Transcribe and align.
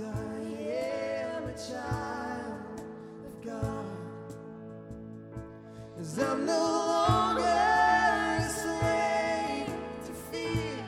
I 0.00 0.10
am 0.70 1.44
a 1.48 1.54
child 1.54 2.80
of 3.26 3.42
God. 3.44 3.84
'Cause 5.96 6.18
I'm 6.20 6.46
no 6.46 6.60
longer 6.60 7.42
to 10.06 10.12
fear. 10.30 10.86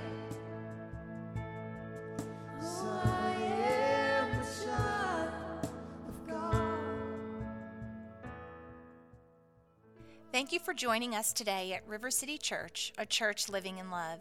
'Cause 2.61 2.85
I 2.85 3.33
am 3.35 4.41
a 4.41 4.45
child 4.65 5.65
of 6.09 6.27
God. 6.29 6.79
Thank 10.31 10.53
you 10.53 10.61
for 10.61 10.73
joining 10.73 11.17
us 11.17 11.33
today 11.33 11.73
at 11.73 11.85
River 11.89 12.13
City 12.13 12.39
Church, 12.39 12.93
a 12.97 13.07
church 13.07 13.49
living 13.49 13.79
in 13.79 13.91
love. 13.91 14.21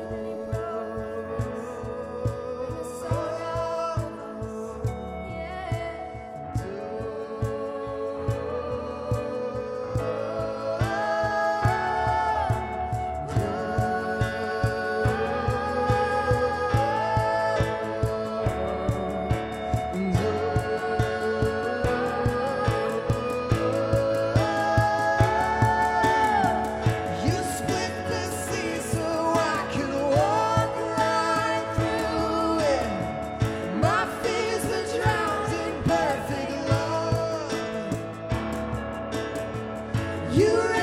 You 40.33 40.80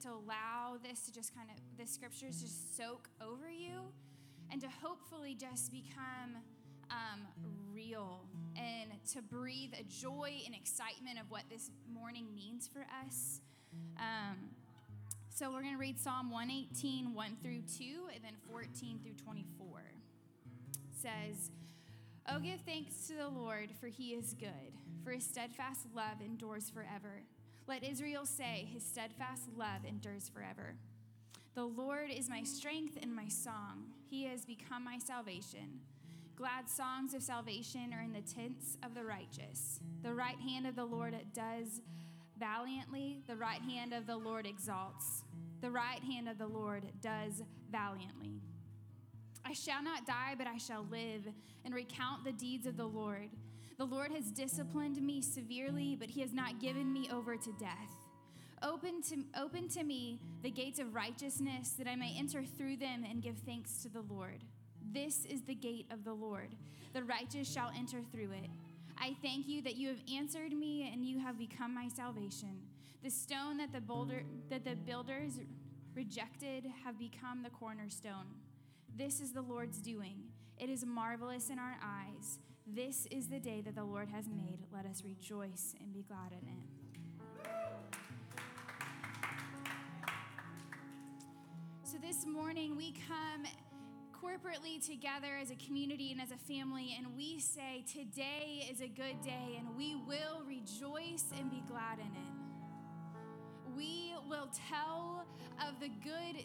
to 0.00 0.08
allow 0.08 0.78
this 0.82 1.06
to 1.06 1.12
just 1.12 1.34
kind 1.34 1.48
of, 1.50 1.56
the 1.78 1.90
scriptures 1.90 2.40
just 2.40 2.76
soak 2.76 3.08
over 3.20 3.50
you 3.50 3.80
and 4.50 4.60
to 4.60 4.68
hopefully 4.82 5.34
just 5.34 5.72
become 5.72 6.36
um, 6.90 7.26
real 7.72 8.20
and 8.56 8.90
to 9.12 9.22
breathe 9.22 9.72
a 9.78 9.84
joy 9.84 10.42
and 10.44 10.54
excitement 10.54 11.18
of 11.18 11.30
what 11.30 11.42
this 11.50 11.70
morning 11.92 12.26
means 12.34 12.68
for 12.68 12.86
us. 13.04 13.40
Um, 13.98 14.50
so 15.34 15.50
we're 15.50 15.62
going 15.62 15.74
to 15.74 15.80
read 15.80 15.98
Psalm 15.98 16.30
118, 16.30 17.14
1 17.14 17.36
through 17.42 17.62
2, 17.78 17.84
and 18.14 18.22
then 18.22 18.34
14 18.50 19.00
through 19.02 19.14
24. 19.14 19.80
It 20.74 21.00
says, 21.00 21.50
Oh, 22.28 22.38
give 22.38 22.60
thanks 22.60 23.08
to 23.08 23.14
the 23.14 23.28
Lord, 23.28 23.70
for 23.80 23.86
he 23.86 24.10
is 24.10 24.34
good, 24.34 24.76
for 25.02 25.10
his 25.10 25.24
steadfast 25.24 25.86
love 25.94 26.20
endures 26.24 26.70
forever. 26.70 27.22
Let 27.66 27.84
Israel 27.84 28.26
say, 28.26 28.68
His 28.72 28.84
steadfast 28.84 29.48
love 29.56 29.84
endures 29.86 30.28
forever. 30.28 30.74
The 31.54 31.64
Lord 31.64 32.10
is 32.10 32.30
my 32.30 32.42
strength 32.42 32.98
and 33.00 33.14
my 33.14 33.28
song. 33.28 33.84
He 34.08 34.24
has 34.24 34.44
become 34.44 34.84
my 34.84 34.98
salvation. 34.98 35.80
Glad 36.34 36.68
songs 36.68 37.14
of 37.14 37.22
salvation 37.22 37.92
are 37.94 38.02
in 38.02 38.12
the 38.12 38.20
tents 38.20 38.78
of 38.82 38.94
the 38.94 39.04
righteous. 39.04 39.80
The 40.02 40.14
right 40.14 40.38
hand 40.40 40.66
of 40.66 40.76
the 40.76 40.84
Lord 40.84 41.14
does 41.34 41.82
valiantly, 42.38 43.20
the 43.28 43.36
right 43.36 43.60
hand 43.60 43.92
of 43.92 44.06
the 44.06 44.16
Lord 44.16 44.46
exalts. 44.46 45.24
The 45.60 45.70
right 45.70 46.02
hand 46.02 46.28
of 46.28 46.38
the 46.38 46.46
Lord 46.46 46.84
does 47.00 47.42
valiantly. 47.70 48.40
I 49.44 49.52
shall 49.52 49.82
not 49.82 50.06
die, 50.06 50.34
but 50.36 50.46
I 50.46 50.56
shall 50.56 50.86
live 50.90 51.28
and 51.64 51.74
recount 51.74 52.24
the 52.24 52.32
deeds 52.32 52.66
of 52.66 52.76
the 52.76 52.88
Lord. 52.88 53.28
The 53.78 53.84
Lord 53.84 54.12
has 54.12 54.30
disciplined 54.30 55.00
me 55.02 55.20
severely, 55.20 55.96
but 55.98 56.10
he 56.10 56.20
has 56.20 56.32
not 56.32 56.60
given 56.60 56.92
me 56.92 57.08
over 57.12 57.36
to 57.36 57.52
death. 57.58 57.90
Open 58.62 59.02
to, 59.02 59.16
open 59.40 59.68
to 59.70 59.82
me 59.82 60.20
the 60.42 60.50
gates 60.50 60.78
of 60.78 60.94
righteousness, 60.94 61.70
that 61.78 61.88
I 61.88 61.96
may 61.96 62.14
enter 62.16 62.44
through 62.44 62.76
them 62.76 63.04
and 63.08 63.22
give 63.22 63.38
thanks 63.38 63.82
to 63.82 63.88
the 63.88 64.02
Lord. 64.02 64.44
This 64.92 65.24
is 65.24 65.42
the 65.42 65.54
gate 65.54 65.86
of 65.90 66.04
the 66.04 66.12
Lord. 66.12 66.54
The 66.92 67.02
righteous 67.02 67.50
shall 67.50 67.72
enter 67.76 68.00
through 68.12 68.32
it. 68.32 68.50
I 68.98 69.16
thank 69.22 69.48
you 69.48 69.62
that 69.62 69.76
you 69.76 69.88
have 69.88 70.02
answered 70.14 70.52
me 70.52 70.90
and 70.92 71.04
you 71.04 71.18
have 71.18 71.38
become 71.38 71.74
my 71.74 71.88
salvation. 71.88 72.60
The 73.02 73.10
stone 73.10 73.56
that 73.56 73.72
the 73.72 73.80
boulder 73.80 74.22
that 74.48 74.64
the 74.64 74.76
builders 74.76 75.40
rejected 75.94 76.66
have 76.84 76.98
become 76.98 77.42
the 77.42 77.50
cornerstone. 77.50 78.26
This 78.96 79.20
is 79.20 79.32
the 79.32 79.42
Lord's 79.42 79.78
doing. 79.78 80.22
It 80.58 80.70
is 80.70 80.84
marvelous 80.86 81.50
in 81.50 81.58
our 81.58 81.76
eyes. 81.82 82.38
This 82.66 83.06
is 83.10 83.26
the 83.26 83.40
day 83.40 83.60
that 83.62 83.74
the 83.74 83.84
Lord 83.84 84.08
has 84.08 84.28
made. 84.28 84.60
Let 84.72 84.86
us 84.86 85.02
rejoice 85.04 85.74
and 85.80 85.92
be 85.92 86.02
glad 86.02 86.30
in 86.30 86.48
it. 86.48 87.48
So 91.82 91.98
this 91.98 92.24
morning 92.24 92.76
we 92.76 92.94
come 93.08 93.44
corporately 94.14 94.84
together 94.84 95.36
as 95.40 95.50
a 95.50 95.56
community 95.56 96.12
and 96.12 96.20
as 96.20 96.30
a 96.30 96.36
family, 96.36 96.94
and 96.96 97.16
we 97.16 97.40
say, 97.40 97.84
Today 97.92 98.68
is 98.70 98.80
a 98.80 98.86
good 98.86 99.20
day, 99.22 99.58
and 99.58 99.76
we 99.76 99.96
will 99.96 100.42
rejoice 100.46 101.24
and 101.36 101.50
be 101.50 101.62
glad 101.68 101.98
in 101.98 102.06
it. 102.06 102.32
We 103.76 104.14
will 104.28 104.48
tell 104.68 105.26
of 105.60 105.80
the 105.80 105.88
good 105.88 106.44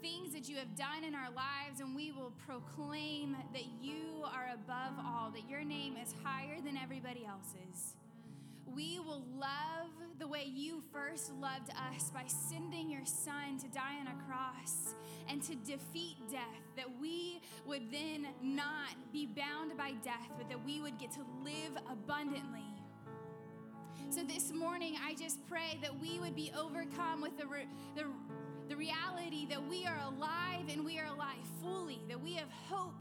things 0.00 0.32
that 0.32 0.48
you 0.48 0.56
have 0.56 0.76
done 0.76 1.04
in 1.06 1.14
our 1.14 1.30
lives, 1.30 1.80
and 1.80 1.94
we 1.94 2.12
will 2.12 2.32
proclaim 2.46 3.36
that 3.52 3.66
you 3.80 4.24
are 4.24 4.50
above 4.54 4.94
all, 5.04 5.30
that 5.30 5.48
your 5.48 5.64
name 5.64 5.96
is 5.96 6.14
higher 6.22 6.60
than 6.64 6.76
everybody 6.76 7.26
else's. 7.26 7.94
We 8.66 8.98
will 9.00 9.24
love 9.38 9.90
the 10.18 10.28
way 10.28 10.44
you 10.44 10.82
first 10.92 11.32
loved 11.40 11.70
us 11.70 12.10
by 12.10 12.24
sending 12.26 12.90
your 12.90 13.04
son 13.04 13.58
to 13.60 13.68
die 13.68 13.96
on 14.00 14.06
a 14.06 14.24
cross 14.26 14.94
and 15.28 15.42
to 15.42 15.54
defeat 15.56 16.16
death, 16.30 16.42
that 16.76 16.86
we 17.00 17.40
would 17.66 17.90
then 17.90 18.28
not 18.42 18.94
be 19.12 19.26
bound 19.26 19.76
by 19.76 19.92
death, 20.04 20.28
but 20.36 20.48
that 20.48 20.64
we 20.64 20.80
would 20.80 20.98
get 20.98 21.10
to 21.12 21.24
live 21.42 21.82
abundantly. 21.90 22.64
So 24.10 24.22
this 24.22 24.52
morning, 24.52 24.96
I 25.04 25.14
just 25.14 25.46
pray 25.48 25.78
that 25.82 26.00
we 26.00 26.18
would 26.18 26.34
be 26.34 26.50
overcome 26.56 27.20
with 27.20 27.36
the, 27.36 27.44
the, 27.94 28.04
the 28.68 28.76
reality 28.76 29.46
that 29.46 29.66
we 29.66 29.86
are 29.86 29.98
alive 30.06 30.68
and 30.70 30.84
we 30.84 30.98
are 30.98 31.06
alive 31.06 31.36
fully, 31.62 32.00
that 32.08 32.20
we 32.20 32.34
have 32.34 32.50
hope 32.68 32.94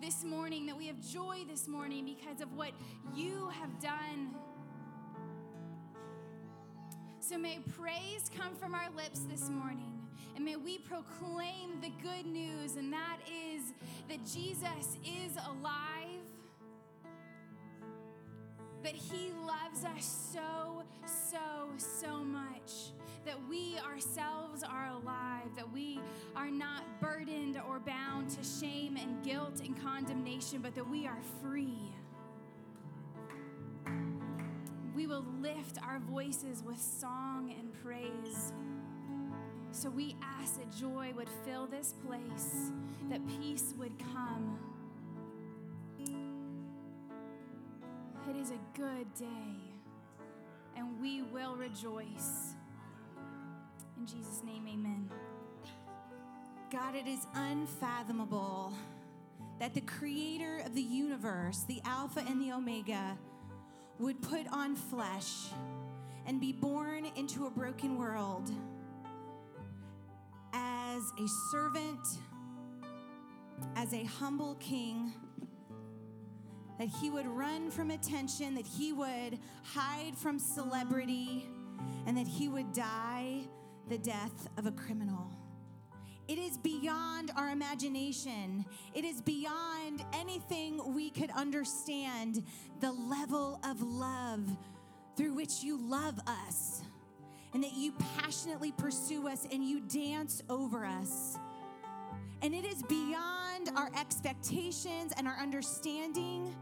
this 0.00 0.22
morning, 0.22 0.66
that 0.66 0.76
we 0.76 0.86
have 0.86 1.00
joy 1.00 1.38
this 1.50 1.66
morning 1.66 2.04
because 2.04 2.40
of 2.40 2.52
what 2.56 2.70
you 3.14 3.48
have 3.48 3.80
done. 3.80 4.34
So 7.18 7.36
may 7.36 7.58
praise 7.76 8.30
come 8.36 8.54
from 8.54 8.74
our 8.74 8.88
lips 8.96 9.20
this 9.28 9.50
morning. 9.50 9.92
And 10.36 10.44
may 10.44 10.54
we 10.54 10.78
proclaim 10.78 11.80
the 11.82 11.90
good 12.00 12.24
news, 12.24 12.76
and 12.76 12.92
that 12.92 13.18
is 13.26 13.72
that 14.08 14.24
Jesus 14.24 14.96
is 15.04 15.32
alive, 15.36 15.97
that 18.82 18.94
he 18.94 19.32
loves 19.46 19.84
us 19.84 20.32
so, 20.32 20.82
so, 21.06 21.38
so 21.76 22.22
much, 22.24 22.92
that 23.24 23.36
we 23.48 23.76
ourselves 23.78 24.62
are 24.62 24.88
alive, 24.88 25.48
that 25.56 25.70
we 25.72 26.00
are 26.36 26.50
not 26.50 26.82
burdened 27.00 27.60
or 27.68 27.80
bound 27.80 28.30
to 28.30 28.42
shame 28.42 28.96
and 28.96 29.22
guilt 29.24 29.60
and 29.64 29.80
condemnation, 29.82 30.60
but 30.62 30.74
that 30.74 30.88
we 30.88 31.06
are 31.06 31.18
free. 31.42 31.92
We 34.94 35.06
will 35.06 35.24
lift 35.40 35.78
our 35.86 35.98
voices 35.98 36.62
with 36.64 36.80
song 36.80 37.54
and 37.58 37.72
praise. 37.84 38.52
So 39.70 39.90
we 39.90 40.16
ask 40.22 40.58
that 40.58 40.74
joy 40.76 41.12
would 41.14 41.28
fill 41.44 41.66
this 41.66 41.94
place, 42.06 42.72
that 43.10 43.20
peace 43.40 43.74
would 43.78 43.92
come. 44.14 44.58
It 48.28 48.36
is 48.36 48.50
a 48.50 48.78
good 48.78 49.12
day, 49.14 49.56
and 50.76 51.00
we 51.00 51.22
will 51.22 51.56
rejoice. 51.56 52.54
In 53.96 54.06
Jesus' 54.06 54.42
name, 54.44 54.66
amen. 54.68 55.10
God, 56.70 56.94
it 56.94 57.06
is 57.06 57.26
unfathomable 57.34 58.74
that 59.58 59.72
the 59.72 59.80
creator 59.80 60.58
of 60.66 60.74
the 60.74 60.82
universe, 60.82 61.64
the 61.66 61.80
Alpha 61.86 62.22
and 62.28 62.40
the 62.40 62.52
Omega, 62.52 63.16
would 63.98 64.20
put 64.20 64.46
on 64.52 64.76
flesh 64.76 65.48
and 66.26 66.38
be 66.38 66.52
born 66.52 67.06
into 67.16 67.46
a 67.46 67.50
broken 67.50 67.96
world 67.96 68.50
as 70.52 71.02
a 71.18 71.26
servant, 71.50 72.06
as 73.74 73.94
a 73.94 74.04
humble 74.04 74.54
king, 74.56 75.14
that 76.78 76.88
he 76.88 77.10
would 77.10 77.26
run 77.26 77.70
from 77.70 77.90
attention, 77.90 78.54
that 78.54 78.66
he 78.66 78.92
would 78.92 79.38
hide 79.62 80.16
from 80.16 80.38
celebrity, 80.38 81.46
and 82.06 82.16
that 82.16 82.26
he 82.26 82.48
would 82.48 82.72
die 82.72 83.40
the 83.88 83.98
death 83.98 84.48
of 84.56 84.66
a 84.66 84.72
criminal. 84.72 85.30
It 86.28 86.38
is 86.38 86.58
beyond 86.58 87.32
our 87.36 87.48
imagination. 87.48 88.66
It 88.94 89.04
is 89.04 89.22
beyond 89.22 90.04
anything 90.12 90.94
we 90.94 91.08
could 91.08 91.30
understand 91.30 92.44
the 92.80 92.92
level 92.92 93.58
of 93.64 93.80
love 93.80 94.46
through 95.16 95.34
which 95.34 95.62
you 95.62 95.78
love 95.78 96.20
us 96.26 96.82
and 97.54 97.64
that 97.64 97.72
you 97.74 97.92
passionately 98.18 98.72
pursue 98.72 99.26
us 99.26 99.46
and 99.50 99.64
you 99.64 99.80
dance 99.80 100.42
over 100.50 100.84
us. 100.84 101.38
And 102.42 102.54
it 102.54 102.64
is 102.64 102.82
beyond 102.84 103.70
our 103.76 103.90
expectations 103.98 105.12
and 105.16 105.26
our 105.26 105.36
understanding 105.36 106.54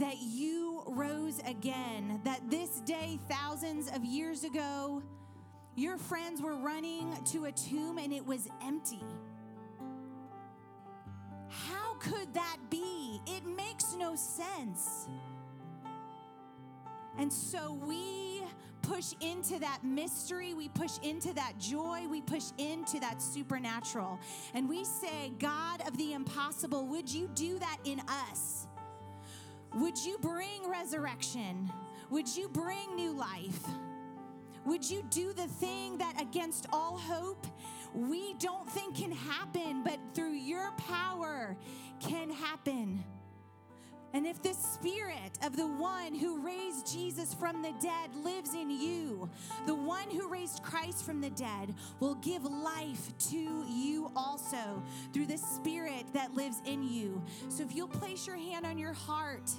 that 0.00 0.16
you 0.20 0.82
rose 0.86 1.38
again, 1.46 2.20
that 2.24 2.50
this 2.50 2.80
day, 2.80 3.18
thousands 3.28 3.88
of 3.94 4.04
years 4.04 4.42
ago, 4.42 5.02
your 5.76 5.96
friends 5.98 6.42
were 6.42 6.56
running 6.56 7.16
to 7.26 7.44
a 7.44 7.52
tomb 7.52 7.98
and 7.98 8.12
it 8.12 8.24
was 8.24 8.48
empty. 8.64 9.04
How 11.48 11.94
could 12.00 12.34
that 12.34 12.56
be? 12.70 13.20
It 13.26 13.46
makes 13.46 13.94
no 13.94 14.16
sense. 14.16 15.08
And 17.18 17.32
so 17.32 17.78
we 17.86 18.42
push 18.88 19.14
into 19.20 19.58
that 19.58 19.80
mystery, 19.82 20.54
we 20.54 20.68
push 20.68 20.98
into 21.02 21.32
that 21.34 21.58
joy, 21.58 22.06
we 22.08 22.20
push 22.20 22.44
into 22.58 23.00
that 23.00 23.20
supernatural. 23.22 24.18
And 24.54 24.68
we 24.68 24.84
say, 24.84 25.32
God 25.38 25.86
of 25.86 25.96
the 25.96 26.12
impossible, 26.12 26.86
would 26.88 27.08
you 27.08 27.28
do 27.34 27.58
that 27.58 27.78
in 27.84 28.00
us? 28.30 28.66
Would 29.74 29.98
you 29.98 30.18
bring 30.18 30.68
resurrection? 30.68 31.70
Would 32.10 32.34
you 32.36 32.48
bring 32.48 32.94
new 32.94 33.12
life? 33.12 33.64
Would 34.64 34.88
you 34.88 35.04
do 35.10 35.32
the 35.32 35.46
thing 35.46 35.98
that 35.98 36.20
against 36.20 36.66
all 36.72 36.96
hope 36.96 37.46
we 37.94 38.34
don't 38.34 38.68
think 38.70 38.96
can 38.96 39.12
happen, 39.12 39.82
but 39.82 39.98
through 40.14 40.32
your 40.32 40.72
power 40.72 41.56
can 42.00 42.30
happen? 42.30 43.04
And 44.14 44.28
if 44.28 44.40
the 44.42 44.54
spirit 44.54 45.38
of 45.44 45.56
the 45.56 45.66
one 45.66 46.14
who 46.14 46.40
raised 46.40 46.90
Jesus 46.90 47.34
from 47.34 47.62
the 47.62 47.74
dead 47.82 48.14
lives 48.14 48.54
in 48.54 48.70
you, 48.70 49.28
the 49.66 49.74
one 49.74 50.08
who 50.08 50.28
raised 50.28 50.62
Christ 50.62 51.04
from 51.04 51.20
the 51.20 51.30
dead 51.30 51.74
will 51.98 52.14
give 52.16 52.44
life 52.44 53.12
to 53.30 53.64
you 53.68 54.12
also 54.14 54.80
through 55.12 55.26
the 55.26 55.36
spirit 55.36 56.04
that 56.12 56.32
lives 56.32 56.62
in 56.64 56.84
you. 56.84 57.20
So 57.48 57.64
if 57.64 57.74
you'll 57.74 57.88
place 57.88 58.24
your 58.24 58.36
hand 58.36 58.64
on 58.64 58.78
your 58.78 58.92
heart 58.92 59.50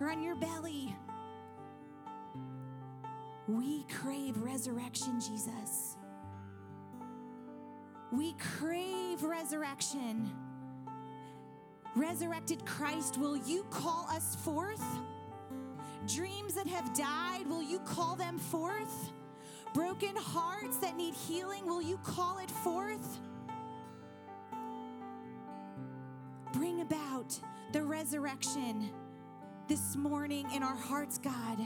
or 0.00 0.10
on 0.10 0.20
your 0.20 0.34
belly, 0.34 0.92
we 3.46 3.84
crave 3.84 4.42
resurrection, 4.42 5.20
Jesus. 5.20 5.96
We 8.10 8.34
crave 8.58 9.22
resurrection. 9.22 10.32
Resurrected 11.96 12.66
Christ, 12.66 13.18
will 13.18 13.36
you 13.36 13.64
call 13.70 14.06
us 14.10 14.34
forth? 14.36 14.82
Dreams 16.06 16.54
that 16.54 16.66
have 16.66 16.92
died, 16.94 17.46
will 17.46 17.62
you 17.62 17.78
call 17.80 18.16
them 18.16 18.38
forth? 18.38 19.10
Broken 19.72 20.16
hearts 20.16 20.78
that 20.78 20.96
need 20.96 21.14
healing, 21.14 21.66
will 21.66 21.82
you 21.82 21.98
call 21.98 22.38
it 22.38 22.50
forth? 22.50 23.18
Bring 26.52 26.80
about 26.80 27.38
the 27.72 27.82
resurrection 27.82 28.90
this 29.68 29.96
morning 29.96 30.46
in 30.52 30.62
our 30.62 30.76
hearts, 30.76 31.18
God. 31.18 31.58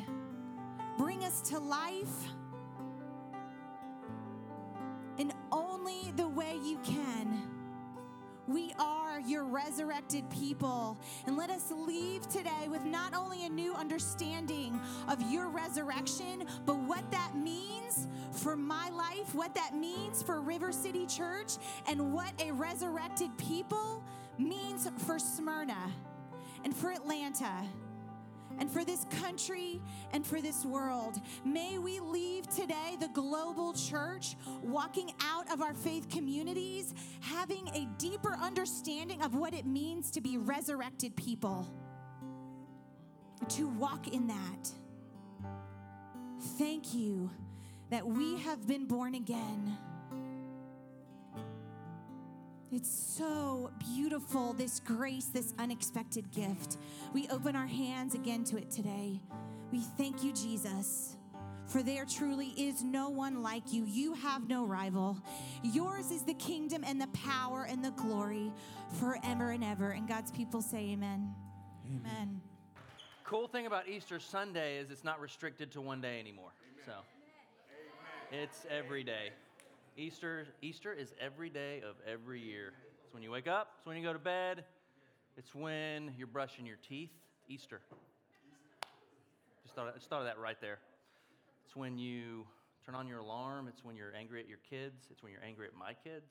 Bring 0.96 1.24
us 1.24 1.40
to 1.42 1.58
life 1.58 2.28
in 5.19 5.32
only 5.52 6.12
the 6.16 6.28
way 6.28 6.56
you 6.64 6.78
can. 6.84 7.57
We 8.48 8.72
are 8.78 9.20
your 9.20 9.44
resurrected 9.44 10.28
people. 10.30 10.96
And 11.26 11.36
let 11.36 11.50
us 11.50 11.70
leave 11.70 12.26
today 12.28 12.68
with 12.68 12.82
not 12.86 13.14
only 13.14 13.44
a 13.44 13.48
new 13.48 13.74
understanding 13.74 14.80
of 15.06 15.20
your 15.30 15.48
resurrection, 15.48 16.46
but 16.64 16.78
what 16.78 17.08
that 17.10 17.36
means 17.36 18.08
for 18.32 18.56
my 18.56 18.88
life, 18.88 19.34
what 19.34 19.54
that 19.54 19.74
means 19.74 20.22
for 20.22 20.40
River 20.40 20.72
City 20.72 21.06
Church, 21.06 21.56
and 21.86 22.14
what 22.14 22.32
a 22.40 22.50
resurrected 22.52 23.36
people 23.36 24.02
means 24.38 24.88
for 25.06 25.18
Smyrna 25.18 25.92
and 26.64 26.74
for 26.74 26.90
Atlanta 26.90 27.66
and 28.58 28.70
for 28.70 28.84
this 28.84 29.05
country 29.22 29.81
and 30.12 30.26
for 30.26 30.40
this 30.40 30.64
world. 30.64 31.20
May 31.44 31.78
we 31.78 32.00
leave 32.00 32.49
today, 32.49 32.96
the 33.00 33.08
global 33.08 33.72
church, 33.72 34.37
walking 34.62 35.12
out 35.20 35.50
of 35.52 35.62
our 35.62 35.75
faith 35.75 36.08
communities, 36.08 36.94
having 37.20 37.69
a 37.69 37.88
deeper 37.99 38.37
understanding 38.40 39.22
of 39.22 39.34
what 39.34 39.55
it 39.55 39.66
means 39.66 40.10
to 40.12 40.20
be 40.20 40.38
resurrected 40.38 41.16
people, 41.16 41.72
to 43.49 43.69
walk 43.69 44.08
in 44.08 44.26
that. 44.28 44.70
Thank 46.58 46.94
you 46.94 47.31
that 47.90 48.06
we 48.06 48.38
have 48.40 48.66
been 48.66 48.87
born 48.87 49.14
again. 49.14 49.76
It's 52.70 52.91
so 52.91 53.70
beautiful, 53.94 54.53
this 54.53 54.81
grace, 54.81 55.27
this 55.27 55.55
unexpected 55.58 56.31
gift. 56.31 56.77
We 57.15 57.27
open 57.29 57.56
our 57.56 57.67
hands 57.67 58.15
again 58.15 58.44
to 58.44 58.58
it 58.58 58.70
today. 58.70 59.20
We 59.72 59.81
thank 59.81 60.22
you, 60.22 60.34
Jesus, 60.34 61.17
for 61.67 61.82
there 61.82 62.05
truly 62.05 62.48
is 62.58 62.82
no 62.82 63.08
one 63.08 63.43
like 63.43 63.72
you. 63.72 63.87
You 63.87 64.13
have 64.13 64.48
no 64.48 64.67
rival. 64.67 65.17
Yours 65.63 66.10
is 66.10 66.25
the 66.25 66.34
kingdom 66.34 66.84
and 66.87 67.01
the 67.01 67.06
power 67.08 67.67
and 67.70 67.82
the 67.82 67.93
glory 67.93 68.53
forever 69.01 69.53
and 69.53 69.65
ever. 69.65 69.93
And 69.93 70.06
God's 70.06 70.31
people 70.31 70.60
say, 70.60 70.91
Amen. 70.91 71.34
Amen. 71.87 72.39
Cool 73.25 73.48
thing 73.48 73.65
about 73.65 73.89
Easter 73.89 74.20
Sunday 74.20 74.77
is 74.77 74.91
it's 74.91 75.05
not 75.05 75.20
restricted 75.22 75.72
to 75.72 75.81
one 75.81 76.03
day 76.03 76.20
anymore. 76.20 76.53
So 76.84 76.93
it's 78.31 78.67
every 78.70 79.05
day. 79.05 79.31
Easter 79.98 80.46
Easter 80.62 80.93
is 80.93 81.12
every 81.20 81.50
day 81.50 81.82
of 81.82 81.96
every 82.06 82.40
year. 82.40 82.72
It's 83.05 83.12
when 83.12 83.20
you 83.20 83.32
wake 83.32 83.48
up, 83.48 83.72
it's 83.78 83.86
when 83.86 83.96
you 83.96 84.02
go 84.05 84.12
to 84.12 84.19
bed, 84.20 84.64
it's 85.36 85.52
when 85.56 86.14
you're 86.17 86.28
brushing 86.28 86.64
your 86.64 86.78
teeth. 86.88 87.10
Easter. 87.48 87.81
Just 89.64 89.74
thought, 89.74 89.93
just 89.96 90.08
thought 90.08 90.20
of 90.20 90.26
that 90.26 90.38
right 90.38 90.60
there. 90.60 90.78
It's 91.64 91.74
when 91.74 91.98
you 91.98 92.46
turn 92.86 92.94
on 92.94 93.08
your 93.08 93.19
alarm, 93.19 93.67
it's 93.67 93.84
when 93.84 93.96
you're 93.96 94.14
angry 94.14 94.38
at 94.38 94.48
your 94.48 94.60
kids, 94.70 95.08
it's 95.10 95.20
when 95.20 95.32
you're 95.32 95.44
angry 95.44 95.67
at 95.67 95.74
my 95.74 95.94
kids. 95.94 96.31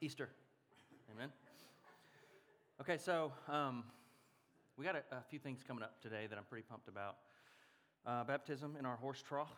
Easter. 0.00 0.28
Amen. 1.16 1.30
Okay, 2.80 2.98
so 2.98 3.32
um, 3.48 3.82
we 4.76 4.84
got 4.84 4.94
a, 4.94 5.16
a 5.16 5.22
few 5.28 5.40
things 5.40 5.64
coming 5.66 5.82
up 5.82 6.00
today 6.00 6.28
that 6.28 6.38
I'm 6.38 6.44
pretty 6.44 6.66
pumped 6.70 6.86
about. 6.86 7.16
Uh, 8.06 8.22
baptism 8.22 8.76
in 8.78 8.86
our 8.86 8.96
horse 8.96 9.24
trough. 9.26 9.50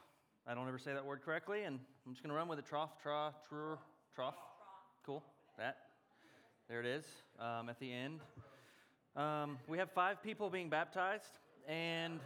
I 0.50 0.54
don't 0.54 0.66
ever 0.66 0.80
say 0.80 0.92
that 0.92 1.07
word 1.07 1.21
correctly, 1.25 1.62
and 1.62 1.78
I'm 2.04 2.12
just 2.12 2.25
going 2.25 2.30
to 2.30 2.37
run 2.37 2.49
with 2.49 2.59
it. 2.59 2.66
Trough, 2.66 3.00
trough, 3.00 3.35
trur, 3.49 3.78
trough. 4.16 4.35
Cool. 5.07 5.23
That. 5.57 5.76
There 6.69 6.80
it 6.80 6.87
is 6.87 7.04
um, 7.38 7.69
at 7.69 7.78
the 7.78 7.92
end. 7.92 8.19
Um, 9.14 9.59
we 9.69 9.78
have 9.78 9.92
five 9.92 10.21
people 10.25 10.50
being 10.50 10.69
baptized, 10.69 11.38
and 11.69 12.19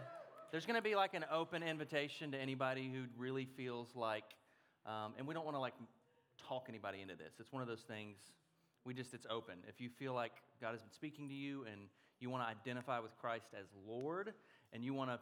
there's 0.50 0.64
going 0.64 0.78
to 0.78 0.82
be 0.82 0.94
like 0.94 1.12
an 1.12 1.26
open 1.30 1.62
invitation 1.62 2.32
to 2.32 2.38
anybody 2.38 2.90
who 2.90 3.02
really 3.18 3.46
feels 3.58 3.88
like, 3.94 4.24
um, 4.86 5.12
and 5.18 5.28
we 5.28 5.34
don't 5.34 5.44
want 5.44 5.58
to 5.58 5.60
like 5.60 5.74
talk 6.48 6.64
anybody 6.70 7.02
into 7.02 7.16
this. 7.16 7.34
It's 7.38 7.52
one 7.52 7.60
of 7.60 7.68
those 7.68 7.84
things. 7.86 8.16
We 8.86 8.94
just 8.94 9.12
it's 9.12 9.26
open. 9.28 9.56
If 9.68 9.82
you 9.82 9.90
feel 9.90 10.14
like 10.14 10.32
God 10.62 10.70
has 10.70 10.80
been 10.80 10.92
speaking 10.94 11.28
to 11.28 11.34
you 11.34 11.66
and 11.70 11.82
you 12.20 12.30
want 12.30 12.42
to 12.42 12.48
identify 12.48 13.00
with 13.00 13.14
Christ 13.20 13.48
as 13.52 13.66
Lord, 13.86 14.32
and 14.72 14.82
you 14.82 14.94
want 14.94 15.10
to 15.10 15.18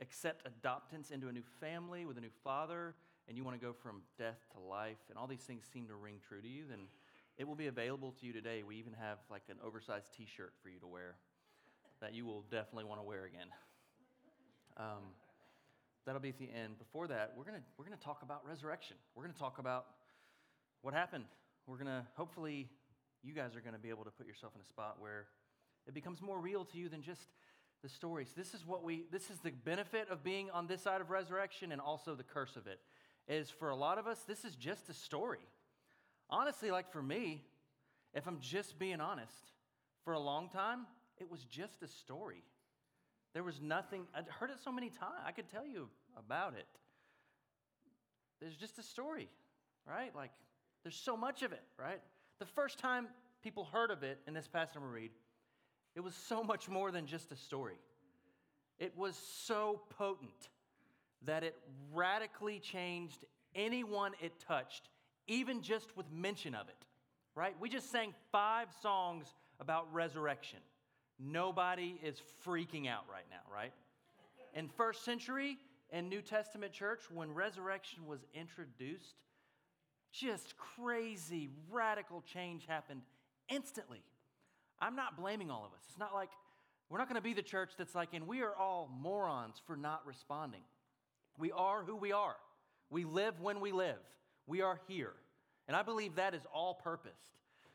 accept 0.00 0.46
adoptance 0.46 1.10
into 1.10 1.28
a 1.28 1.32
new 1.32 1.42
family 1.60 2.06
with 2.06 2.18
a 2.18 2.20
new 2.20 2.32
father, 2.42 2.94
and 3.28 3.36
you 3.36 3.44
want 3.44 3.58
to 3.58 3.64
go 3.64 3.72
from 3.72 4.02
death 4.18 4.38
to 4.52 4.60
life, 4.60 4.98
and 5.08 5.18
all 5.18 5.26
these 5.26 5.42
things 5.42 5.64
seem 5.72 5.86
to 5.88 5.94
ring 5.94 6.16
true 6.26 6.40
to 6.40 6.48
you, 6.48 6.64
then 6.68 6.80
it 7.36 7.46
will 7.46 7.54
be 7.54 7.68
available 7.68 8.12
to 8.20 8.26
you 8.26 8.32
today. 8.32 8.62
We 8.62 8.76
even 8.76 8.92
have 8.94 9.18
like 9.30 9.42
an 9.48 9.56
oversized 9.64 10.12
t 10.16 10.26
shirt 10.26 10.52
for 10.62 10.68
you 10.68 10.78
to 10.80 10.86
wear 10.86 11.16
that 12.00 12.14
you 12.14 12.24
will 12.24 12.42
definitely 12.50 12.84
want 12.84 13.00
to 13.00 13.04
wear 13.04 13.24
again. 13.24 13.48
Um, 14.76 15.12
that'll 16.06 16.20
be 16.20 16.30
at 16.30 16.38
the 16.38 16.50
end. 16.50 16.78
Before 16.78 17.06
that, 17.08 17.32
we're 17.36 17.44
gonna 17.44 17.62
we're 17.76 17.84
gonna 17.84 17.96
talk 17.96 18.22
about 18.22 18.44
resurrection. 18.46 18.96
We're 19.14 19.24
gonna 19.24 19.38
talk 19.38 19.58
about 19.58 19.86
what 20.82 20.94
happened. 20.94 21.24
We're 21.66 21.76
gonna 21.76 22.06
hopefully 22.14 22.68
you 23.22 23.34
guys 23.34 23.54
are 23.54 23.60
gonna 23.60 23.78
be 23.78 23.90
able 23.90 24.04
to 24.04 24.10
put 24.10 24.26
yourself 24.26 24.52
in 24.54 24.62
a 24.62 24.64
spot 24.64 24.96
where 24.98 25.26
it 25.86 25.94
becomes 25.94 26.20
more 26.22 26.38
real 26.40 26.64
to 26.64 26.78
you 26.78 26.88
than 26.88 27.02
just 27.02 27.28
the 27.82 27.88
stories. 27.88 28.32
This 28.36 28.54
is 28.54 28.66
what 28.66 28.82
we 28.82 29.04
this 29.10 29.30
is 29.30 29.38
the 29.40 29.50
benefit 29.50 30.08
of 30.10 30.22
being 30.22 30.50
on 30.50 30.66
this 30.66 30.82
side 30.82 31.00
of 31.00 31.10
resurrection 31.10 31.72
and 31.72 31.80
also 31.80 32.14
the 32.14 32.22
curse 32.22 32.56
of 32.56 32.66
it. 32.66 32.80
Is 33.28 33.50
for 33.50 33.70
a 33.70 33.76
lot 33.76 33.98
of 33.98 34.06
us, 34.06 34.22
this 34.26 34.44
is 34.44 34.56
just 34.56 34.88
a 34.88 34.94
story. 34.94 35.46
Honestly, 36.28 36.70
like 36.70 36.90
for 36.90 37.02
me, 37.02 37.44
if 38.14 38.26
I'm 38.26 38.38
just 38.40 38.78
being 38.78 39.00
honest, 39.00 39.52
for 40.04 40.14
a 40.14 40.18
long 40.18 40.48
time, 40.48 40.86
it 41.18 41.30
was 41.30 41.44
just 41.44 41.82
a 41.82 41.86
story. 41.86 42.42
There 43.34 43.44
was 43.44 43.60
nothing, 43.60 44.06
I'd 44.14 44.26
heard 44.26 44.50
it 44.50 44.56
so 44.62 44.72
many 44.72 44.88
times, 44.88 45.20
I 45.24 45.32
could 45.32 45.48
tell 45.48 45.66
you 45.66 45.88
about 46.16 46.54
it. 46.54 46.66
There's 48.40 48.56
just 48.56 48.78
a 48.78 48.82
story, 48.82 49.28
right? 49.86 50.14
Like, 50.16 50.32
there's 50.82 50.96
so 50.96 51.16
much 51.16 51.42
of 51.42 51.52
it, 51.52 51.62
right? 51.78 52.00
The 52.38 52.46
first 52.46 52.78
time 52.78 53.06
people 53.42 53.64
heard 53.64 53.90
of 53.90 54.02
it 54.02 54.18
in 54.26 54.34
this 54.34 54.48
passage 54.48 54.76
I'm 54.76 54.82
going 54.82 54.92
to 54.92 55.00
read, 55.00 55.10
it 55.94 56.00
was 56.00 56.14
so 56.14 56.42
much 56.42 56.68
more 56.68 56.90
than 56.90 57.06
just 57.06 57.32
a 57.32 57.36
story. 57.36 57.78
It 58.78 58.96
was 58.96 59.16
so 59.16 59.82
potent 59.98 60.48
that 61.26 61.44
it 61.44 61.56
radically 61.92 62.58
changed 62.58 63.24
anyone 63.54 64.12
it 64.20 64.32
touched, 64.40 64.88
even 65.26 65.60
just 65.62 65.96
with 65.96 66.10
mention 66.10 66.54
of 66.54 66.68
it, 66.68 66.86
right? 67.34 67.54
We 67.60 67.68
just 67.68 67.90
sang 67.90 68.14
five 68.32 68.68
songs 68.80 69.34
about 69.60 69.92
resurrection. 69.92 70.60
Nobody 71.18 72.00
is 72.02 72.22
freaking 72.46 72.88
out 72.88 73.04
right 73.12 73.26
now, 73.30 73.42
right? 73.52 73.72
In 74.54 74.68
first 74.68 75.04
century 75.04 75.58
and 75.90 76.08
New 76.08 76.22
Testament 76.22 76.72
church, 76.72 77.02
when 77.12 77.34
resurrection 77.34 78.06
was 78.06 78.20
introduced, 78.32 79.16
just 80.12 80.54
crazy, 80.56 81.50
radical 81.70 82.22
change 82.22 82.64
happened 82.66 83.02
instantly. 83.48 84.02
I'm 84.80 84.96
not 84.96 85.16
blaming 85.16 85.50
all 85.50 85.64
of 85.64 85.72
us. 85.72 85.82
It's 85.88 85.98
not 85.98 86.14
like 86.14 86.30
we're 86.88 86.98
not 86.98 87.08
going 87.08 87.16
to 87.16 87.22
be 87.22 87.34
the 87.34 87.42
church 87.42 87.72
that's 87.78 87.94
like, 87.94 88.10
and 88.14 88.26
we 88.26 88.42
are 88.42 88.54
all 88.54 88.90
morons 89.00 89.60
for 89.66 89.76
not 89.76 90.04
responding. 90.06 90.62
We 91.38 91.52
are 91.52 91.84
who 91.84 91.96
we 91.96 92.12
are. 92.12 92.36
We 92.90 93.04
live 93.04 93.40
when 93.40 93.60
we 93.60 93.72
live. 93.72 93.98
We 94.46 94.62
are 94.62 94.80
here. 94.88 95.12
And 95.68 95.76
I 95.76 95.82
believe 95.82 96.16
that 96.16 96.34
is 96.34 96.42
all 96.52 96.74
purposed. 96.74 97.14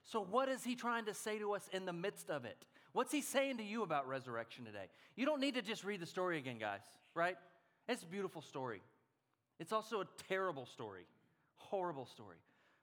So, 0.03 0.21
what 0.21 0.49
is 0.49 0.63
he 0.63 0.75
trying 0.75 1.05
to 1.05 1.13
say 1.13 1.39
to 1.39 1.53
us 1.53 1.67
in 1.71 1.85
the 1.85 1.93
midst 1.93 2.29
of 2.29 2.45
it? 2.45 2.57
What's 2.91 3.11
he 3.11 3.21
saying 3.21 3.57
to 3.57 3.63
you 3.63 3.83
about 3.83 4.07
resurrection 4.07 4.65
today? 4.65 4.87
You 5.15 5.25
don't 5.25 5.41
need 5.41 5.55
to 5.55 5.61
just 5.61 5.83
read 5.83 5.99
the 5.99 6.05
story 6.05 6.37
again, 6.37 6.57
guys, 6.59 6.83
right? 7.13 7.35
It's 7.87 8.03
a 8.03 8.07
beautiful 8.07 8.41
story. 8.41 8.81
It's 9.59 9.71
also 9.71 10.01
a 10.01 10.05
terrible 10.27 10.65
story, 10.65 11.05
horrible 11.55 12.05
story. 12.05 12.37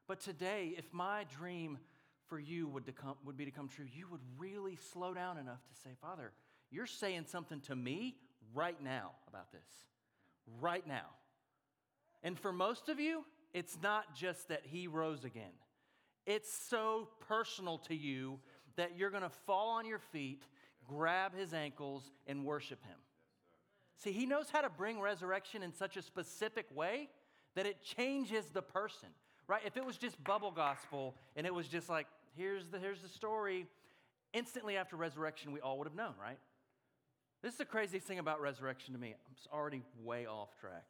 But 0.08 0.20
today, 0.20 0.74
if 0.76 0.84
my 0.92 1.24
dream 1.38 1.78
for 2.32 2.40
you 2.40 2.66
would, 2.66 2.86
to 2.86 2.92
come, 2.92 3.14
would 3.26 3.36
be 3.36 3.44
to 3.44 3.50
come 3.50 3.68
true, 3.68 3.84
you 3.94 4.06
would 4.10 4.22
really 4.38 4.78
slow 4.90 5.12
down 5.12 5.36
enough 5.36 5.60
to 5.68 5.80
say, 5.84 5.90
Father, 6.00 6.32
you're 6.70 6.86
saying 6.86 7.26
something 7.28 7.60
to 7.60 7.76
me 7.76 8.16
right 8.54 8.82
now 8.82 9.10
about 9.28 9.52
this. 9.52 9.68
Right 10.58 10.86
now. 10.86 11.10
And 12.22 12.38
for 12.38 12.50
most 12.50 12.88
of 12.88 12.98
you, 12.98 13.26
it's 13.52 13.76
not 13.82 14.14
just 14.14 14.48
that 14.48 14.62
he 14.64 14.86
rose 14.86 15.26
again. 15.26 15.52
It's 16.24 16.50
so 16.50 17.10
personal 17.28 17.76
to 17.88 17.94
you 17.94 18.38
that 18.76 18.96
you're 18.96 19.10
going 19.10 19.24
to 19.24 19.36
fall 19.46 19.68
on 19.68 19.84
your 19.84 19.98
feet, 19.98 20.42
grab 20.88 21.36
his 21.36 21.52
ankles, 21.52 22.10
and 22.26 22.46
worship 22.46 22.82
him. 22.82 22.96
See, 23.98 24.12
he 24.12 24.24
knows 24.24 24.48
how 24.50 24.62
to 24.62 24.70
bring 24.70 24.98
resurrection 25.02 25.62
in 25.62 25.74
such 25.74 25.98
a 25.98 26.02
specific 26.02 26.64
way 26.74 27.10
that 27.56 27.66
it 27.66 27.82
changes 27.82 28.46
the 28.46 28.62
person, 28.62 29.10
right? 29.48 29.60
If 29.66 29.76
it 29.76 29.84
was 29.84 29.98
just 29.98 30.24
bubble 30.24 30.50
gospel 30.50 31.14
and 31.36 31.46
it 31.46 31.52
was 31.52 31.68
just 31.68 31.90
like, 31.90 32.06
here's 32.36 32.68
the, 32.68 32.78
here's 32.78 33.00
the 33.00 33.08
story, 33.08 33.66
instantly 34.32 34.76
after 34.76 34.96
resurrection, 34.96 35.52
we 35.52 35.60
all 35.60 35.78
would 35.78 35.86
have 35.86 35.96
known, 35.96 36.14
right? 36.20 36.38
This 37.42 37.52
is 37.52 37.58
the 37.58 37.64
craziest 37.64 38.06
thing 38.06 38.18
about 38.18 38.40
resurrection 38.40 38.94
to 38.94 39.00
me. 39.00 39.14
I'm 39.26 39.58
already 39.58 39.82
way 40.02 40.26
off 40.26 40.48
track. 40.60 40.84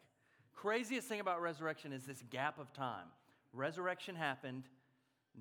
Craziest 0.54 1.08
thing 1.08 1.20
about 1.20 1.40
resurrection 1.40 1.92
is 1.92 2.04
this 2.04 2.22
gap 2.30 2.58
of 2.58 2.72
time. 2.72 3.06
Resurrection 3.52 4.14
happened, 4.14 4.64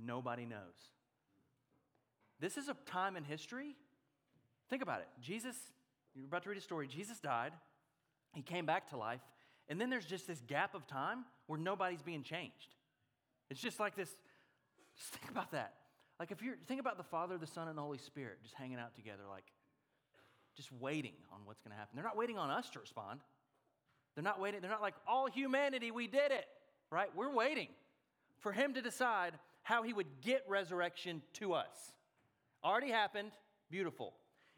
nobody 0.06 0.46
knows. 0.46 0.90
This 2.40 2.58
is 2.58 2.70
a 2.70 2.76
time 2.86 3.18
in 3.18 3.24
history. 3.24 3.76
Think 4.70 4.82
about 4.82 5.02
it. 5.02 5.08
Jesus, 5.22 5.56
you're 6.16 6.26
about 6.26 6.44
to 6.44 6.50
read 6.50 6.58
a 6.58 6.62
story. 6.62 6.88
Jesus 6.88 7.20
died, 7.20 7.52
he 8.34 8.42
came 8.42 8.66
back 8.66 8.90
to 8.90 8.98
life, 8.98 9.22
and 9.68 9.80
then 9.80 9.90
there's 9.90 10.06
just 10.06 10.28
this 10.28 10.42
gap 10.48 10.74
of 10.74 10.88
time 10.88 11.26
where 11.48 11.60
nobody's 11.60 12.02
being 12.02 12.24
changed. 12.24 12.76
It's 13.50 13.62
just 13.62 13.80
like 13.80 13.96
this. 13.96 14.10
Just 14.98 15.10
think 15.10 15.30
about 15.30 15.52
that. 15.52 15.74
Like 16.22 16.30
if 16.30 16.44
you're 16.44 16.54
think 16.68 16.80
about 16.80 16.98
the 16.98 17.04
Father, 17.04 17.40
the 17.40 17.48
Son, 17.48 17.68
and 17.68 17.76
the 17.76 17.82
Holy 17.82 17.98
Spirit 17.98 18.44
just 18.44 18.54
hanging 18.54 18.78
out 18.78 18.94
together, 18.94 19.24
like 19.28 19.46
just 20.56 20.72
waiting 20.72 21.16
on 21.34 21.40
what's 21.46 21.62
going 21.62 21.72
to 21.72 21.76
happen. 21.76 21.96
They're 21.96 22.04
not 22.04 22.16
waiting 22.16 22.38
on 22.38 22.52
us 22.52 22.70
to 22.70 22.80
respond. 22.80 23.22
They're 24.14 24.24
not 24.24 24.40
waiting. 24.40 24.62
They're 24.62 24.70
not 24.70 24.84
like 24.84 24.94
all 25.08 25.26
humanity, 25.26 25.90
we 25.90 26.06
did 26.06 26.32
it, 26.32 26.46
right? 26.92 27.10
We're 27.16 27.34
waiting 27.34 27.70
for 28.38 28.52
Him 28.52 28.76
to 28.76 28.84
decide 28.84 29.34
how 29.64 29.82
He 29.82 29.94
would 29.94 30.06
get 30.22 30.44
resurrection 30.48 31.24
to 31.40 31.54
us. 31.54 31.92
Already 32.64 32.92
happened, 32.92 33.32
beautiful. 33.72 34.14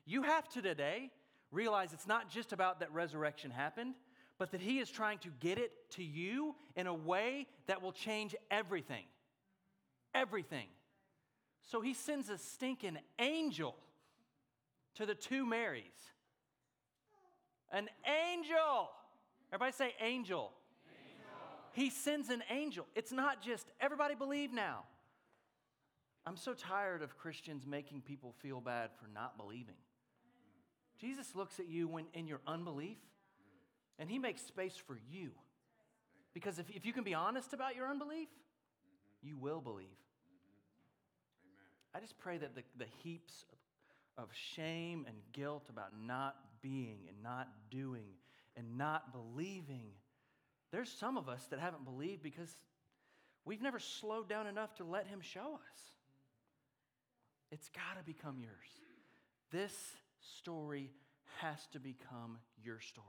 You 0.05 0.23
have 0.23 0.49
to 0.49 0.61
today 0.61 1.11
realize 1.49 1.93
it's 1.93 2.07
not 2.07 2.29
just 2.29 2.51
about 2.51 2.81
that 2.81 2.91
resurrection 2.91 3.51
happened, 3.51 3.93
but 4.37 4.51
that 4.51 4.59
He 4.59 4.79
is 4.79 4.89
trying 4.89 5.19
to 5.19 5.29
get 5.39 5.57
it 5.57 5.71
to 5.91 6.03
you 6.03 6.55
in 6.75 6.87
a 6.87 6.93
way 6.93 7.47
that 7.67 7.81
will 7.81 7.93
change 7.93 8.35
everything. 8.51 9.05
Everything. 10.13 10.67
So 11.69 11.81
He 11.81 11.93
sends 11.93 12.29
a 12.29 12.37
stinking 12.37 12.97
angel 13.19 13.75
to 14.95 15.05
the 15.05 15.15
two 15.15 15.45
Marys. 15.45 15.83
An 17.71 17.89
angel. 18.05 18.89
Everybody 19.51 19.71
say 19.71 19.93
angel. 19.99 20.51
angel. 20.87 21.31
He 21.73 21.89
sends 21.89 22.29
an 22.29 22.43
angel. 22.49 22.85
It's 22.95 23.11
not 23.11 23.41
just 23.41 23.65
everybody 23.79 24.15
believe 24.15 24.53
now. 24.53 24.83
I'm 26.25 26.37
so 26.37 26.53
tired 26.53 27.01
of 27.01 27.17
Christians 27.17 27.65
making 27.65 28.01
people 28.01 28.33
feel 28.39 28.61
bad 28.61 28.91
for 28.99 29.07
not 29.13 29.37
believing. 29.37 29.75
Jesus 30.99 31.35
looks 31.35 31.59
at 31.59 31.67
you 31.67 31.87
when 31.87 32.05
in 32.13 32.27
your 32.27 32.39
unbelief 32.47 32.97
and 33.99 34.09
he 34.09 34.19
makes 34.19 34.41
space 34.41 34.75
for 34.75 34.97
you. 35.09 35.31
Because 36.33 36.59
if, 36.59 36.69
if 36.69 36.85
you 36.85 36.93
can 36.93 37.03
be 37.03 37.13
honest 37.13 37.53
about 37.53 37.75
your 37.75 37.87
unbelief, 37.87 38.29
you 39.21 39.37
will 39.37 39.61
believe. 39.61 39.87
I 41.95 41.99
just 41.99 42.17
pray 42.19 42.37
that 42.37 42.55
the, 42.55 42.63
the 42.77 42.89
heaps 43.03 43.45
of, 44.17 44.25
of 44.25 44.29
shame 44.33 45.05
and 45.07 45.15
guilt 45.31 45.67
about 45.69 45.91
not 46.05 46.35
being 46.61 46.99
and 47.07 47.21
not 47.21 47.47
doing 47.69 48.13
and 48.57 48.77
not 48.77 49.13
believing, 49.13 49.91
there's 50.71 50.89
some 50.89 51.17
of 51.17 51.29
us 51.29 51.45
that 51.49 51.59
haven't 51.59 51.85
believed 51.85 52.23
because 52.23 52.55
we've 53.45 53.61
never 53.61 53.79
slowed 53.79 54.27
down 54.27 54.47
enough 54.47 54.75
to 54.75 54.83
let 54.83 55.07
him 55.07 55.21
show 55.21 55.53
us. 55.53 55.79
It's 57.51 57.69
got 57.69 57.99
to 57.99 58.03
become 58.03 58.39
yours. 58.39 58.51
This 59.51 59.73
story 60.39 60.89
has 61.41 61.67
to 61.73 61.79
become 61.79 62.39
your 62.63 62.79
story. 62.79 63.07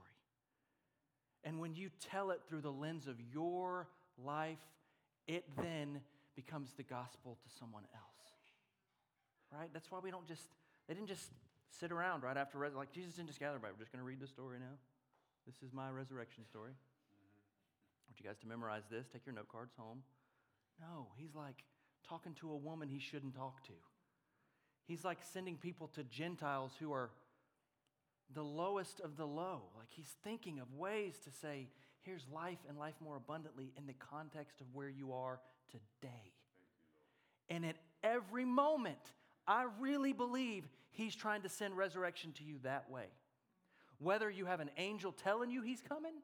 And 1.43 1.59
when 1.59 1.75
you 1.75 1.89
tell 2.11 2.31
it 2.31 2.41
through 2.47 2.61
the 2.61 2.71
lens 2.71 3.07
of 3.07 3.15
your 3.33 3.87
life, 4.23 4.59
it 5.27 5.45
then 5.57 6.01
becomes 6.35 6.73
the 6.73 6.83
gospel 6.83 7.37
to 7.41 7.57
someone 7.59 7.83
else. 7.93 8.14
Right? 9.57 9.69
That's 9.73 9.89
why 9.89 9.99
we 10.03 10.11
don't 10.11 10.27
just, 10.27 10.43
they 10.87 10.93
didn't 10.93 11.07
just 11.07 11.29
sit 11.79 11.91
around 11.91 12.23
right 12.23 12.35
after, 12.35 12.57
res- 12.57 12.73
like 12.73 12.91
Jesus 12.91 13.15
didn't 13.15 13.29
just 13.29 13.39
gather 13.39 13.55
everybody. 13.55 13.73
We're 13.77 13.83
just 13.85 13.91
going 13.91 14.03
to 14.03 14.07
read 14.07 14.19
the 14.19 14.27
story 14.27 14.59
now. 14.59 14.75
This 15.45 15.55
is 15.63 15.73
my 15.73 15.89
resurrection 15.89 16.43
story. 16.45 16.71
I 16.71 18.03
want 18.09 18.19
you 18.19 18.25
guys 18.25 18.37
to 18.39 18.47
memorize 18.47 18.83
this. 18.91 19.07
Take 19.11 19.25
your 19.25 19.35
note 19.35 19.47
cards 19.49 19.73
home. 19.77 20.03
No, 20.79 21.07
he's 21.15 21.35
like 21.35 21.63
talking 22.07 22.33
to 22.41 22.51
a 22.51 22.55
woman 22.55 22.89
he 22.89 22.99
shouldn't 22.99 23.35
talk 23.35 23.63
to. 23.67 23.73
He's 24.87 25.05
like 25.05 25.19
sending 25.33 25.55
people 25.55 25.87
to 25.95 26.03
Gentiles 26.03 26.71
who 26.79 26.91
are 26.91 27.09
the 28.33 28.43
lowest 28.43 28.99
of 28.99 29.17
the 29.17 29.25
low. 29.25 29.61
Like 29.77 29.87
he's 29.89 30.13
thinking 30.23 30.59
of 30.59 30.73
ways 30.73 31.15
to 31.23 31.31
say, 31.31 31.69
here's 32.01 32.27
life 32.33 32.59
and 32.67 32.77
life 32.77 32.95
more 33.03 33.15
abundantly 33.15 33.71
in 33.77 33.87
the 33.87 33.93
context 33.93 34.61
of 34.61 34.67
where 34.73 34.89
you 34.89 35.13
are 35.13 35.39
today. 35.71 36.33
and 37.49 37.65
at 37.65 37.75
every 38.03 38.45
moment, 38.45 38.99
I 39.47 39.67
really 39.79 40.13
believe 40.13 40.67
he's 40.91 41.15
trying 41.15 41.43
to 41.43 41.49
send 41.49 41.77
resurrection 41.77 42.31
to 42.33 42.43
you 42.43 42.55
that 42.63 42.89
way. 42.89 43.05
Whether 43.99 44.29
you 44.29 44.45
have 44.45 44.59
an 44.59 44.71
angel 44.77 45.11
telling 45.11 45.51
you 45.51 45.61
he's 45.61 45.81
coming, 45.81 46.15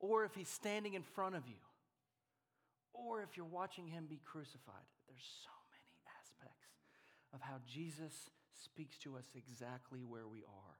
or 0.00 0.24
if 0.24 0.34
he's 0.34 0.48
standing 0.48 0.94
in 0.94 1.02
front 1.02 1.34
of 1.34 1.46
you, 1.46 1.54
or 2.92 3.22
if 3.22 3.36
you're 3.36 3.46
watching 3.46 3.86
him 3.86 4.06
be 4.08 4.20
crucified, 4.24 4.86
there's 5.08 5.26
so 5.42 5.50
many 5.70 5.98
aspects 6.20 6.68
of 7.32 7.40
how 7.40 7.56
Jesus 7.66 8.30
speaks 8.64 8.98
to 8.98 9.16
us 9.16 9.24
exactly 9.34 10.00
where 10.04 10.26
we 10.26 10.40
are. 10.40 10.76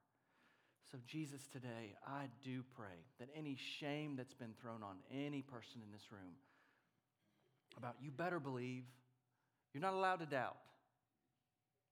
So, 0.90 0.98
Jesus, 1.06 1.48
today, 1.48 1.96
I 2.06 2.26
do 2.44 2.62
pray 2.76 3.02
that 3.18 3.28
any 3.36 3.56
shame 3.80 4.14
that's 4.16 4.34
been 4.34 4.54
thrown 4.60 4.82
on 4.82 4.96
any 5.12 5.42
person 5.42 5.80
in 5.84 5.90
this 5.90 6.12
room 6.12 6.34
about 7.76 7.96
you 8.00 8.10
better 8.10 8.38
believe, 8.38 8.84
you're 9.72 9.80
not 9.80 9.94
allowed 9.94 10.20
to 10.20 10.26
doubt. 10.26 10.56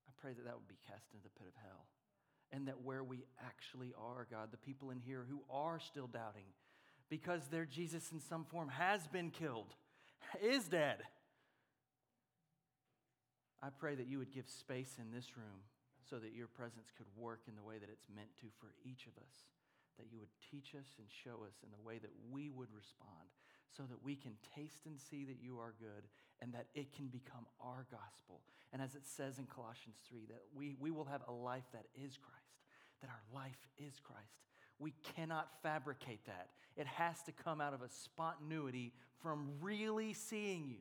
I 0.09 0.13
pray 0.21 0.33
that 0.33 0.45
that 0.45 0.55
would 0.55 0.69
be 0.69 0.81
cast 0.87 1.07
into 1.13 1.25
the 1.25 1.35
pit 1.39 1.49
of 1.49 1.55
hell. 1.63 1.87
And 2.53 2.69
that 2.69 2.83
where 2.83 3.03
we 3.03 3.25
actually 3.41 3.95
are, 3.97 4.27
God, 4.31 4.51
the 4.51 4.59
people 4.59 4.91
in 4.91 5.01
here 5.01 5.25
who 5.29 5.41
are 5.51 5.81
still 5.81 6.07
doubting 6.07 6.53
because 7.09 7.49
their 7.49 7.65
Jesus 7.65 8.13
in 8.13 8.21
some 8.21 8.45
form 8.45 8.69
has 8.69 9.07
been 9.07 9.31
killed, 9.31 9.75
is 10.41 10.69
dead. 10.69 11.05
I 13.63 13.69
pray 13.71 13.95
that 13.95 14.09
you 14.09 14.19
would 14.19 14.33
give 14.33 14.49
space 14.49 14.97
in 14.99 15.13
this 15.13 15.37
room 15.37 15.69
so 16.09 16.17
that 16.17 16.35
your 16.35 16.49
presence 16.49 16.91
could 16.97 17.07
work 17.17 17.41
in 17.47 17.55
the 17.55 17.63
way 17.63 17.79
that 17.79 17.93
it's 17.93 18.09
meant 18.09 18.33
to 18.41 18.49
for 18.59 18.75
each 18.85 19.07
of 19.07 19.17
us. 19.21 19.37
That 19.99 20.09
you 20.11 20.19
would 20.19 20.33
teach 20.51 20.75
us 20.75 20.89
and 20.99 21.07
show 21.09 21.45
us 21.45 21.61
in 21.63 21.71
the 21.71 21.85
way 21.85 21.99
that 22.01 22.13
we 22.33 22.51
would 22.51 22.73
respond 22.75 23.29
so 23.77 23.85
that 23.85 24.03
we 24.03 24.17
can 24.17 24.33
taste 24.57 24.85
and 24.85 24.99
see 24.99 25.25
that 25.25 25.41
you 25.41 25.61
are 25.61 25.75
good 25.81 26.09
and 26.41 26.53
that 26.53 26.67
it 26.75 26.93
can 26.93 27.07
become 27.07 27.47
our 27.61 27.87
gospel. 27.93 28.41
And 28.73 28.81
as 28.81 28.95
it 28.95 29.07
says 29.07 29.39
in 29.39 29.47
Colossians 29.47 29.97
3, 30.09 30.21
that 30.29 30.43
we, 30.55 30.77
we 30.81 30.91
will 30.91 31.05
have 31.05 31.23
a 31.29 31.33
life 31.33 31.65
that 31.73 31.85
is 31.95 32.17
Christ, 32.17 32.57
that 33.03 33.11
our 33.11 33.23
life 33.35 33.69
is 33.79 34.01
Christ. 34.03 34.41
We 34.79 34.95
cannot 35.15 35.49
fabricate 35.63 36.25
that. 36.27 36.49
It 36.77 36.87
has 36.87 37.23
to 37.25 37.33
come 37.33 37.61
out 37.61 37.75
of 37.75 37.83
a 37.83 37.89
spontaneity 37.89 38.93
from 39.23 39.51
really 39.61 40.15
seeing 40.15 40.67
you. 40.67 40.81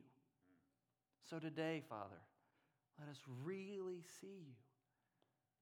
So 1.28 1.38
today, 1.38 1.82
Father, 1.88 2.20
let 2.98 3.08
us 3.08 3.20
really 3.44 4.02
see 4.20 4.46
you. 4.46 4.54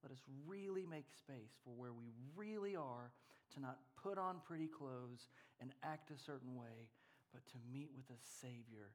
Let 0.03 0.13
us 0.13 0.23
really 0.47 0.87
make 0.87 1.07
space 1.17 1.59
for 1.65 1.71
where 1.77 1.93
we 1.93 2.13
really 2.35 2.77
are 2.77 3.11
to 3.55 3.61
not 3.61 3.79
put 4.03 4.19
on 4.19 4.37
pretty 4.47 4.69
clothes 4.69 5.29
and 5.61 5.73
act 5.83 6.11
a 6.11 6.19
certain 6.19 6.55
way, 6.55 6.89
but 7.33 7.47
to 7.49 7.57
meet 7.73 7.91
with 7.95 8.09
a 8.09 8.21
Savior 8.41 8.93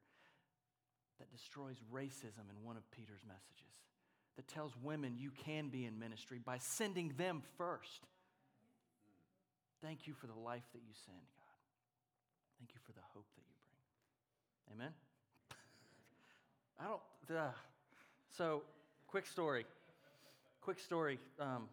that 1.18 1.30
destroys 1.30 1.76
racism 1.92 2.46
in 2.50 2.64
one 2.64 2.76
of 2.76 2.90
Peter's 2.90 3.22
messages, 3.26 3.74
that 4.36 4.46
tells 4.48 4.72
women 4.82 5.16
you 5.18 5.30
can 5.30 5.68
be 5.68 5.84
in 5.84 5.98
ministry 5.98 6.40
by 6.44 6.58
sending 6.58 7.12
them 7.16 7.42
first. 7.56 8.06
Thank 9.82 10.06
you 10.06 10.14
for 10.14 10.26
the 10.26 10.38
life 10.38 10.64
that 10.72 10.80
you 10.86 10.94
send, 11.04 11.16
God. 11.16 11.56
Thank 12.58 12.70
you 12.74 12.80
for 12.84 12.92
the 12.92 13.04
hope 13.14 13.26
that 13.34 13.42
you 13.46 13.54
bring. 14.68 14.80
Amen? 14.80 14.92
I 16.80 16.84
don't, 16.84 17.00
so 18.36 18.62
quick 19.06 19.26
story. 19.26 19.64
Quick 20.60 20.78
story. 20.78 21.18
Um, 21.40 21.68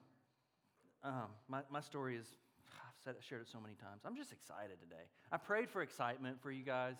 um, 1.03 1.27
my, 1.49 1.61
my 1.69 1.81
story 1.81 2.15
is, 2.15 2.25
I've 2.71 3.03
said 3.03 3.15
shared 3.27 3.41
it 3.41 3.47
so 3.51 3.59
many 3.59 3.75
times. 3.75 4.01
I'm 4.05 4.15
just 4.15 4.31
excited 4.31 4.79
today. 4.79 5.03
I 5.31 5.37
prayed 5.37 5.69
for 5.69 5.81
excitement 5.81 6.41
for 6.41 6.51
you 6.51 6.63
guys. 6.63 6.95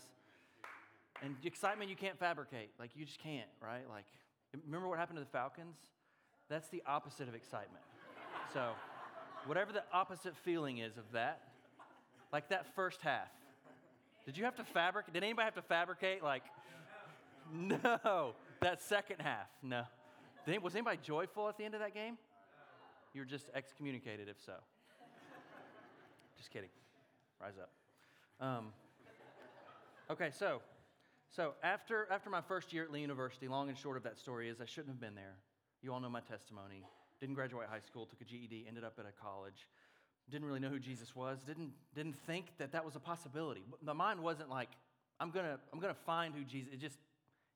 And 1.22 1.36
excitement 1.44 1.90
you 1.90 1.96
can't 1.96 2.18
fabricate. 2.20 2.72
Like, 2.80 2.92
you 2.96 3.06
just 3.06 3.20
can't, 3.20 3.50
right? 3.62 3.84
Like, 3.90 4.06
remember 4.66 4.88
what 4.88 5.00
happened 5.00 5.18
to 5.18 5.24
the 5.24 5.30
Falcons? 5.30 5.78
That's 6.50 6.68
the 6.70 6.84
opposite 6.86 7.28
of 7.28 7.36
excitement. 7.36 7.84
So, 8.54 8.72
whatever 9.46 9.72
the 9.72 9.84
opposite 9.94 10.36
feeling 10.44 10.80
is 10.80 10.98
of 10.98 11.06
that, 11.14 11.42
like 12.32 12.50
that 12.50 12.76
first 12.76 13.02
half. 13.02 13.30
Did 14.26 14.38
you 14.38 14.46
have 14.46 14.56
to 14.56 14.64
fabricate? 14.64 15.14
Did 15.14 15.24
anybody 15.24 15.46
have 15.46 15.56
to 15.56 15.62
fabricate? 15.62 16.24
Like, 16.24 16.44
no. 17.52 18.36
That 18.62 18.82
second 18.82 19.20
half, 19.20 19.48
no. 19.62 19.84
Was 20.62 20.76
anybody 20.76 21.00
joyful 21.02 21.48
at 21.50 21.58
the 21.58 21.66
end 21.66 21.74
of 21.74 21.82
that 21.82 21.94
game? 21.94 22.18
You 23.14 23.22
were 23.22 23.26
just 23.26 23.50
excommunicated, 23.54 24.28
if 24.28 24.38
so. 24.46 24.54
Just 26.38 26.52
kidding. 26.52 26.70
Rise 27.42 27.54
up. 27.62 28.46
Um, 28.46 28.68
okay, 30.10 30.32
so 30.38 30.62
so 31.36 31.54
after 31.64 32.08
after 32.12 32.30
my 32.30 32.42
first 32.42 32.74
year 32.74 32.84
at 32.84 32.92
Lee 32.92 33.02
University, 33.02 33.48
long 33.48 33.70
and 33.70 33.78
short 33.78 33.98
of 33.98 34.04
that 34.04 34.18
story 34.18 34.50
is 34.50 34.62
I 34.62 34.66
shouldn't 34.66 34.90
have 34.90 35.02
been 35.02 35.16
there. 35.16 35.36
You 35.82 35.94
all 35.94 36.00
know 36.00 36.10
my 36.10 36.22
testimony. 36.22 36.84
Didn't 37.20 37.36
graduate 37.36 37.68
high 37.70 37.80
school, 37.80 38.06
took 38.06 38.22
a 38.22 38.26
GED, 38.26 38.66
ended 38.68 38.84
up 38.84 38.96
at 39.00 39.06
a 39.06 39.12
college. 39.12 39.68
Didn't 40.30 40.46
really 40.46 40.60
know 40.60 40.70
who 40.70 40.80
Jesus 40.80 41.16
was. 41.16 41.40
Didn't 41.46 41.72
didn't 41.96 42.16
think 42.26 42.58
that 42.58 42.72
that 42.72 42.86
was 42.86 42.96
a 42.96 43.00
possibility. 43.00 43.64
My 43.82 43.94
mind 43.94 44.22
wasn't 44.22 44.50
like 44.50 44.70
I'm 45.20 45.32
gonna 45.32 45.60
I'm 45.72 45.80
gonna 45.80 45.94
find 45.94 46.34
who 46.34 46.44
Jesus. 46.44 46.74
It 46.74 46.80
just 46.80 46.98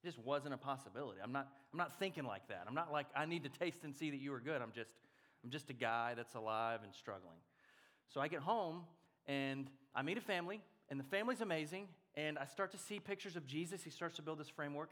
it 0.03 0.05
just 0.05 0.19
wasn't 0.19 0.53
a 0.53 0.57
possibility. 0.57 1.19
I'm 1.23 1.31
not, 1.31 1.47
I'm 1.73 1.77
not 1.77 1.97
thinking 1.97 2.23
like 2.23 2.47
that. 2.49 2.65
I'm 2.67 2.75
not 2.75 2.91
like, 2.91 3.07
I 3.15 3.25
need 3.25 3.43
to 3.43 3.49
taste 3.49 3.79
and 3.83 3.95
see 3.95 4.11
that 4.11 4.17
you 4.17 4.33
are 4.33 4.39
good. 4.39 4.61
I'm 4.61 4.71
just, 4.71 4.91
I'm 5.43 5.49
just 5.49 5.69
a 5.69 5.73
guy 5.73 6.13
that's 6.15 6.35
alive 6.35 6.81
and 6.83 6.93
struggling. 6.93 7.37
So 8.13 8.21
I 8.21 8.27
get 8.27 8.41
home 8.41 8.83
and 9.25 9.69
I 9.95 10.03
meet 10.03 10.17
a 10.17 10.21
family, 10.21 10.61
and 10.89 10.99
the 10.99 11.03
family's 11.03 11.41
amazing. 11.41 11.87
And 12.17 12.37
I 12.37 12.45
start 12.45 12.71
to 12.73 12.77
see 12.77 12.99
pictures 12.99 13.37
of 13.37 13.47
Jesus. 13.47 13.83
He 13.83 13.89
starts 13.89 14.17
to 14.17 14.21
build 14.21 14.39
this 14.39 14.49
framework. 14.49 14.89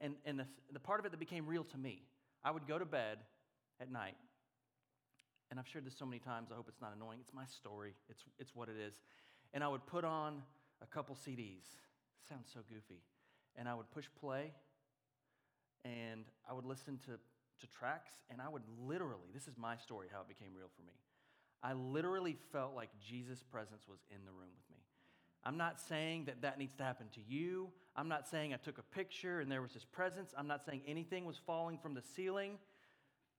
And, 0.00 0.16
and 0.24 0.40
the, 0.40 0.46
the 0.72 0.80
part 0.80 0.98
of 0.98 1.06
it 1.06 1.12
that 1.12 1.20
became 1.20 1.46
real 1.46 1.62
to 1.62 1.78
me, 1.78 2.02
I 2.42 2.50
would 2.50 2.66
go 2.66 2.76
to 2.76 2.84
bed 2.84 3.18
at 3.80 3.92
night. 3.92 4.16
And 5.50 5.60
I've 5.60 5.68
shared 5.68 5.86
this 5.86 5.96
so 5.96 6.04
many 6.06 6.18
times, 6.18 6.48
I 6.50 6.56
hope 6.56 6.66
it's 6.68 6.80
not 6.80 6.92
annoying. 6.96 7.20
It's 7.20 7.32
my 7.32 7.44
story, 7.46 7.94
it's, 8.10 8.24
it's 8.40 8.56
what 8.56 8.68
it 8.68 8.74
is. 8.76 8.94
And 9.52 9.62
I 9.62 9.68
would 9.68 9.86
put 9.86 10.04
on 10.04 10.42
a 10.82 10.86
couple 10.86 11.14
CDs. 11.14 11.62
Sounds 12.28 12.48
so 12.52 12.60
goofy 12.68 13.02
and 13.56 13.68
I 13.68 13.74
would 13.74 13.90
push 13.90 14.06
play 14.20 14.52
and 15.84 16.24
I 16.48 16.54
would 16.54 16.64
listen 16.64 16.98
to, 17.04 17.12
to 17.12 17.66
tracks, 17.78 18.12
and 18.30 18.40
I 18.40 18.48
would 18.48 18.62
literally, 18.80 19.28
this 19.34 19.46
is 19.46 19.58
my 19.58 19.76
story, 19.76 20.08
how 20.10 20.22
it 20.22 20.28
became 20.28 20.56
real 20.56 20.70
for 20.74 20.82
me. 20.82 20.94
I 21.62 21.74
literally 21.74 22.36
felt 22.52 22.74
like 22.74 22.88
Jesus' 23.06 23.42
presence 23.42 23.84
was 23.86 23.98
in 24.08 24.24
the 24.24 24.32
room 24.32 24.48
with 24.56 24.64
me. 24.70 24.73
I'm 25.44 25.56
not 25.56 25.80
saying 25.80 26.24
that 26.26 26.42
that 26.42 26.58
needs 26.58 26.74
to 26.76 26.84
happen 26.84 27.06
to 27.14 27.20
you. 27.28 27.68
I'm 27.96 28.08
not 28.08 28.26
saying 28.26 28.54
I 28.54 28.56
took 28.56 28.78
a 28.78 28.82
picture 28.82 29.40
and 29.40 29.50
there 29.50 29.62
was 29.62 29.72
his 29.72 29.84
presence. 29.84 30.32
I'm 30.36 30.46
not 30.46 30.64
saying 30.64 30.82
anything 30.86 31.24
was 31.24 31.38
falling 31.46 31.78
from 31.78 31.94
the 31.94 32.02
ceiling. 32.16 32.58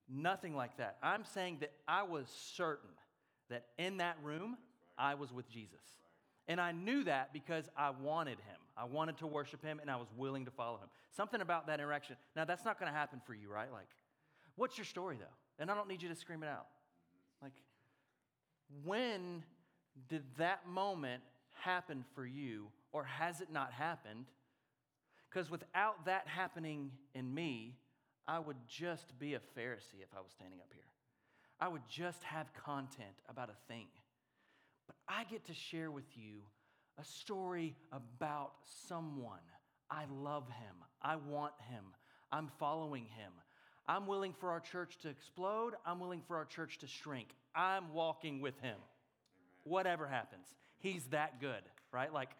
Nothing 0.08 0.54
like 0.54 0.76
that. 0.78 0.98
I'm 1.02 1.24
saying 1.24 1.58
that 1.60 1.72
I 1.88 2.04
was 2.04 2.28
certain 2.54 2.90
that 3.50 3.66
in 3.78 3.96
that 3.98 4.16
room, 4.22 4.56
I 4.96 5.14
was 5.14 5.32
with 5.32 5.48
Jesus. 5.48 5.80
And 6.48 6.60
I 6.60 6.72
knew 6.72 7.04
that 7.04 7.32
because 7.32 7.68
I 7.76 7.90
wanted 7.90 8.38
him. 8.38 8.56
I 8.76 8.84
wanted 8.84 9.18
to 9.18 9.26
worship 9.26 9.64
him 9.64 9.80
and 9.80 9.90
I 9.90 9.96
was 9.96 10.06
willing 10.16 10.44
to 10.44 10.50
follow 10.50 10.76
him. 10.76 10.88
Something 11.16 11.40
about 11.40 11.66
that 11.66 11.80
interaction. 11.80 12.16
Now, 12.36 12.44
that's 12.44 12.64
not 12.64 12.78
going 12.78 12.90
to 12.90 12.96
happen 12.96 13.20
for 13.26 13.34
you, 13.34 13.50
right? 13.50 13.72
Like, 13.72 13.88
what's 14.54 14.78
your 14.78 14.84
story, 14.84 15.16
though? 15.18 15.24
And 15.58 15.70
I 15.70 15.74
don't 15.74 15.88
need 15.88 16.02
you 16.02 16.08
to 16.08 16.14
scream 16.14 16.42
it 16.42 16.48
out. 16.48 16.66
Like, 17.42 17.52
when 18.84 19.42
did 20.08 20.22
that 20.38 20.68
moment 20.68 21.22
happen 21.66 22.04
for 22.14 22.24
you, 22.24 22.68
or 22.92 23.04
has 23.04 23.40
it 23.40 23.52
not 23.52 23.72
happened? 23.72 24.26
Because 25.28 25.50
without 25.50 26.06
that 26.06 26.26
happening 26.28 26.92
in 27.14 27.34
me, 27.34 27.76
I 28.28 28.38
would 28.38 28.56
just 28.68 29.18
be 29.18 29.34
a 29.34 29.38
Pharisee 29.38 30.00
if 30.02 30.08
I 30.16 30.20
was 30.20 30.30
standing 30.32 30.60
up 30.60 30.70
here. 30.72 30.82
I 31.60 31.68
would 31.68 31.82
just 31.88 32.22
have 32.22 32.46
content 32.54 33.16
about 33.28 33.50
a 33.50 33.72
thing. 33.72 33.86
But 34.86 34.96
I 35.08 35.24
get 35.24 35.44
to 35.46 35.54
share 35.54 35.90
with 35.90 36.16
you 36.16 36.42
a 36.98 37.04
story 37.04 37.74
about 37.92 38.52
someone. 38.88 39.44
I 39.90 40.04
love 40.10 40.48
him. 40.48 40.76
I 41.02 41.16
want 41.16 41.52
him. 41.68 41.84
I'm 42.32 42.48
following 42.58 43.04
him. 43.04 43.32
I'm 43.88 44.06
willing 44.06 44.34
for 44.38 44.50
our 44.50 44.60
church 44.60 44.98
to 45.02 45.08
explode. 45.08 45.74
I'm 45.84 46.00
willing 46.00 46.22
for 46.26 46.36
our 46.36 46.44
church 46.44 46.78
to 46.78 46.86
shrink. 46.86 47.28
I'm 47.54 47.92
walking 47.92 48.40
with 48.40 48.58
him. 48.60 48.76
Amen. 48.76 49.62
Whatever 49.64 50.06
happens, 50.06 50.46
he's 50.78 51.04
that 51.06 51.40
good, 51.40 51.62
right? 51.92 52.12
Like, 52.12 52.30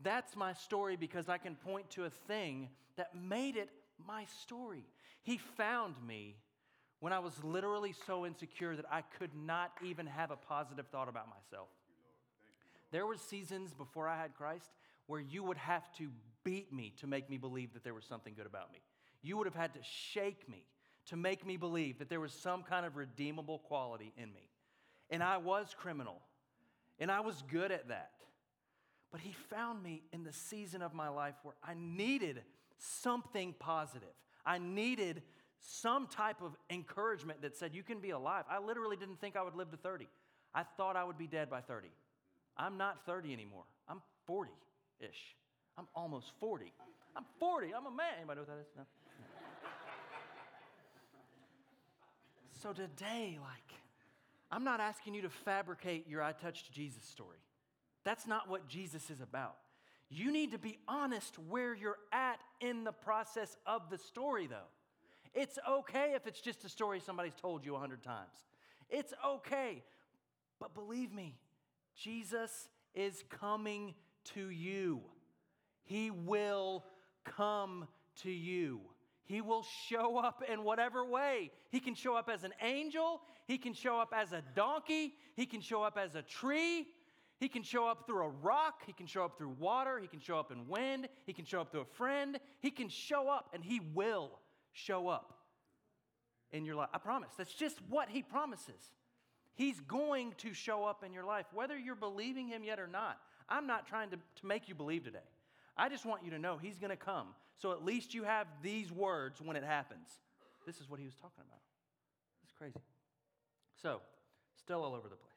that's 0.00 0.36
my 0.36 0.52
story 0.52 0.96
because 0.96 1.28
I 1.28 1.38
can 1.38 1.54
point 1.54 1.90
to 1.90 2.04
a 2.04 2.10
thing 2.10 2.68
that 2.96 3.14
made 3.14 3.56
it 3.56 3.70
my 4.06 4.26
story. 4.42 4.84
He 5.22 5.38
found 5.38 5.94
me 6.06 6.36
when 7.00 7.12
I 7.12 7.18
was 7.18 7.32
literally 7.44 7.94
so 8.06 8.26
insecure 8.26 8.76
that 8.76 8.86
I 8.90 9.02
could 9.18 9.30
not 9.34 9.72
even 9.84 10.06
have 10.06 10.30
a 10.30 10.36
positive 10.36 10.86
thought 10.88 11.08
about 11.08 11.28
myself. 11.28 11.68
There 12.90 13.06
were 13.06 13.16
seasons 13.16 13.74
before 13.74 14.08
I 14.08 14.20
had 14.20 14.34
Christ 14.34 14.70
where 15.06 15.20
you 15.20 15.42
would 15.42 15.56
have 15.56 15.92
to 15.98 16.10
beat 16.44 16.72
me 16.72 16.92
to 17.00 17.06
make 17.06 17.28
me 17.28 17.38
believe 17.38 17.72
that 17.74 17.84
there 17.84 17.94
was 17.94 18.04
something 18.04 18.34
good 18.34 18.46
about 18.46 18.72
me. 18.72 18.80
You 19.22 19.36
would 19.36 19.46
have 19.46 19.54
had 19.54 19.74
to 19.74 19.80
shake 19.82 20.48
me 20.48 20.64
to 21.06 21.16
make 21.16 21.46
me 21.46 21.56
believe 21.56 21.98
that 21.98 22.08
there 22.08 22.20
was 22.20 22.32
some 22.32 22.62
kind 22.62 22.86
of 22.86 22.96
redeemable 22.96 23.58
quality 23.58 24.12
in 24.16 24.32
me. 24.32 24.48
And 25.10 25.22
I 25.22 25.36
was 25.36 25.74
criminal, 25.76 26.20
and 26.98 27.10
I 27.10 27.20
was 27.20 27.42
good 27.50 27.72
at 27.72 27.88
that. 27.88 28.10
But 29.10 29.20
He 29.20 29.32
found 29.32 29.82
me 29.82 30.02
in 30.12 30.24
the 30.24 30.32
season 30.32 30.82
of 30.82 30.94
my 30.94 31.08
life 31.08 31.34
where 31.42 31.54
I 31.62 31.74
needed 31.76 32.42
something 32.78 33.54
positive. 33.58 34.08
I 34.44 34.58
needed 34.58 35.22
some 35.60 36.06
type 36.06 36.42
of 36.42 36.56
encouragement 36.68 37.42
that 37.42 37.56
said, 37.56 37.74
You 37.74 37.82
can 37.82 38.00
be 38.00 38.10
alive. 38.10 38.44
I 38.50 38.58
literally 38.58 38.96
didn't 38.96 39.20
think 39.20 39.36
I 39.36 39.42
would 39.42 39.54
live 39.54 39.70
to 39.70 39.76
30. 39.76 40.08
I 40.54 40.64
thought 40.76 40.96
I 40.96 41.04
would 41.04 41.18
be 41.18 41.26
dead 41.26 41.50
by 41.50 41.60
30. 41.60 41.88
I'm 42.56 42.76
not 42.76 43.04
30 43.06 43.32
anymore. 43.32 43.64
I'm 43.88 44.00
40 44.26 44.52
ish. 45.00 45.36
I'm 45.76 45.88
almost 45.94 46.32
40. 46.38 46.72
I'm 47.16 47.24
40. 47.40 47.74
I'm 47.74 47.86
a 47.86 47.90
man. 47.90 48.06
Anybody 48.18 48.40
know 48.40 48.46
what 48.46 48.56
that 48.56 48.60
is? 48.60 48.66
No. 48.76 48.84
so 52.62 52.72
today, 52.72 53.38
like, 53.40 53.78
I'm 54.54 54.62
not 54.62 54.78
asking 54.78 55.14
you 55.14 55.22
to 55.22 55.30
fabricate 55.30 56.08
your 56.08 56.22
I 56.22 56.30
touched 56.30 56.70
Jesus 56.70 57.02
story. 57.02 57.38
That's 58.04 58.24
not 58.24 58.48
what 58.48 58.68
Jesus 58.68 59.10
is 59.10 59.20
about. 59.20 59.56
You 60.08 60.30
need 60.30 60.52
to 60.52 60.58
be 60.58 60.78
honest 60.86 61.36
where 61.48 61.74
you're 61.74 61.98
at 62.12 62.38
in 62.60 62.84
the 62.84 62.92
process 62.92 63.56
of 63.66 63.90
the 63.90 63.98
story, 63.98 64.46
though. 64.46 64.70
It's 65.34 65.58
okay 65.68 66.12
if 66.14 66.28
it's 66.28 66.40
just 66.40 66.64
a 66.64 66.68
story 66.68 67.00
somebody's 67.00 67.34
told 67.34 67.64
you 67.64 67.74
a 67.74 67.80
hundred 67.80 68.04
times. 68.04 68.44
It's 68.88 69.12
okay. 69.26 69.82
But 70.60 70.72
believe 70.72 71.12
me, 71.12 71.34
Jesus 71.96 72.68
is 72.94 73.24
coming 73.40 73.92
to 74.34 74.50
you. 74.50 75.00
He 75.82 76.12
will 76.12 76.84
come 77.24 77.88
to 78.22 78.30
you. 78.30 78.82
He 79.24 79.40
will 79.40 79.64
show 79.88 80.18
up 80.18 80.42
in 80.50 80.64
whatever 80.64 81.04
way. 81.04 81.50
He 81.70 81.80
can 81.80 81.94
show 81.94 82.14
up 82.14 82.28
as 82.28 82.44
an 82.44 82.52
angel, 82.62 83.22
he 83.46 83.58
can 83.58 83.72
show 83.72 83.98
up 83.98 84.12
as 84.14 84.32
a 84.32 84.42
donkey, 84.54 85.14
he 85.34 85.46
can 85.46 85.60
show 85.60 85.82
up 85.82 85.98
as 85.98 86.14
a 86.14 86.22
tree, 86.22 86.86
he 87.40 87.48
can 87.48 87.62
show 87.62 87.88
up 87.88 88.06
through 88.06 88.24
a 88.24 88.28
rock, 88.28 88.82
he 88.86 88.92
can 88.92 89.06
show 89.06 89.24
up 89.24 89.36
through 89.36 89.54
water, 89.58 89.98
he 89.98 90.06
can 90.06 90.20
show 90.20 90.38
up 90.38 90.52
in 90.52 90.68
wind, 90.68 91.08
he 91.26 91.32
can 91.32 91.44
show 91.44 91.60
up 91.60 91.72
through 91.72 91.82
a 91.82 91.96
friend. 91.96 92.38
He 92.60 92.70
can 92.70 92.88
show 92.88 93.28
up 93.28 93.50
and 93.52 93.64
he 93.64 93.80
will 93.92 94.38
show 94.72 95.08
up 95.08 95.34
in 96.52 96.64
your 96.64 96.76
life. 96.76 96.88
I 96.94 96.98
promise. 96.98 97.30
That's 97.36 97.52
just 97.52 97.78
what 97.88 98.08
he 98.08 98.22
promises. 98.22 98.92
He's 99.54 99.80
going 99.80 100.34
to 100.38 100.52
show 100.52 100.84
up 100.84 101.04
in 101.04 101.12
your 101.12 101.24
life, 101.24 101.46
whether 101.52 101.78
you're 101.78 101.94
believing 101.94 102.48
him 102.48 102.64
yet 102.64 102.80
or 102.80 102.88
not. 102.88 103.18
I'm 103.48 103.66
not 103.66 103.86
trying 103.86 104.10
to, 104.10 104.16
to 104.16 104.46
make 104.46 104.68
you 104.68 104.74
believe 104.74 105.04
today. 105.04 105.18
I 105.76 105.88
just 105.88 106.06
want 106.06 106.24
you 106.24 106.30
to 106.30 106.38
know 106.38 106.56
he's 106.56 106.78
going 106.78 106.90
to 106.90 106.96
come. 106.96 107.28
So 107.56 107.72
at 107.72 107.84
least 107.84 108.14
you 108.14 108.24
have 108.24 108.46
these 108.62 108.92
words 108.92 109.40
when 109.40 109.56
it 109.56 109.64
happens. 109.64 110.08
This 110.66 110.80
is 110.80 110.88
what 110.88 110.98
he 110.98 111.06
was 111.06 111.14
talking 111.14 111.42
about. 111.46 111.60
It's 112.42 112.52
crazy. 112.52 112.80
So, 113.82 114.00
still 114.58 114.82
all 114.82 114.94
over 114.94 115.08
the 115.08 115.16
place. 115.16 115.30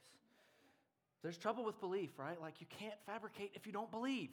There's 1.23 1.37
trouble 1.37 1.65
with 1.65 1.79
belief, 1.79 2.11
right? 2.17 2.39
Like 2.41 2.61
you 2.61 2.67
can't 2.79 2.93
fabricate 3.05 3.51
if 3.55 3.65
you 3.65 3.73
don't 3.73 3.91
believe. 3.91 4.29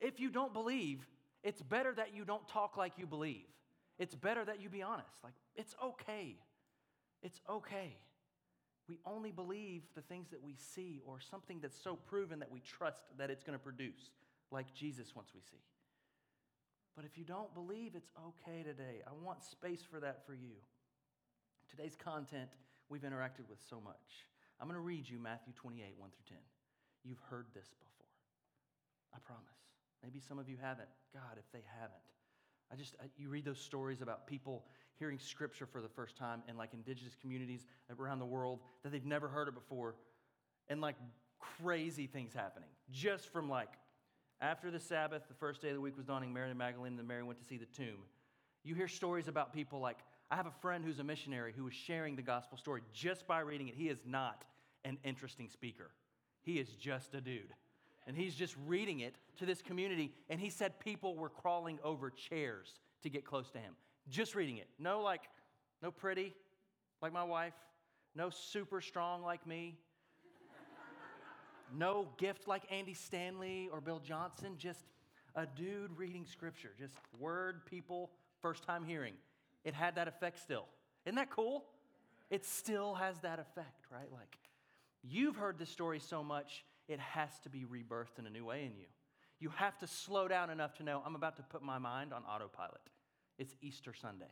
If 0.00 0.20
you 0.20 0.30
don't 0.30 0.52
believe, 0.52 1.06
it's 1.42 1.62
better 1.62 1.92
that 1.94 2.14
you 2.14 2.24
don't 2.24 2.46
talk 2.48 2.76
like 2.76 2.92
you 2.96 3.06
believe. 3.06 3.44
It's 3.98 4.14
better 4.14 4.44
that 4.44 4.60
you 4.60 4.68
be 4.68 4.82
honest. 4.82 5.22
Like, 5.22 5.34
it's 5.54 5.74
okay. 5.82 6.36
It's 7.22 7.40
okay. 7.48 7.96
We 8.88 8.98
only 9.06 9.30
believe 9.30 9.82
the 9.94 10.02
things 10.02 10.30
that 10.30 10.42
we 10.42 10.56
see 10.56 11.00
or 11.06 11.18
something 11.20 11.58
that's 11.60 11.80
so 11.80 11.96
proven 11.96 12.38
that 12.40 12.50
we 12.50 12.60
trust 12.60 13.02
that 13.18 13.30
it's 13.30 13.44
going 13.44 13.58
to 13.58 13.62
produce, 13.62 14.10
like 14.50 14.74
Jesus 14.74 15.14
once 15.14 15.30
we 15.34 15.40
see. 15.40 15.62
But 16.96 17.04
if 17.04 17.18
you 17.18 17.24
don't 17.24 17.52
believe, 17.54 17.92
it's 17.94 18.10
okay 18.28 18.62
today. 18.62 19.02
I 19.06 19.10
want 19.24 19.42
space 19.42 19.82
for 19.82 20.00
that 20.00 20.24
for 20.26 20.34
you. 20.34 20.54
Today's 21.68 21.96
content 21.96 22.50
we've 22.88 23.02
interacted 23.02 23.48
with 23.48 23.58
so 23.68 23.80
much. 23.82 24.28
I'm 24.60 24.68
going 24.68 24.78
to 24.78 24.84
read 24.84 25.08
you 25.08 25.18
Matthew 25.18 25.52
28, 25.54 25.94
1 25.96 26.10
through 26.10 26.36
10. 26.36 26.38
You've 27.02 27.20
heard 27.28 27.46
this 27.54 27.74
before. 27.80 28.06
I 29.14 29.18
promise. 29.18 29.42
Maybe 30.02 30.20
some 30.20 30.38
of 30.38 30.48
you 30.48 30.56
haven't. 30.60 30.88
God, 31.12 31.38
if 31.38 31.50
they 31.52 31.64
haven't. 31.80 31.98
I 32.72 32.76
just, 32.76 32.94
you 33.16 33.28
read 33.28 33.44
those 33.44 33.60
stories 33.60 34.00
about 34.00 34.26
people 34.26 34.64
hearing 34.98 35.18
scripture 35.18 35.66
for 35.66 35.82
the 35.82 35.88
first 35.88 36.16
time 36.16 36.42
in 36.48 36.56
like 36.56 36.70
indigenous 36.72 37.16
communities 37.20 37.66
around 37.98 38.20
the 38.20 38.26
world 38.26 38.60
that 38.82 38.92
they've 38.92 39.04
never 39.04 39.28
heard 39.28 39.48
it 39.48 39.54
before, 39.54 39.96
and 40.68 40.80
like 40.80 40.96
crazy 41.38 42.06
things 42.06 42.32
happening 42.32 42.68
just 42.90 43.30
from 43.32 43.48
like 43.48 43.68
after 44.44 44.70
the 44.70 44.78
Sabbath, 44.78 45.22
the 45.26 45.34
first 45.34 45.62
day 45.62 45.68
of 45.68 45.74
the 45.74 45.80
week 45.80 45.96
was 45.96 46.04
dawning, 46.04 46.32
Mary 46.32 46.50
and 46.50 46.58
Magdalene 46.58 46.98
and 46.98 47.08
Mary 47.08 47.22
went 47.22 47.38
to 47.38 47.44
see 47.44 47.56
the 47.56 47.64
tomb. 47.64 47.96
You 48.62 48.74
hear 48.74 48.88
stories 48.88 49.26
about 49.26 49.54
people 49.54 49.80
like, 49.80 49.98
I 50.30 50.36
have 50.36 50.46
a 50.46 50.52
friend 50.60 50.84
who's 50.84 50.98
a 50.98 51.04
missionary 51.04 51.54
who 51.56 51.64
was 51.64 51.72
sharing 51.72 52.14
the 52.14 52.22
gospel 52.22 52.58
story 52.58 52.82
just 52.92 53.26
by 53.26 53.40
reading 53.40 53.68
it. 53.68 53.74
He 53.74 53.88
is 53.88 54.00
not 54.04 54.44
an 54.84 54.98
interesting 55.02 55.48
speaker, 55.48 55.90
he 56.42 56.58
is 56.58 56.68
just 56.78 57.14
a 57.14 57.22
dude. 57.22 57.54
And 58.06 58.14
he's 58.14 58.34
just 58.34 58.54
reading 58.66 59.00
it 59.00 59.14
to 59.38 59.46
this 59.46 59.62
community, 59.62 60.12
and 60.28 60.38
he 60.38 60.50
said 60.50 60.78
people 60.78 61.16
were 61.16 61.30
crawling 61.30 61.78
over 61.82 62.10
chairs 62.10 62.68
to 63.02 63.08
get 63.08 63.24
close 63.24 63.50
to 63.52 63.58
him. 63.58 63.72
Just 64.10 64.34
reading 64.34 64.58
it. 64.58 64.68
No, 64.78 65.00
like, 65.00 65.22
no 65.82 65.90
pretty, 65.90 66.34
like 67.00 67.14
my 67.14 67.24
wife. 67.24 67.54
No 68.14 68.28
super 68.28 68.82
strong 68.82 69.22
like 69.22 69.46
me. 69.46 69.78
No 71.76 72.08
gift 72.18 72.46
like 72.46 72.62
Andy 72.70 72.94
Stanley 72.94 73.68
or 73.72 73.80
Bill 73.80 73.98
Johnson. 73.98 74.54
Just 74.58 74.84
a 75.34 75.46
dude 75.46 75.96
reading 75.96 76.24
scripture. 76.24 76.70
Just 76.78 76.94
word 77.18 77.66
people, 77.66 78.10
first 78.40 78.62
time 78.64 78.84
hearing. 78.84 79.14
It 79.64 79.74
had 79.74 79.96
that 79.96 80.08
effect 80.08 80.38
still. 80.40 80.66
Isn't 81.04 81.16
that 81.16 81.30
cool? 81.30 81.64
It 82.30 82.44
still 82.44 82.94
has 82.94 83.18
that 83.20 83.38
effect, 83.38 83.86
right? 83.90 84.10
Like, 84.12 84.38
you've 85.02 85.36
heard 85.36 85.58
this 85.58 85.70
story 85.70 86.00
so 86.00 86.22
much 86.22 86.64
it 86.88 87.00
has 87.00 87.30
to 87.40 87.48
be 87.48 87.64
rebirthed 87.64 88.18
in 88.18 88.26
a 88.26 88.30
new 88.30 88.44
way 88.44 88.64
in 88.64 88.76
you. 88.76 88.86
You 89.40 89.50
have 89.56 89.78
to 89.78 89.86
slow 89.86 90.28
down 90.28 90.50
enough 90.50 90.74
to 90.74 90.82
know 90.82 91.02
I'm 91.04 91.16
about 91.16 91.36
to 91.36 91.42
put 91.42 91.62
my 91.62 91.78
mind 91.78 92.12
on 92.12 92.22
autopilot. 92.24 92.80
It's 93.38 93.54
Easter 93.60 93.92
Sunday. 93.92 94.30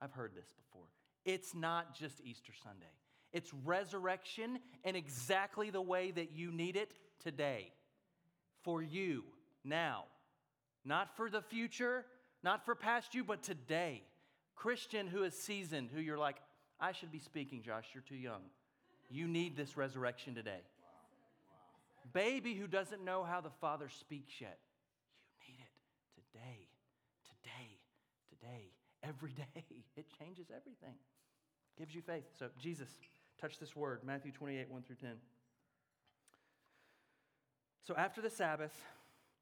I've 0.00 0.12
heard 0.12 0.32
this 0.34 0.52
before. 0.56 0.86
It's 1.24 1.54
not 1.54 1.94
just 1.94 2.20
Easter 2.22 2.52
Sunday, 2.62 2.92
it's 3.34 3.52
resurrection 3.64 4.58
in 4.82 4.96
exactly 4.96 5.68
the 5.68 5.82
way 5.82 6.10
that 6.12 6.32
you 6.32 6.50
need 6.50 6.76
it 6.76 6.94
today. 7.22 7.70
For 8.62 8.80
you, 8.80 9.24
now. 9.62 10.04
Not 10.86 11.14
for 11.16 11.28
the 11.28 11.42
future, 11.42 12.06
not 12.42 12.64
for 12.64 12.74
past 12.74 13.14
you, 13.14 13.24
but 13.24 13.42
today. 13.42 14.02
Christian 14.56 15.06
who 15.06 15.22
is 15.24 15.34
seasoned, 15.34 15.90
who 15.94 16.00
you're 16.00 16.16
like, 16.16 16.36
I 16.80 16.92
should 16.92 17.12
be 17.12 17.18
speaking, 17.18 17.62
Josh, 17.62 17.88
you're 17.92 18.02
too 18.02 18.16
young. 18.16 18.40
You 19.10 19.28
need 19.28 19.54
this 19.56 19.76
resurrection 19.76 20.34
today 20.34 20.62
baby 22.12 22.54
who 22.54 22.66
doesn't 22.66 23.04
know 23.04 23.24
how 23.24 23.40
the 23.40 23.50
Father 23.60 23.88
speaks 23.88 24.40
yet. 24.40 24.58
You 25.46 25.54
need 25.54 25.60
it 25.60 26.22
today, 26.32 26.68
today, 27.24 27.78
today, 28.30 28.70
every 29.02 29.32
day. 29.54 29.64
It 29.96 30.06
changes 30.18 30.46
everything, 30.50 30.96
gives 31.76 31.94
you 31.94 32.02
faith. 32.02 32.24
So, 32.38 32.48
Jesus, 32.58 32.88
touch 33.40 33.58
this 33.58 33.74
word 33.76 34.00
Matthew 34.04 34.32
28, 34.32 34.70
1 34.70 34.82
through 34.82 34.96
10. 34.96 35.10
So, 37.82 37.94
after 37.96 38.20
the 38.20 38.30
Sabbath, 38.30 38.72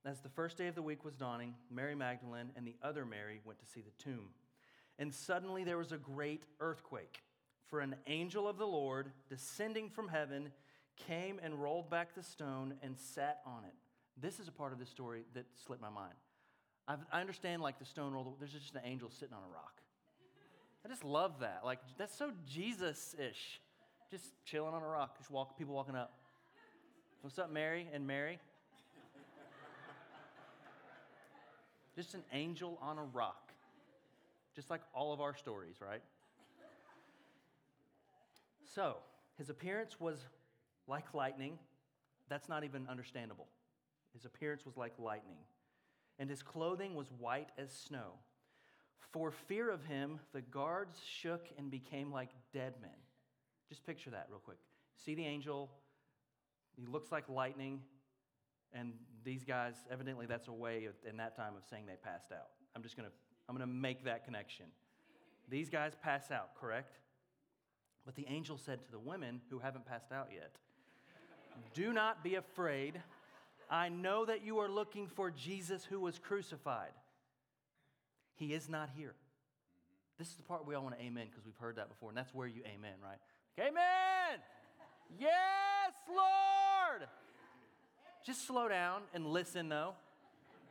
as 0.04 0.20
the 0.20 0.28
first 0.28 0.58
day 0.58 0.66
of 0.66 0.74
the 0.74 0.82
week 0.82 1.04
was 1.04 1.14
dawning, 1.14 1.54
Mary 1.70 1.94
Magdalene 1.94 2.50
and 2.56 2.66
the 2.66 2.74
other 2.82 3.04
Mary 3.04 3.40
went 3.44 3.60
to 3.60 3.66
see 3.66 3.80
the 3.80 4.02
tomb. 4.02 4.30
And 4.98 5.14
suddenly 5.14 5.64
there 5.64 5.78
was 5.78 5.92
a 5.92 5.96
great 5.96 6.42
earthquake, 6.60 7.22
for 7.66 7.80
an 7.80 7.94
angel 8.06 8.48
of 8.48 8.58
the 8.58 8.66
Lord, 8.66 9.12
descending 9.28 9.88
from 9.88 10.08
heaven, 10.08 10.50
came 10.96 11.40
and 11.42 11.62
rolled 11.62 11.88
back 11.88 12.14
the 12.14 12.22
stone 12.22 12.74
and 12.82 12.98
sat 12.98 13.40
on 13.46 13.64
it. 13.64 13.74
This 14.20 14.40
is 14.40 14.48
a 14.48 14.52
part 14.52 14.72
of 14.72 14.78
the 14.78 14.86
story 14.86 15.24
that 15.34 15.46
slipped 15.64 15.80
my 15.80 15.88
mind. 15.88 16.14
I've, 16.86 16.98
i 17.12 17.20
understand, 17.20 17.62
like, 17.62 17.78
the 17.78 17.84
stone 17.84 18.12
rolled, 18.12 18.34
there's 18.38 18.52
just 18.52 18.74
an 18.74 18.82
angel 18.84 19.08
sitting 19.10 19.34
on 19.34 19.42
a 19.42 19.54
rock. 19.54 19.80
I 20.84 20.88
just 20.88 21.04
love 21.04 21.40
that. 21.40 21.60
Like, 21.64 21.78
that's 21.96 22.16
so 22.16 22.32
Jesus 22.46 23.14
ish. 23.18 23.60
Just 24.12 24.44
chilling 24.44 24.74
on 24.74 24.82
a 24.82 24.86
rock, 24.86 25.16
just 25.16 25.30
walk, 25.30 25.56
people 25.56 25.74
walking 25.74 25.96
up. 25.96 26.12
What's 27.22 27.38
up, 27.38 27.50
Mary 27.50 27.88
and 27.94 28.06
Mary? 28.06 28.38
just 31.96 32.12
an 32.12 32.22
angel 32.30 32.78
on 32.82 32.98
a 32.98 33.04
rock. 33.04 33.52
Just 34.54 34.68
like 34.68 34.82
all 34.94 35.14
of 35.14 35.22
our 35.22 35.34
stories, 35.34 35.76
right? 35.80 36.02
So, 38.74 38.96
his 39.38 39.48
appearance 39.48 39.98
was 39.98 40.18
like 40.86 41.14
lightning. 41.14 41.58
That's 42.28 42.50
not 42.50 42.64
even 42.64 42.86
understandable. 42.90 43.46
His 44.12 44.26
appearance 44.26 44.66
was 44.66 44.76
like 44.76 44.92
lightning, 44.98 45.38
and 46.18 46.28
his 46.28 46.42
clothing 46.42 46.94
was 46.96 47.10
white 47.18 47.48
as 47.56 47.72
snow. 47.72 48.12
For 49.10 49.30
fear 49.30 49.70
of 49.70 49.86
him, 49.86 50.20
the 50.34 50.42
guards 50.42 51.00
shook 51.02 51.46
and 51.56 51.70
became 51.70 52.12
like 52.12 52.28
dead 52.52 52.74
men. 52.82 52.90
Just 53.72 53.86
picture 53.86 54.10
that 54.10 54.26
real 54.28 54.38
quick. 54.38 54.58
See 55.02 55.14
the 55.14 55.24
angel, 55.24 55.70
he 56.76 56.84
looks 56.84 57.10
like 57.10 57.26
lightning, 57.30 57.80
and 58.74 58.92
these 59.24 59.44
guys, 59.44 59.72
evidently, 59.90 60.26
that's 60.26 60.46
a 60.48 60.52
way 60.52 60.84
of, 60.84 60.92
in 61.08 61.16
that 61.16 61.34
time 61.34 61.54
of 61.56 61.64
saying 61.64 61.86
they 61.86 61.96
passed 62.04 62.32
out. 62.32 62.48
I'm 62.76 62.82
just 62.82 62.98
gonna, 62.98 63.08
I'm 63.48 63.56
gonna 63.56 63.66
make 63.66 64.04
that 64.04 64.26
connection. 64.26 64.66
These 65.48 65.70
guys 65.70 65.94
pass 66.02 66.30
out, 66.30 66.50
correct? 66.60 66.98
But 68.04 68.14
the 68.14 68.26
angel 68.28 68.58
said 68.58 68.82
to 68.82 68.90
the 68.90 68.98
women 68.98 69.40
who 69.48 69.58
haven't 69.58 69.86
passed 69.86 70.12
out 70.12 70.28
yet, 70.34 70.52
do 71.72 71.94
not 71.94 72.22
be 72.22 72.34
afraid. 72.34 73.00
I 73.70 73.88
know 73.88 74.26
that 74.26 74.44
you 74.44 74.58
are 74.58 74.68
looking 74.68 75.06
for 75.06 75.30
Jesus 75.30 75.82
who 75.82 75.98
was 75.98 76.18
crucified. 76.18 76.92
He 78.34 78.52
is 78.52 78.68
not 78.68 78.90
here. 78.94 79.14
This 80.18 80.28
is 80.28 80.34
the 80.34 80.42
part 80.42 80.66
we 80.66 80.74
all 80.74 80.82
want 80.82 80.98
to 80.98 81.02
amen 81.02 81.28
because 81.30 81.46
we've 81.46 81.56
heard 81.56 81.76
that 81.76 81.88
before, 81.88 82.10
and 82.10 82.18
that's 82.18 82.34
where 82.34 82.46
you 82.46 82.60
amen, 82.66 82.96
right? 83.02 83.16
Amen! 83.58 84.40
Yes, 85.18 85.92
Lord! 86.08 87.08
Just 88.24 88.46
slow 88.46 88.68
down 88.68 89.02
and 89.12 89.26
listen, 89.26 89.68
though. 89.68 89.94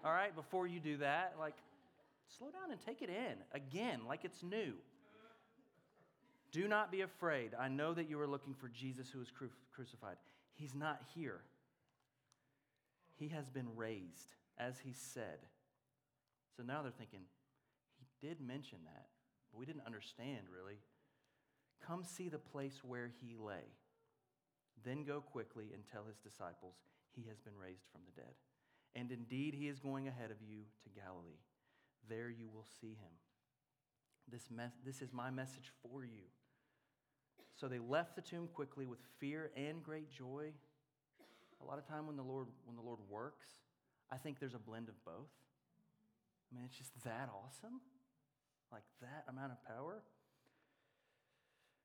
All 0.03 0.11
right, 0.11 0.35
before 0.35 0.65
you 0.65 0.79
do 0.79 0.97
that, 0.97 1.35
like, 1.39 1.55
slow 2.37 2.49
down 2.49 2.71
and 2.71 2.79
take 2.83 3.01
it 3.01 3.09
in 3.09 3.35
again, 3.53 4.01
like 4.07 4.25
it's 4.25 4.41
new. 4.41 4.73
Do 6.51 6.67
not 6.67 6.91
be 6.91 7.01
afraid. 7.01 7.51
I 7.57 7.67
know 7.67 7.93
that 7.93 8.09
you 8.09 8.19
are 8.19 8.27
looking 8.27 8.55
for 8.55 8.67
Jesus 8.67 9.09
who 9.09 9.19
was 9.19 9.29
cru- 9.31 9.49
crucified. 9.73 10.17
He's 10.55 10.73
not 10.73 11.01
here. 11.13 11.41
He 13.17 13.29
has 13.29 13.49
been 13.49 13.75
raised, 13.75 14.35
as 14.57 14.79
he 14.79 14.93
said. 14.93 15.37
So 16.57 16.63
now 16.63 16.81
they're 16.81 16.91
thinking, 16.91 17.21
he 17.99 18.27
did 18.27 18.41
mention 18.41 18.79
that, 18.85 19.05
but 19.51 19.59
we 19.59 19.65
didn't 19.65 19.85
understand 19.85 20.47
really. 20.53 20.79
Come 21.85 22.03
see 22.03 22.29
the 22.29 22.37
place 22.37 22.81
where 22.83 23.11
he 23.21 23.35
lay. 23.35 23.65
Then 24.83 25.03
go 25.03 25.21
quickly 25.21 25.71
and 25.73 25.83
tell 25.91 26.03
his 26.07 26.17
disciples, 26.17 26.75
he 27.15 27.23
has 27.27 27.39
been 27.39 27.57
raised 27.61 27.85
from 27.91 28.01
the 28.05 28.21
dead. 28.21 28.33
And 28.95 29.11
indeed, 29.11 29.53
he 29.53 29.67
is 29.67 29.79
going 29.79 30.07
ahead 30.07 30.31
of 30.31 30.37
you 30.41 30.63
to 30.83 31.01
Galilee. 31.01 31.39
There 32.09 32.29
you 32.29 32.49
will 32.53 32.65
see 32.81 32.97
him. 32.99 33.13
This, 34.29 34.47
this 34.85 35.01
is 35.01 35.13
my 35.13 35.29
message 35.29 35.71
for 35.81 36.03
you. 36.03 36.23
So 37.55 37.67
they 37.67 37.79
left 37.79 38.15
the 38.15 38.21
tomb 38.21 38.49
quickly 38.53 38.85
with 38.85 38.99
fear 39.19 39.51
and 39.55 39.83
great 39.83 40.09
joy. 40.09 40.51
A 41.61 41.65
lot 41.65 41.77
of 41.77 41.87
time 41.87 42.07
when 42.07 42.15
the 42.15 42.23
Lord 42.23 42.47
when 42.65 42.75
the 42.75 42.81
Lord 42.81 42.99
works, 43.07 43.45
I 44.11 44.17
think 44.17 44.39
there's 44.39 44.55
a 44.55 44.59
blend 44.59 44.89
of 44.89 44.95
both. 45.05 45.29
I 46.51 46.55
mean, 46.55 46.65
it's 46.65 46.77
just 46.77 46.91
that 47.03 47.29
awesome. 47.29 47.81
Like 48.71 48.83
that 49.01 49.25
amount 49.29 49.51
of 49.51 49.63
power. 49.63 50.01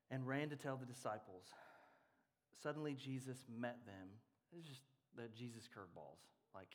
And 0.09 0.27
ran 0.27 0.49
to 0.49 0.55
tell 0.55 0.77
the 0.77 0.85
disciples. 0.85 1.43
Suddenly 2.63 2.93
Jesus 2.93 3.37
met 3.59 3.77
them. 3.85 4.07
It's 4.57 4.67
just 4.67 4.81
the 5.15 5.27
Jesus 5.37 5.67
curveballs. 5.67 6.19
Like, 6.55 6.69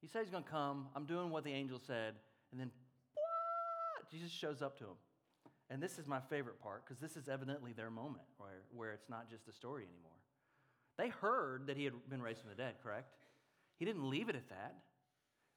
he 0.00 0.08
said 0.08 0.22
he's 0.22 0.30
going 0.30 0.44
to 0.44 0.50
come. 0.50 0.86
I'm 0.96 1.04
doing 1.04 1.30
what 1.30 1.44
the 1.44 1.52
angel 1.52 1.78
said. 1.78 2.14
And 2.50 2.60
then, 2.60 2.70
what? 3.14 4.10
Jesus 4.10 4.30
shows 4.30 4.62
up 4.62 4.78
to 4.78 4.84
him. 4.84 4.96
And 5.70 5.82
this 5.82 5.98
is 5.98 6.06
my 6.06 6.20
favorite 6.30 6.60
part 6.60 6.84
because 6.84 7.00
this 7.00 7.16
is 7.16 7.28
evidently 7.28 7.72
their 7.72 7.90
moment 7.90 8.24
where, 8.38 8.62
where 8.74 8.92
it's 8.92 9.08
not 9.08 9.30
just 9.30 9.48
a 9.48 9.52
story 9.52 9.84
anymore. 9.84 10.12
They 10.98 11.08
heard 11.08 11.66
that 11.66 11.76
he 11.76 11.84
had 11.84 11.94
been 12.08 12.22
raised 12.22 12.40
from 12.40 12.50
the 12.50 12.56
dead, 12.56 12.74
correct? 12.82 13.14
He 13.78 13.84
didn't 13.84 14.08
leave 14.08 14.28
it 14.28 14.36
at 14.36 14.48
that. 14.50 14.76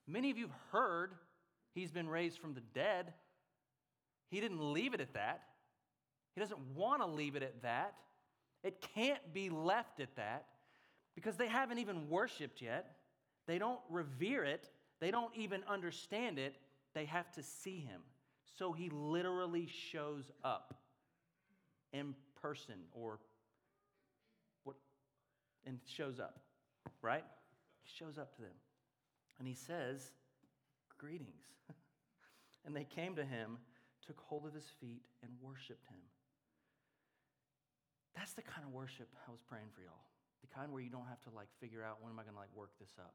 Many 0.08 0.32
of 0.32 0.38
you 0.38 0.48
have 0.48 0.56
heard 0.72 1.14
he's 1.76 1.92
been 1.92 2.08
raised 2.08 2.40
from 2.40 2.54
the 2.54 2.64
dead. 2.74 3.14
He 4.32 4.40
didn't 4.40 4.74
leave 4.74 4.94
it 4.94 5.02
at 5.02 5.14
that. 5.14 5.42
He 6.38 6.40
doesn't 6.40 6.76
want 6.76 7.02
to 7.02 7.08
leave 7.08 7.36
it 7.36 7.42
at 7.42 7.64
that. 7.64 7.96
It 8.64 8.86
can't 8.94 9.34
be 9.34 9.50
left 9.50 10.00
at 10.00 10.16
that 10.18 10.46
because 11.16 11.36
they 11.36 11.48
haven't 11.48 11.80
even 11.80 12.10
worshiped 12.10 12.62
yet. 12.62 12.98
They 13.48 13.58
don't 13.58 13.80
revere 13.90 14.44
it. 14.44 14.70
They 15.00 15.10
don't 15.10 15.36
even 15.36 15.64
understand 15.68 16.38
it. 16.38 16.54
They 16.94 17.06
have 17.06 17.32
to 17.32 17.42
see 17.42 17.80
him. 17.80 18.02
So 18.56 18.72
he 18.72 18.90
literally 18.90 19.66
shows 19.66 20.30
up 20.44 20.76
in 21.92 22.14
person 22.40 22.76
or 22.94 23.18
what 24.64 24.76
and 25.66 25.80
shows 25.88 26.20
up, 26.20 26.38
right? 27.02 27.26
He 27.82 27.90
shows 27.98 28.20
up 28.20 28.36
to 28.36 28.44
them. 28.44 28.58
And 29.40 29.48
he 29.48 29.56
says, 29.56 30.12
Greetings. 31.00 31.48
and 32.64 32.76
they 32.76 32.84
came 32.84 33.16
to 33.16 33.26
him, 33.26 33.58
took 34.06 34.20
hold 34.20 34.46
of 34.46 34.54
his 34.54 34.68
feet, 34.80 35.02
and 35.24 35.32
worshiped 35.42 35.88
him. 35.88 35.98
That's 38.18 38.34
the 38.34 38.42
kind 38.42 38.66
of 38.66 38.74
worship 38.74 39.08
I 39.14 39.30
was 39.30 39.46
praying 39.46 39.70
for 39.78 39.86
y'all. 39.86 40.10
The 40.42 40.50
kind 40.50 40.74
where 40.74 40.82
you 40.82 40.90
don't 40.90 41.06
have 41.06 41.22
to 41.30 41.32
like 41.38 41.48
figure 41.62 41.86
out 41.86 42.02
when 42.02 42.10
am 42.10 42.18
I 42.18 42.26
going 42.26 42.34
to 42.34 42.42
like 42.42 42.52
work 42.58 42.74
this 42.82 42.98
up? 42.98 43.14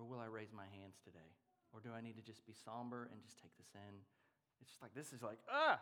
Or 0.00 0.08
will 0.08 0.18
I 0.18 0.32
raise 0.32 0.48
my 0.56 0.64
hands 0.72 0.96
today? 1.04 1.30
Or 1.76 1.84
do 1.84 1.92
I 1.92 2.00
need 2.00 2.16
to 2.16 2.24
just 2.24 2.44
be 2.48 2.56
somber 2.56 3.12
and 3.12 3.20
just 3.20 3.36
take 3.36 3.52
this 3.60 3.68
in? 3.76 3.94
It's 4.64 4.72
just 4.72 4.80
like 4.80 4.96
this 4.96 5.12
is 5.12 5.20
like, 5.20 5.38
ah! 5.52 5.76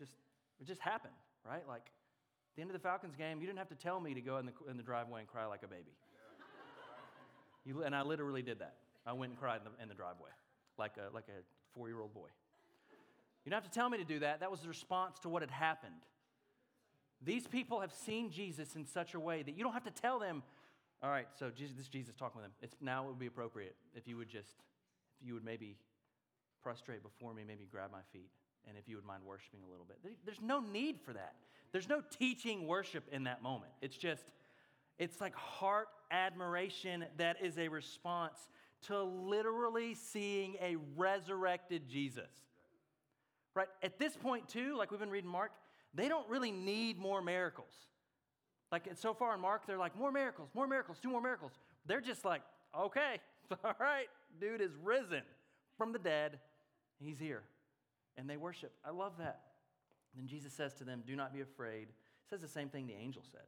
Just 0.00 0.16
it 0.56 0.66
just 0.66 0.80
happened, 0.80 1.16
right? 1.44 1.68
Like 1.68 1.92
the 2.56 2.62
end 2.64 2.72
of 2.72 2.76
the 2.76 2.82
Falcons 2.82 3.14
game, 3.14 3.40
you 3.40 3.46
didn't 3.46 3.60
have 3.60 3.68
to 3.68 3.78
tell 3.78 4.00
me 4.00 4.16
to 4.16 4.20
go 4.24 4.40
in 4.40 4.46
the, 4.48 4.52
in 4.68 4.76
the 4.76 4.82
driveway 4.82 5.20
and 5.20 5.28
cry 5.28 5.44
like 5.44 5.62
a 5.62 5.68
baby. 5.68 5.92
You, 7.66 7.82
and 7.84 7.94
I 7.94 8.00
literally 8.00 8.40
did 8.40 8.60
that. 8.60 8.76
I 9.04 9.12
went 9.12 9.32
and 9.32 9.38
cried 9.38 9.60
in 9.60 9.68
the, 9.68 9.82
in 9.82 9.88
the 9.88 9.94
driveway 9.94 10.30
like 10.80 10.96
a, 10.96 11.14
like 11.14 11.28
a 11.28 11.44
four 11.74 11.88
year 11.88 12.00
old 12.00 12.12
boy. 12.12 12.28
You 13.44 13.50
don't 13.50 13.62
have 13.62 13.70
to 13.70 13.78
tell 13.78 13.88
me 13.88 13.98
to 13.98 14.04
do 14.04 14.18
that. 14.20 14.40
That 14.40 14.50
was 14.50 14.60
the 14.60 14.68
response 14.68 15.20
to 15.20 15.28
what 15.28 15.42
had 15.42 15.50
happened. 15.50 16.02
These 17.22 17.46
people 17.46 17.80
have 17.80 17.92
seen 17.92 18.30
Jesus 18.30 18.76
in 18.76 18.86
such 18.86 19.14
a 19.14 19.20
way 19.20 19.42
that 19.42 19.56
you 19.56 19.62
don't 19.62 19.74
have 19.74 19.84
to 19.84 19.90
tell 19.90 20.18
them, 20.18 20.42
all 21.02 21.10
right, 21.10 21.28
so 21.38 21.50
Jesus, 21.50 21.76
this 21.76 21.88
Jesus 21.88 22.14
talking 22.14 22.40
with 22.40 22.44
them. 22.44 22.52
It's 22.62 22.76
now 22.80 23.04
it 23.04 23.08
would 23.08 23.18
be 23.18 23.26
appropriate 23.26 23.74
if 23.94 24.06
you 24.08 24.16
would 24.16 24.28
just, 24.28 24.56
if 25.20 25.26
you 25.26 25.34
would 25.34 25.44
maybe 25.44 25.76
prostrate 26.62 27.02
before 27.02 27.34
me, 27.34 27.42
maybe 27.46 27.66
grab 27.70 27.90
my 27.90 28.02
feet, 28.12 28.30
and 28.68 28.76
if 28.78 28.88
you 28.88 28.96
would 28.96 29.04
mind 29.04 29.22
worshiping 29.24 29.60
a 29.66 29.70
little 29.70 29.86
bit. 29.86 29.98
There's 30.24 30.40
no 30.42 30.60
need 30.60 31.00
for 31.00 31.12
that. 31.12 31.34
There's 31.72 31.88
no 31.88 32.02
teaching 32.18 32.66
worship 32.66 33.04
in 33.12 33.24
that 33.24 33.42
moment. 33.42 33.72
It's 33.80 33.96
just, 33.96 34.24
it's 34.98 35.20
like 35.20 35.34
heart 35.34 35.88
admiration 36.10 37.04
that 37.16 37.36
is 37.42 37.58
a 37.58 37.68
response 37.68 38.38
to 38.86 39.02
literally 39.02 39.94
seeing 39.94 40.56
a 40.60 40.76
resurrected 40.96 41.88
Jesus. 41.88 42.30
Right? 43.54 43.68
At 43.82 43.98
this 43.98 44.16
point, 44.16 44.48
too, 44.48 44.76
like 44.76 44.90
we've 44.90 45.00
been 45.00 45.10
reading 45.10 45.30
Mark, 45.30 45.52
they 45.94 46.08
don't 46.08 46.28
really 46.28 46.52
need 46.52 46.98
more 46.98 47.22
miracles. 47.22 47.72
Like 48.70 48.88
so 48.94 49.14
far 49.14 49.34
in 49.34 49.40
Mark, 49.40 49.66
they're 49.66 49.78
like, 49.78 49.98
more 49.98 50.12
miracles, 50.12 50.48
more 50.54 50.66
miracles, 50.66 50.98
two 51.02 51.10
more 51.10 51.20
miracles. 51.20 51.52
They're 51.86 52.00
just 52.00 52.24
like, 52.24 52.42
okay, 52.78 53.18
all 53.64 53.74
right, 53.80 54.06
dude 54.40 54.60
is 54.60 54.72
risen 54.82 55.22
from 55.76 55.92
the 55.92 55.98
dead. 55.98 56.38
He's 57.00 57.18
here. 57.18 57.42
And 58.16 58.28
they 58.28 58.36
worship. 58.36 58.72
I 58.84 58.90
love 58.90 59.12
that. 59.18 59.40
Then 60.14 60.26
Jesus 60.26 60.52
says 60.52 60.74
to 60.74 60.84
them, 60.84 61.02
Do 61.06 61.16
not 61.16 61.32
be 61.32 61.40
afraid. 61.40 61.88
He 61.88 62.28
says 62.28 62.40
the 62.40 62.48
same 62.48 62.68
thing 62.68 62.86
the 62.86 62.94
angel 62.94 63.22
said. 63.30 63.46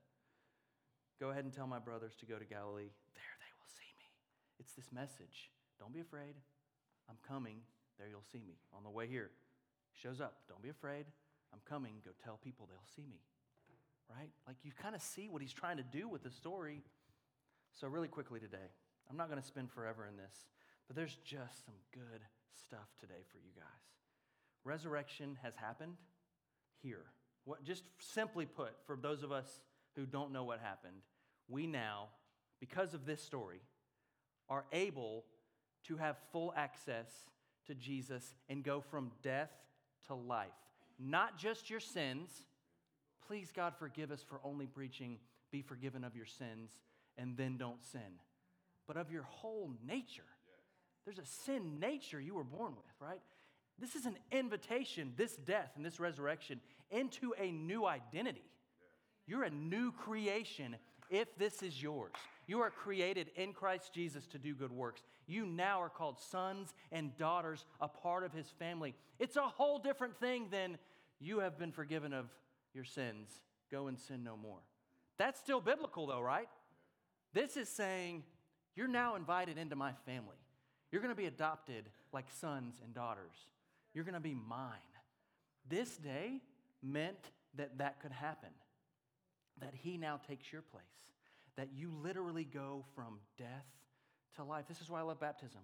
Go 1.21 1.31
ahead 1.31 1.45
and 1.45 1.53
tell 1.53 1.67
my 1.67 1.79
brothers 1.79 2.15
to 2.21 2.27
go 2.27 2.39
to 2.39 2.45
Galilee. 2.45 2.91
There 3.15 3.37
they 3.39 3.53
will 3.59 3.69
see 3.69 3.93
me. 3.99 4.07
It's 4.59 4.73
this 4.73 4.91
message. 4.93 5.51
Don't 5.79 5.93
be 5.93 6.01
afraid. 6.01 6.35
I'm 7.09 7.19
coming. 7.27 7.59
There 7.99 8.09
you'll 8.09 8.25
see 8.33 8.43
me. 8.47 8.55
On 8.77 8.83
the 8.83 8.91
way 8.91 9.07
here, 9.07 9.31
shows 9.93 10.21
up. 10.21 10.39
Don't 10.49 10.63
be 10.63 10.71
afraid. 10.71 11.05
I'm 11.53 11.61
coming. 11.69 11.95
Go 12.05 12.11
tell 12.23 12.38
people 12.43 12.69
they'll 12.69 12.95
see 12.97 13.09
me. 13.09 13.21
Right? 14.09 14.31
Like 14.47 14.57
you 14.62 14.73
kind 14.81 14.95
of 14.95 15.03
see 15.03 15.29
what 15.29 15.43
he's 15.43 15.53
trying 15.53 15.79
to 15.79 15.83
do 15.83 16.09
with 16.09 16.23
the 16.23 16.31
story. 16.31 16.83
So, 17.73 17.88
really 17.88 18.09
quickly 18.09 18.38
today, 18.38 18.71
I'm 19.09 19.17
not 19.17 19.29
going 19.29 19.41
to 19.41 19.47
spend 19.47 19.71
forever 19.71 20.07
in 20.07 20.17
this, 20.17 20.47
but 20.87 20.97
there's 20.97 21.17
just 21.25 21.65
some 21.65 21.75
good 21.93 22.21
stuff 22.67 22.88
today 23.01 23.25
for 23.31 23.38
you 23.38 23.51
guys. 23.57 23.65
Resurrection 24.65 25.38
has 25.43 25.55
happened 25.57 25.97
here. 26.83 27.05
What, 27.45 27.65
just 27.65 27.85
simply 27.99 28.47
put, 28.47 28.75
for 28.87 28.97
those 28.97 29.23
of 29.23 29.33
us 29.33 29.62
who 29.97 30.07
don't 30.07 30.33
know 30.33 30.45
what 30.45 30.61
happened, 30.61 31.03
we 31.49 31.67
now, 31.67 32.09
because 32.61 32.95
of 32.95 33.07
this 33.07 33.23
story, 33.23 33.61
are 34.49 34.65
able 34.73 35.25
to 35.85 35.97
have 35.97 36.17
full 36.31 36.53
access 36.57 37.09
to 37.67 37.75
Jesus 37.75 38.35
and 38.49 38.62
go 38.62 38.81
from 38.81 39.11
death 39.23 39.51
to 40.07 40.15
life. 40.15 40.51
Not 40.99 41.39
just 41.39 41.71
your 41.71 41.81
sins. 41.81 42.31
Please, 43.27 43.53
God, 43.55 43.75
forgive 43.79 44.11
us 44.11 44.23
for 44.23 44.41
only 44.45 44.67
preaching, 44.67 45.19
be 45.51 45.63
forgiven 45.63 46.05
of 46.05 46.17
your 46.17 46.27
sins, 46.27 46.71
and 47.19 47.37
then 47.37 47.57
don't 47.57 47.85
sin, 47.85 48.01
but 48.87 48.97
of 48.97 49.11
your 49.11 49.23
whole 49.23 49.71
nature. 49.87 50.23
There's 51.05 51.19
a 51.19 51.27
sin 51.27 51.81
nature 51.81 52.21
you 52.21 52.35
were 52.35 52.45
born 52.45 52.73
with, 52.77 52.95
right? 53.01 53.21
This 53.79 53.95
is 53.95 54.07
an 54.07 54.17
invitation, 54.31 55.13
this 55.17 55.37
death 55.37 55.73
and 55.77 55.85
this 55.85 55.99
resurrection, 55.99 56.61
into 56.91 57.35
a 57.39 57.51
new 57.51 57.87
identity. 57.87 58.45
You're 59.27 59.45
a 59.45 59.51
new 59.51 59.93
creation 59.93 60.77
if 61.11 61.37
this 61.37 61.63
is 61.63 61.83
yours. 61.83 62.13
You 62.47 62.61
are 62.61 62.71
created 62.71 63.31
in 63.37 63.53
Christ 63.53 63.93
Jesus 63.95 64.27
to 64.29 64.39
do 64.39 64.55
good 64.55 64.73
works. 64.73 65.03
You 65.27 65.47
now 65.47 65.81
are 65.81 65.89
called 65.89 66.19
sons 66.19 66.75
and 66.91 67.17
daughters, 67.17 67.65
a 67.81 67.89
part 67.89 68.25
of 68.25 68.33
his 68.33 68.49
family. 68.59 68.95
It's 69.19 69.37
a 69.37 69.43
whole 69.43 69.79
different 69.79 70.19
thing 70.19 70.49
than 70.51 70.79
you 71.21 71.39
have 71.39 71.59
been 71.59 71.73
forgiven 71.73 72.13
of 72.13 72.27
your 72.75 72.85
sins. 72.85 73.31
Go 73.71 73.87
and 73.87 73.99
sin 73.99 74.25
no 74.25 74.37
more. 74.37 74.59
That's 75.19 75.39
still 75.39 75.61
biblical, 75.61 76.07
though, 76.07 76.21
right? 76.21 76.49
This 77.33 77.57
is 77.57 77.69
saying 77.69 78.25
you're 78.75 78.89
now 78.89 79.15
invited 79.15 79.59
into 79.59 79.77
my 79.77 79.93
family. 80.07 80.37
You're 80.91 81.01
going 81.01 81.15
to 81.15 81.21
be 81.21 81.27
adopted 81.27 81.85
like 82.13 82.27
sons 82.41 82.81
and 82.85 82.95
daughters. 82.95 83.35
You're 83.95 84.05
going 84.05 84.15
to 84.15 84.21
be 84.21 84.35
mine. 84.35 84.79
This 85.69 85.97
day 85.97 86.41
meant 86.83 87.31
that 87.57 87.79
that 87.79 88.01
could 88.01 88.13
happen, 88.13 88.51
that 89.61 89.73
he 89.75 89.97
now 89.97 90.21
takes 90.29 90.53
your 90.53 90.63
place, 90.63 90.83
that 91.57 91.69
you 91.75 91.91
literally 92.03 92.45
go 92.45 92.85
from 92.95 93.19
death 93.38 93.67
to 94.37 94.45
life. 94.45 94.65
This 94.69 94.81
is 94.81 94.91
why 94.91 95.01
I 95.01 95.03
love 95.03 95.21
baptism. 95.21 95.61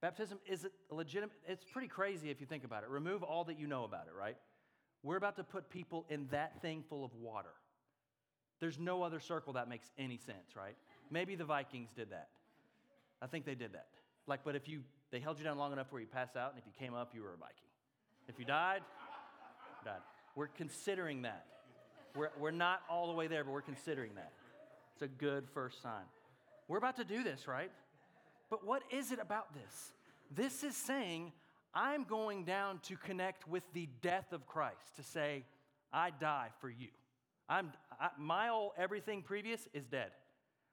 Baptism 0.00 0.38
is 0.46 0.66
a 0.90 0.94
legitimate, 0.94 1.34
it's 1.48 1.64
pretty 1.64 1.88
crazy 1.88 2.30
if 2.30 2.40
you 2.40 2.46
think 2.46 2.64
about 2.64 2.82
it. 2.82 2.90
Remove 2.90 3.22
all 3.22 3.44
that 3.44 3.58
you 3.58 3.66
know 3.66 3.84
about 3.84 4.06
it, 4.06 4.14
right? 4.18 4.36
We're 5.02 5.16
about 5.16 5.36
to 5.36 5.44
put 5.44 5.70
people 5.70 6.06
in 6.10 6.26
that 6.30 6.60
thing 6.60 6.84
full 6.88 7.04
of 7.04 7.14
water. 7.14 7.52
There's 8.60 8.78
no 8.78 9.02
other 9.02 9.20
circle 9.20 9.54
that 9.54 9.68
makes 9.68 9.90
any 9.98 10.16
sense, 10.16 10.56
right? 10.56 10.76
Maybe 11.10 11.34
the 11.34 11.44
Vikings 11.44 11.90
did 11.94 12.10
that. 12.10 12.28
I 13.22 13.26
think 13.26 13.44
they 13.44 13.54
did 13.54 13.72
that. 13.74 13.86
Like, 14.26 14.40
but 14.44 14.56
if 14.56 14.68
you, 14.68 14.80
they 15.10 15.20
held 15.20 15.38
you 15.38 15.44
down 15.44 15.58
long 15.58 15.72
enough 15.72 15.86
where 15.90 16.00
you 16.00 16.06
pass 16.06 16.36
out, 16.36 16.50
and 16.50 16.58
if 16.58 16.66
you 16.66 16.72
came 16.78 16.94
up, 16.94 17.12
you 17.14 17.22
were 17.22 17.34
a 17.34 17.36
Viking. 17.36 17.68
If 18.28 18.38
you 18.38 18.44
died, 18.44 18.82
died. 19.84 20.00
We're 20.34 20.48
considering 20.48 21.22
that. 21.22 21.46
We're, 22.14 22.30
we're 22.38 22.50
not 22.50 22.80
all 22.90 23.06
the 23.08 23.14
way 23.14 23.26
there, 23.26 23.44
but 23.44 23.52
we're 23.52 23.62
considering 23.62 24.14
that. 24.16 24.32
It's 24.96 25.02
a 25.02 25.08
good 25.08 25.44
first 25.52 25.82
sign. 25.82 26.04
We're 26.68 26.78
about 26.78 26.96
to 26.96 27.04
do 27.04 27.22
this, 27.22 27.46
right? 27.46 27.70
But 28.48 28.66
what 28.66 28.82
is 28.90 29.12
it 29.12 29.18
about 29.20 29.52
this? 29.52 29.92
This 30.34 30.64
is 30.64 30.74
saying, 30.74 31.32
I'm 31.74 32.04
going 32.04 32.46
down 32.46 32.80
to 32.84 32.96
connect 32.96 33.46
with 33.46 33.62
the 33.74 33.90
death 34.00 34.32
of 34.32 34.46
Christ, 34.46 34.96
to 34.96 35.02
say, 35.02 35.44
I 35.92 36.12
die 36.18 36.48
for 36.62 36.70
you. 36.70 36.88
I'm, 37.46 37.72
I, 38.00 38.08
my 38.18 38.46
whole 38.46 38.72
everything 38.78 39.20
previous 39.20 39.68
is 39.74 39.84
dead. 39.84 40.12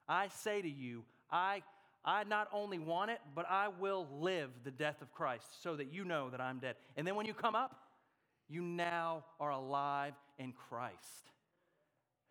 I 0.08 0.30
say 0.30 0.62
to 0.62 0.70
you, 0.70 1.04
I, 1.30 1.62
I 2.06 2.24
not 2.24 2.48
only 2.54 2.80
want 2.80 3.12
it, 3.12 3.20
but 3.36 3.46
I 3.50 3.68
will 3.78 4.08
live 4.22 4.52
the 4.64 4.72
death 4.72 5.02
of 5.02 5.12
Christ 5.12 5.62
so 5.62 5.76
that 5.76 5.92
you 5.92 6.06
know 6.06 6.30
that 6.30 6.40
I'm 6.40 6.60
dead. 6.60 6.78
And 6.96 7.06
then 7.06 7.16
when 7.16 7.26
you 7.26 7.34
come 7.34 7.56
up, 7.56 7.76
you 8.48 8.62
now 8.62 9.26
are 9.42 9.52
alive 9.52 10.14
in 10.40 10.54
Christ. 10.54 11.28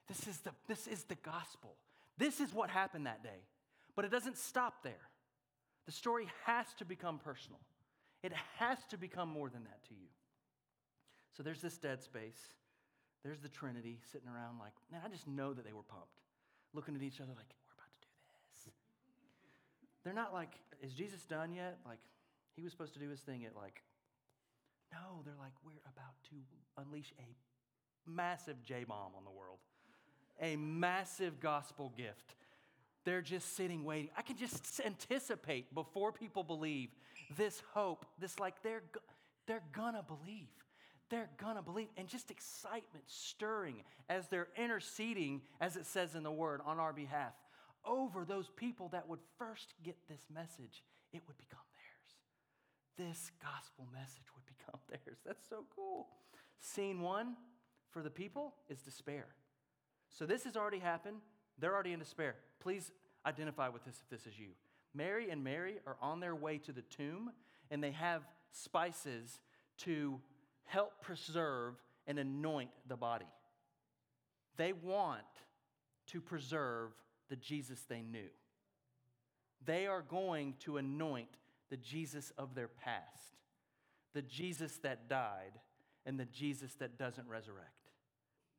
This 0.08 0.26
is 0.26 0.38
the, 0.38 0.52
this 0.68 0.86
is 0.86 1.04
the 1.04 1.16
gospel. 1.16 1.76
This 2.18 2.40
is 2.40 2.52
what 2.52 2.70
happened 2.70 3.06
that 3.06 3.22
day. 3.22 3.46
But 3.94 4.04
it 4.04 4.10
doesn't 4.10 4.38
stop 4.38 4.82
there. 4.82 5.08
The 5.86 5.92
story 5.92 6.28
has 6.44 6.66
to 6.78 6.84
become 6.84 7.18
personal, 7.18 7.60
it 8.22 8.32
has 8.58 8.78
to 8.90 8.96
become 8.96 9.28
more 9.28 9.50
than 9.50 9.64
that 9.64 9.84
to 9.88 9.94
you. 9.94 10.08
So 11.36 11.42
there's 11.42 11.60
this 11.60 11.78
dead 11.78 12.02
space. 12.02 12.40
There's 13.24 13.40
the 13.40 13.48
Trinity 13.48 14.00
sitting 14.10 14.28
around, 14.28 14.58
like, 14.58 14.72
man, 14.90 15.00
I 15.04 15.08
just 15.08 15.28
know 15.28 15.54
that 15.54 15.64
they 15.64 15.72
were 15.72 15.86
pumped, 15.86 16.18
looking 16.74 16.96
at 16.96 17.02
each 17.02 17.20
other 17.20 17.30
like, 17.30 17.54
we're 17.64 17.78
about 17.78 17.94
to 18.02 18.08
do 18.08 18.18
this. 18.50 18.74
They're 20.02 20.12
not 20.12 20.32
like, 20.32 20.58
is 20.82 20.92
Jesus 20.92 21.22
done 21.24 21.52
yet? 21.52 21.78
Like, 21.86 22.00
he 22.56 22.62
was 22.62 22.72
supposed 22.72 22.94
to 22.94 22.98
do 22.98 23.08
his 23.08 23.20
thing 23.20 23.44
at 23.46 23.54
like, 23.54 23.82
no, 24.92 25.22
they're 25.24 25.38
like, 25.38 25.54
we're 25.64 25.80
about 25.86 26.18
to 26.30 26.36
unleash 26.82 27.14
a 27.18 28.10
massive 28.10 28.62
J 28.62 28.84
bomb 28.84 29.12
on 29.16 29.24
the 29.24 29.30
world, 29.30 29.58
a 30.40 30.56
massive 30.56 31.40
gospel 31.40 31.92
gift. 31.96 32.34
They're 33.04 33.22
just 33.22 33.56
sitting 33.56 33.84
waiting. 33.84 34.10
I 34.16 34.22
can 34.22 34.36
just 34.36 34.80
anticipate 34.84 35.74
before 35.74 36.12
people 36.12 36.44
believe 36.44 36.90
this 37.36 37.62
hope, 37.72 38.06
this 38.18 38.38
like 38.38 38.62
they're, 38.62 38.82
they're 39.46 39.62
gonna 39.72 40.04
believe 40.04 40.48
they're 41.12 41.28
to 41.38 41.62
believe. 41.62 41.88
And 41.96 42.08
just 42.08 42.30
excitement 42.30 43.04
stirring 43.06 43.82
as 44.08 44.28
they're 44.28 44.48
interceding, 44.56 45.42
as 45.60 45.76
it 45.76 45.84
says 45.86 46.14
in 46.14 46.22
the 46.22 46.32
word, 46.32 46.60
on 46.64 46.80
our 46.80 46.92
behalf 46.92 47.34
over 47.84 48.24
those 48.24 48.48
people 48.56 48.88
that 48.88 49.08
would 49.08 49.18
first 49.38 49.74
get 49.84 49.96
this 50.08 50.22
message. 50.32 50.82
It 51.12 51.22
would 51.26 51.36
become 51.36 51.60
theirs. 51.74 53.10
This 53.10 53.30
gospel 53.42 53.86
message 53.92 54.24
would 54.34 54.56
become 54.56 54.80
theirs. 54.88 55.18
That's 55.26 55.46
so 55.48 55.64
cool. 55.76 56.08
Scene 56.60 57.02
one 57.02 57.36
for 57.90 58.02
the 58.02 58.10
people 58.10 58.54
is 58.70 58.80
despair. 58.80 59.26
So 60.12 60.26
this 60.26 60.44
has 60.44 60.56
already 60.56 60.78
happened. 60.78 61.18
They're 61.58 61.74
already 61.74 61.92
in 61.92 61.98
despair. 61.98 62.36
Please 62.60 62.92
identify 63.26 63.68
with 63.68 63.84
this 63.84 64.00
if 64.02 64.08
this 64.08 64.26
is 64.26 64.38
you. 64.38 64.48
Mary 64.94 65.30
and 65.30 65.42
Mary 65.42 65.76
are 65.86 65.96
on 66.02 66.20
their 66.20 66.34
way 66.34 66.58
to 66.58 66.72
the 66.72 66.82
tomb, 66.82 67.30
and 67.70 67.82
they 67.82 67.92
have 67.92 68.22
spices 68.50 69.40
to 69.78 70.20
help 70.64 71.00
preserve 71.00 71.74
and 72.06 72.18
anoint 72.18 72.70
the 72.88 72.96
body. 72.96 73.26
They 74.56 74.72
want 74.72 75.22
to 76.08 76.20
preserve 76.20 76.90
the 77.30 77.36
Jesus 77.36 77.80
they 77.88 78.02
knew. 78.02 78.28
They 79.64 79.86
are 79.86 80.02
going 80.02 80.54
to 80.60 80.76
anoint 80.76 81.28
the 81.70 81.76
Jesus 81.76 82.32
of 82.36 82.54
their 82.54 82.68
past, 82.68 83.38
the 84.12 84.22
Jesus 84.22 84.78
that 84.82 85.08
died, 85.08 85.52
and 86.04 86.18
the 86.18 86.26
Jesus 86.26 86.74
that 86.74 86.98
doesn't 86.98 87.28
resurrect. 87.28 87.81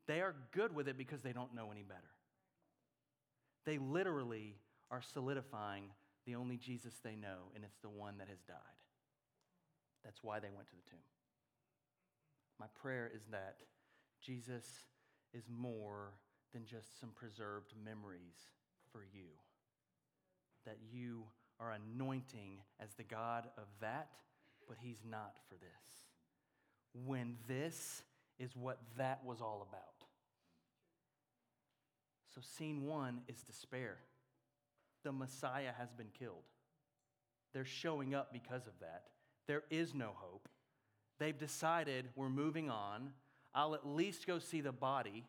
They 0.07 0.21
are 0.21 0.35
good 0.51 0.75
with 0.75 0.87
it 0.87 0.97
because 0.97 1.21
they 1.21 1.33
don't 1.33 1.55
know 1.55 1.71
any 1.71 1.83
better. 1.83 2.01
They 3.65 3.77
literally 3.77 4.55
are 4.91 5.01
solidifying 5.01 5.85
the 6.25 6.35
only 6.35 6.57
Jesus 6.57 6.93
they 7.03 7.15
know, 7.15 7.51
and 7.55 7.63
it's 7.63 7.79
the 7.81 7.89
one 7.89 8.17
that 8.17 8.27
has 8.27 8.39
died. 8.47 8.57
That's 10.03 10.23
why 10.23 10.39
they 10.39 10.49
went 10.53 10.67
to 10.67 10.75
the 10.75 10.89
tomb. 10.89 10.99
My 12.59 12.67
prayer 12.81 13.09
is 13.13 13.23
that 13.31 13.57
Jesus 14.21 14.65
is 15.33 15.43
more 15.49 16.13
than 16.53 16.65
just 16.65 16.99
some 16.99 17.09
preserved 17.15 17.73
memories 17.83 18.51
for 18.91 19.03
you. 19.03 19.27
That 20.65 20.77
you 20.91 21.23
are 21.59 21.71
anointing 21.71 22.59
as 22.79 22.93
the 22.93 23.03
God 23.03 23.47
of 23.57 23.65
that, 23.81 24.09
but 24.67 24.77
He's 24.79 25.03
not 25.09 25.35
for 25.49 25.55
this. 25.55 26.03
When 27.05 27.35
this 27.47 28.03
is 28.43 28.55
what 28.55 28.77
that 28.97 29.21
was 29.25 29.39
all 29.39 29.65
about. 29.69 29.81
So, 32.35 32.41
scene 32.41 32.83
one 32.83 33.21
is 33.27 33.41
despair. 33.43 33.97
The 35.03 35.11
Messiah 35.11 35.71
has 35.77 35.93
been 35.93 36.09
killed. 36.17 36.43
They're 37.53 37.65
showing 37.65 38.13
up 38.13 38.33
because 38.33 38.67
of 38.67 38.73
that. 38.81 39.03
There 39.47 39.63
is 39.69 39.93
no 39.93 40.11
hope. 40.15 40.49
They've 41.19 41.37
decided 41.37 42.09
we're 42.15 42.29
moving 42.29 42.69
on. 42.69 43.11
I'll 43.53 43.75
at 43.75 43.87
least 43.87 44.25
go 44.25 44.39
see 44.39 44.61
the 44.61 44.71
body. 44.71 45.25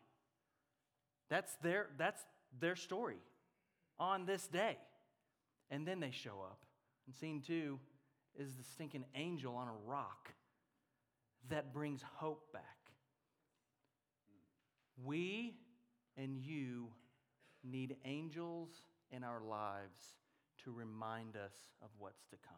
That's 1.29 1.55
their, 1.61 1.87
that's 1.97 2.21
their 2.59 2.75
story 2.75 3.19
on 3.99 4.25
this 4.25 4.47
day. 4.47 4.77
And 5.69 5.87
then 5.87 5.99
they 5.99 6.11
show 6.11 6.41
up. 6.43 6.59
And 7.05 7.15
scene 7.15 7.41
two 7.45 7.79
is 8.37 8.55
the 8.55 8.63
stinking 8.63 9.05
angel 9.15 9.55
on 9.55 9.67
a 9.67 9.89
rock 9.89 10.33
that 11.49 11.73
brings 11.73 12.01
hope 12.15 12.51
back. 12.51 12.74
We 15.03 15.55
and 16.17 16.37
you 16.37 16.87
need 17.63 17.97
angels 18.05 18.69
in 19.11 19.23
our 19.23 19.41
lives 19.41 19.99
to 20.63 20.71
remind 20.71 21.35
us 21.35 21.53
of 21.81 21.89
what's 21.97 22.25
to 22.27 22.37
come. 22.37 22.55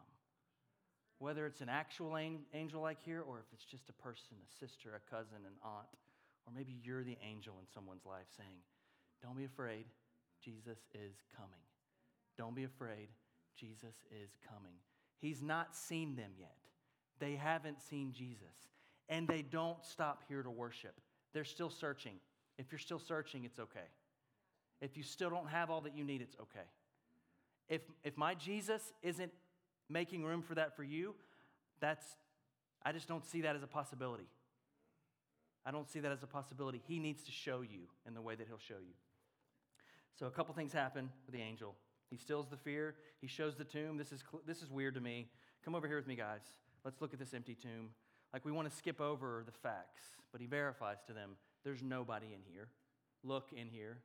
Whether 1.19 1.47
it's 1.47 1.61
an 1.61 1.69
actual 1.69 2.17
angel 2.17 2.81
like 2.81 3.01
here, 3.03 3.21
or 3.21 3.39
if 3.39 3.45
it's 3.51 3.65
just 3.65 3.89
a 3.89 3.93
person, 3.93 4.37
a 4.43 4.65
sister, 4.65 4.91
a 4.95 5.15
cousin, 5.15 5.39
an 5.45 5.53
aunt, 5.63 5.87
or 6.45 6.53
maybe 6.55 6.75
you're 6.83 7.03
the 7.03 7.17
angel 7.27 7.55
in 7.59 7.65
someone's 7.73 8.05
life 8.05 8.27
saying, 8.37 8.59
Don't 9.21 9.35
be 9.35 9.45
afraid, 9.45 9.85
Jesus 10.43 10.77
is 10.93 11.15
coming. 11.35 11.59
Don't 12.37 12.55
be 12.55 12.65
afraid, 12.65 13.09
Jesus 13.55 13.95
is 14.11 14.29
coming. 14.47 14.75
He's 15.19 15.41
not 15.41 15.75
seen 15.75 16.15
them 16.15 16.31
yet. 16.37 16.55
They 17.19 17.35
haven't 17.35 17.81
seen 17.81 18.13
Jesus. 18.13 18.69
And 19.09 19.27
they 19.27 19.41
don't 19.41 19.83
stop 19.83 20.23
here 20.27 20.43
to 20.43 20.51
worship. 20.51 20.93
They're 21.37 21.45
still 21.45 21.69
searching. 21.69 22.13
If 22.57 22.71
you're 22.71 22.79
still 22.79 22.97
searching, 22.97 23.45
it's 23.45 23.59
okay. 23.59 23.85
If 24.81 24.97
you 24.97 25.03
still 25.03 25.29
don't 25.29 25.47
have 25.49 25.69
all 25.69 25.81
that 25.81 25.95
you 25.95 26.03
need, 26.03 26.19
it's 26.19 26.35
okay. 26.41 26.65
If, 27.69 27.81
if 28.03 28.17
my 28.17 28.33
Jesus 28.33 28.81
isn't 29.03 29.31
making 29.87 30.25
room 30.25 30.41
for 30.41 30.55
that 30.55 30.75
for 30.75 30.83
you, 30.83 31.13
that's, 31.79 32.03
I 32.83 32.91
just 32.91 33.07
don't 33.07 33.23
see 33.23 33.41
that 33.41 33.55
as 33.55 33.61
a 33.61 33.67
possibility. 33.67 34.25
I 35.63 35.69
don't 35.69 35.87
see 35.87 35.99
that 35.99 36.11
as 36.11 36.23
a 36.23 36.25
possibility. 36.25 36.81
He 36.87 36.97
needs 36.97 37.21
to 37.25 37.31
show 37.31 37.61
you 37.61 37.81
in 38.07 38.15
the 38.15 38.21
way 38.21 38.33
that 38.33 38.47
he'll 38.47 38.57
show 38.57 38.79
you. 38.81 38.95
So 40.17 40.25
a 40.25 40.31
couple 40.31 40.55
things 40.55 40.73
happen 40.73 41.07
with 41.27 41.35
the 41.35 41.41
angel. 41.43 41.75
He 42.09 42.17
stills 42.17 42.47
the 42.47 42.57
fear. 42.57 42.95
He 43.21 43.27
shows 43.27 43.55
the 43.55 43.63
tomb. 43.63 43.97
This 43.97 44.11
is, 44.11 44.23
this 44.47 44.63
is 44.63 44.71
weird 44.71 44.95
to 44.95 45.01
me. 45.01 45.27
Come 45.63 45.75
over 45.75 45.85
here 45.85 45.97
with 45.97 46.07
me, 46.07 46.15
guys. 46.15 46.41
Let's 46.83 46.99
look 46.99 47.13
at 47.13 47.19
this 47.19 47.35
empty 47.35 47.53
tomb. 47.53 47.89
Like 48.33 48.45
we 48.45 48.51
want 48.51 48.69
to 48.69 48.75
skip 48.75 48.99
over 49.01 49.43
the 49.45 49.51
facts, 49.51 50.03
but 50.31 50.41
he 50.41 50.47
verifies 50.47 50.97
to 51.07 51.13
them 51.13 51.31
there's 51.63 51.81
nobody 51.81 52.27
in 52.27 52.41
here. 52.51 52.69
Look 53.23 53.49
in 53.55 53.69
here. 53.69 53.97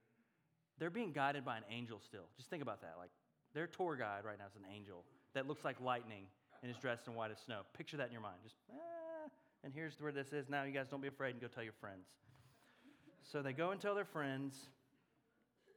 They're 0.78 0.90
being 0.90 1.12
guided 1.12 1.44
by 1.44 1.58
an 1.58 1.64
angel 1.70 2.00
still. 2.04 2.24
Just 2.36 2.50
think 2.50 2.62
about 2.62 2.80
that. 2.80 2.94
Like 2.98 3.10
their 3.54 3.66
tour 3.66 3.96
guide 3.96 4.24
right 4.24 4.38
now 4.38 4.46
is 4.46 4.56
an 4.56 4.66
angel 4.74 5.04
that 5.34 5.46
looks 5.46 5.64
like 5.64 5.80
lightning 5.80 6.24
and 6.62 6.70
is 6.70 6.76
dressed 6.78 7.06
in 7.08 7.14
white 7.14 7.30
as 7.30 7.38
snow. 7.38 7.60
Picture 7.76 7.96
that 7.96 8.06
in 8.06 8.12
your 8.12 8.22
mind. 8.22 8.36
Just, 8.42 8.56
ah, 8.72 9.30
and 9.64 9.72
here's 9.72 10.00
where 10.00 10.12
this 10.12 10.32
is. 10.32 10.48
Now, 10.48 10.62
you 10.64 10.72
guys 10.72 10.88
don't 10.88 11.02
be 11.02 11.08
afraid 11.08 11.30
and 11.30 11.40
go 11.40 11.48
tell 11.48 11.64
your 11.64 11.72
friends. 11.80 12.06
So 13.30 13.42
they 13.42 13.52
go 13.52 13.70
and 13.70 13.80
tell 13.80 13.94
their 13.94 14.04
friends, 14.04 14.54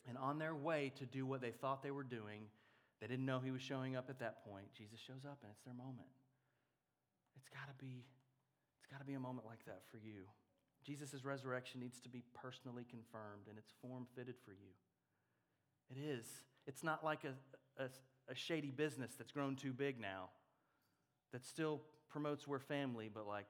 and 0.08 0.18
on 0.18 0.39
their 0.39 0.56
way 0.56 0.91
to 0.98 1.06
do 1.06 1.26
what 1.26 1.41
they 1.41 1.52
thought 1.52 1.84
they 1.84 1.91
were 1.91 2.04
doing, 2.04 2.41
they 3.02 3.08
didn't 3.08 3.26
know 3.26 3.39
he 3.39 3.52
was 3.52 3.62
showing 3.62 3.96
up 3.96 4.10
at 4.10 4.20
that 4.20 4.43
point. 4.50 4.66
Jesus 4.78 5.00
shows 5.00 5.26
up, 5.26 5.39
and 5.43 5.52
it's 5.52 5.64
their 5.64 5.74
moment. 5.74 6.10
It's 7.38 7.50
got 7.50 7.68
to 7.68 7.84
be, 7.84 8.06
it's 8.86 8.92
got 8.92 9.00
to 9.00 9.06
be 9.06 9.16
a 9.16 9.20
moment 9.20 9.48
like 9.48 9.66
that 9.66 9.82
for 9.90 9.98
you. 9.98 10.30
Jesus' 10.86 11.26
resurrection 11.26 11.82
needs 11.82 12.00
to 12.02 12.10
be 12.10 12.22
personally 12.36 12.86
confirmed, 12.88 13.48
and 13.50 13.58
it's 13.58 13.74
form 13.82 14.06
fitted 14.16 14.36
for 14.46 14.52
you. 14.52 14.70
It 15.90 15.98
is. 15.98 16.28
It's 16.68 16.84
not 16.84 17.04
like 17.04 17.24
a, 17.24 17.84
a, 17.84 17.88
a 18.30 18.36
shady 18.36 18.70
business 18.70 19.14
that's 19.18 19.32
grown 19.32 19.56
too 19.56 19.74
big 19.74 20.00
now 20.00 20.30
that 21.34 21.44
still 21.44 21.82
promotes 22.12 22.48
we're 22.48 22.60
family, 22.60 23.10
but 23.12 23.28
like 23.28 23.48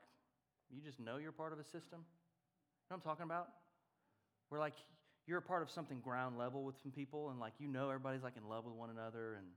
you 0.69 0.81
just 0.81 1.01
know 1.01 1.17
you're 1.17 1.33
part 1.33 1.51
of 1.51 1.59
a 1.59 1.65
system? 1.65 1.99
You 1.99 2.89
know 2.89 2.95
what 2.95 2.95
I'm 2.95 3.01
talking 3.01 3.25
about? 3.25 3.49
We're 4.49 4.59
like 4.59 4.75
you're 5.27 5.39
a 5.39 5.41
part 5.41 5.63
of 5.63 5.69
something 5.69 5.99
ground 5.99 6.37
level 6.37 6.63
with 6.63 6.79
some 6.81 6.91
people 6.91 7.29
and 7.29 7.41
like 7.41 7.53
you 7.59 7.67
know 7.67 7.89
everybody's 7.89 8.23
like 8.23 8.37
in 8.37 8.47
love 8.47 8.63
with 8.63 8.75
one 8.75 8.89
another 8.89 9.35
and 9.35 9.47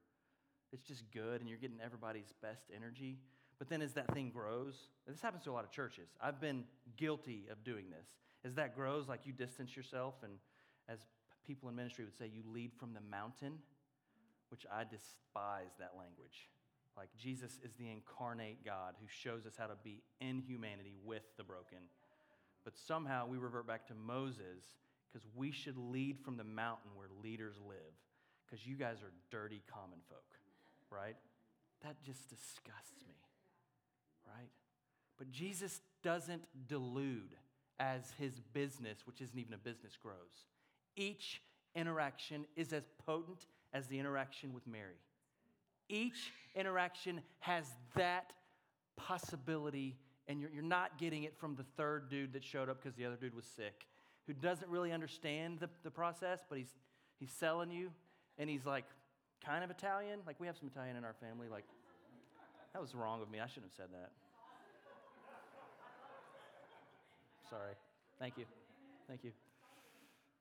it's 0.73 0.83
just 0.83 1.05
good 1.13 1.41
and 1.41 1.49
you're 1.49 1.59
getting 1.59 1.79
everybody's 1.85 2.33
best 2.43 2.65
energy. 2.75 3.19
But 3.59 3.69
then 3.69 3.83
as 3.83 3.93
that 3.95 4.13
thing 4.15 4.31
grows, 4.31 4.75
this 5.07 5.21
happens 5.21 5.45
to 5.45 5.51
a 5.51 5.53
lot 5.53 5.65
of 5.65 5.71
churches. 5.71 6.11
I've 6.21 6.41
been 6.41 6.65
guilty 6.97 7.47
of 7.51 7.65
doing 7.65 7.87
this. 7.91 8.07
As 8.45 8.55
that 8.55 8.77
grows, 8.77 9.09
like 9.09 9.21
you 9.25 9.33
distance 9.33 9.77
yourself, 9.77 10.15
and 10.23 10.35
as 10.89 11.01
people 11.47 11.69
in 11.69 11.75
ministry 11.75 12.05
would 12.05 12.17
say, 12.17 12.31
you 12.33 12.43
lead 12.53 12.71
from 12.79 12.95
the 12.95 13.01
mountain, 13.01 13.55
which 14.51 14.65
I 14.73 14.85
despise 14.85 15.75
that 15.79 15.93
language. 15.99 16.49
Like 16.97 17.09
Jesus 17.17 17.59
is 17.65 17.75
the 17.79 17.91
incarnate 17.91 18.65
God 18.65 18.95
who 19.01 19.07
shows 19.09 19.47
us 19.47 19.55
how 19.59 19.67
to 19.67 19.77
be 19.83 20.03
in 20.21 20.41
humanity 20.41 20.95
with 21.05 21.23
the 21.37 21.45
broken. 21.45 21.79
But 22.65 22.77
somehow 22.77 23.27
we 23.27 23.39
revert 23.39 23.67
back 23.67 23.87
to 23.89 23.95
Moses 23.95 24.77
because 25.11 25.27
we 25.35 25.51
should 25.51 25.77
lead 25.77 26.19
from 26.25 26.37
the 26.37 26.45
mountain 26.45 26.91
where 26.95 27.09
leaders 27.23 27.57
live 27.67 27.95
because 28.45 28.67
you 28.67 28.77
guys 28.77 28.97
are 29.03 29.13
dirty 29.31 29.63
common 29.73 29.99
folk, 30.09 30.27
right? 30.91 31.17
That 31.83 32.03
just 32.03 32.29
disgusts 32.29 33.05
me, 33.07 33.15
right? 34.37 34.51
But 35.17 35.31
Jesus 35.31 35.81
doesn't 36.03 36.43
delude 36.69 37.37
as 37.81 38.13
his 38.19 38.41
business, 38.53 38.99
which 39.07 39.21
isn't 39.21 39.39
even 39.39 39.55
a 39.55 39.59
business, 39.59 39.97
grows. 40.01 40.47
Each 40.97 41.41
interaction 41.75 42.45
is 42.57 42.73
as 42.73 42.85
potent 43.07 43.47
as 43.73 43.87
the 43.87 43.99
interaction 43.99 44.53
with 44.53 44.67
Mary. 44.67 45.01
Each 45.89 46.33
interaction 46.55 47.21
has 47.41 47.65
that 47.95 48.33
possibility, 48.97 49.97
and 50.27 50.41
you're, 50.41 50.51
you're 50.51 50.63
not 50.63 50.99
getting 50.99 51.23
it 51.23 51.37
from 51.39 51.55
the 51.55 51.65
third 51.77 52.11
dude 52.11 52.33
that 52.33 52.45
showed 52.45 52.69
up 52.69 52.83
because 52.83 52.97
the 52.97 53.05
other 53.05 53.17
dude 53.17 53.35
was 53.35 53.47
sick, 53.47 53.87
who 54.27 54.33
doesn't 54.33 54.69
really 54.69 54.93
understand 54.93 55.61
the, 55.61 55.71
the 55.85 55.91
process, 55.91 56.41
but 56.49 56.59
he's, 56.59 56.75
he's 57.19 57.31
selling 57.31 57.71
you, 57.71 57.91
and 58.39 58.51
he's 58.51 58.67
like 58.67 58.85
kind 59.45 59.65
of 59.65 59.71
Italian. 59.71 60.21
Like, 60.27 60.41
we 60.41 60.47
have 60.47 60.57
some 60.57 60.69
Italian 60.69 60.97
in 60.97 61.05
our 61.05 61.15
family. 61.15 61.49
Like, 61.49 61.65
that 62.73 62.81
was 62.81 62.95
wrong 62.95 63.23
of 63.23 63.31
me. 63.31 63.41
I 63.41 63.47
shouldn't 63.47 63.73
have 63.73 63.77
said 63.77 63.89
that. 63.93 64.11
Sorry. 67.49 67.75
Thank 68.19 68.37
you. 68.37 68.45
Thank 69.09 69.25
you. 69.25 69.33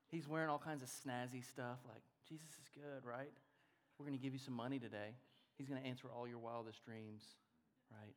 He's 0.09 0.27
wearing 0.27 0.49
all 0.49 0.59
kinds 0.59 0.83
of 0.83 0.89
snazzy 0.89 1.43
stuff 1.43 1.79
like, 1.87 2.01
Jesus 2.27 2.47
is 2.61 2.69
good, 2.75 3.07
right? 3.07 3.31
We're 3.97 4.05
going 4.05 4.17
to 4.17 4.23
give 4.23 4.33
you 4.33 4.39
some 4.39 4.53
money 4.53 4.79
today. 4.79 5.15
He's 5.57 5.67
going 5.67 5.81
to 5.81 5.87
answer 5.87 6.07
all 6.13 6.27
your 6.27 6.39
wildest 6.39 6.83
dreams, 6.83 7.23
right? 7.91 8.13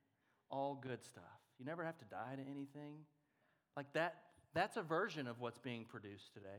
All 0.51 0.75
good 0.75 1.03
stuff. 1.05 1.39
You 1.59 1.65
never 1.65 1.85
have 1.85 1.97
to 1.99 2.05
die 2.07 2.35
to 2.35 2.43
anything. 2.43 3.07
Like 3.77 3.93
that, 3.93 4.17
that's 4.53 4.77
a 4.77 4.83
version 4.83 5.29
of 5.29 5.41
what's 5.41 5.59
being 5.59 5.85
produced 5.85 6.35
today. 6.35 6.59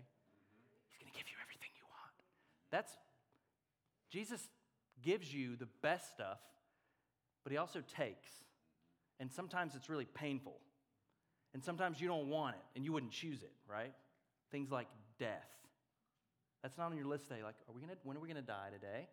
He's 0.87 0.97
going 0.97 1.11
to 1.11 1.17
give 1.17 1.27
you 1.27 1.35
everything 1.43 1.69
you 1.75 1.83
want. 1.89 2.15
That's, 2.71 2.91
Jesus 4.09 4.47
gives 5.01 5.33
you 5.33 5.57
the 5.57 5.67
best 5.81 6.13
stuff, 6.13 6.39
but 7.43 7.51
he 7.51 7.57
also 7.57 7.81
takes. 7.97 8.29
And 9.19 9.31
sometimes 9.31 9.75
it's 9.75 9.89
really 9.89 10.05
painful. 10.05 10.57
And 11.53 11.63
sometimes 11.63 11.99
you 11.99 12.07
don't 12.07 12.27
want 12.27 12.55
it 12.55 12.63
and 12.75 12.85
you 12.85 12.93
wouldn't 12.93 13.11
choose 13.11 13.43
it, 13.43 13.53
right? 13.69 13.93
Things 14.51 14.71
like 14.71 14.87
death. 15.19 15.49
That's 16.61 16.77
not 16.77 16.91
on 16.91 16.97
your 16.97 17.07
list 17.07 17.27
today. 17.27 17.43
Like, 17.43 17.55
are 17.67 17.73
we 17.73 17.81
gonna, 17.81 17.97
when 18.03 18.17
are 18.17 18.19
we 18.19 18.27
going 18.27 18.41
to 18.41 18.47
die 18.47 18.69
today? 18.71 19.07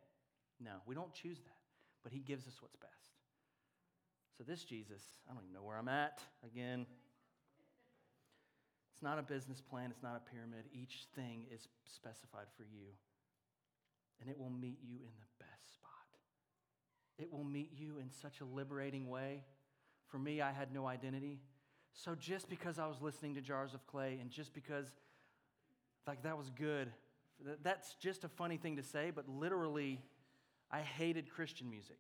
No, 0.61 0.73
we 0.87 0.95
don't 0.95 1.13
choose 1.13 1.39
that. 1.39 1.57
But 2.03 2.13
he 2.13 2.21
gives 2.21 2.47
us 2.47 2.55
what's 2.61 2.77
best. 2.77 2.93
So, 4.37 4.45
this 4.45 4.63
Jesus, 4.65 5.03
I 5.29 5.35
don't 5.35 5.43
even 5.43 5.55
know 5.55 5.67
where 5.67 5.77
I'm 5.77 5.89
at 5.89 6.21
again. 6.45 6.87
It's 8.93 9.03
not 9.03 9.19
a 9.19 9.23
business 9.23 9.61
plan, 9.61 9.91
it's 9.91 10.03
not 10.03 10.17
a 10.17 10.31
pyramid. 10.31 10.65
Each 10.73 11.07
thing 11.15 11.47
is 11.53 11.69
specified 11.87 12.47
for 12.57 12.65
you. 12.65 12.91
And 14.21 14.29
it 14.29 14.39
will 14.39 14.51
meet 14.51 14.79
you 14.83 14.97
in 14.97 15.15
the 15.21 15.45
best. 15.45 15.58
It 17.19 17.33
will 17.33 17.45
meet 17.45 17.73
you 17.77 17.99
in 17.99 18.11
such 18.11 18.41
a 18.41 18.45
liberating 18.45 19.09
way. 19.09 19.43
For 20.07 20.19
me, 20.19 20.41
I 20.41 20.53
had 20.53 20.73
no 20.73 20.87
identity. 20.87 21.41
So 21.93 22.15
just 22.15 22.49
because 22.49 22.79
I 22.79 22.87
was 22.87 23.03
listening 23.03 23.35
to 23.35 23.41
Jars 23.41 23.75
of 23.75 23.87
Clay 23.87 24.19
and 24.21 24.31
just 24.31 24.55
because 24.55 24.87
like 26.07 26.23
that 26.23 26.39
was 26.39 26.51
good, 26.51 26.91
that's 27.63 27.95
just 28.01 28.25
a 28.25 28.29
funny 28.29 28.57
thing 28.57 28.77
to 28.77 28.83
say, 28.83 29.13
but 29.15 29.29
literally 29.29 30.01
I 30.71 30.81
hated 30.81 31.31
Christian 31.31 31.69
music. 31.69 31.99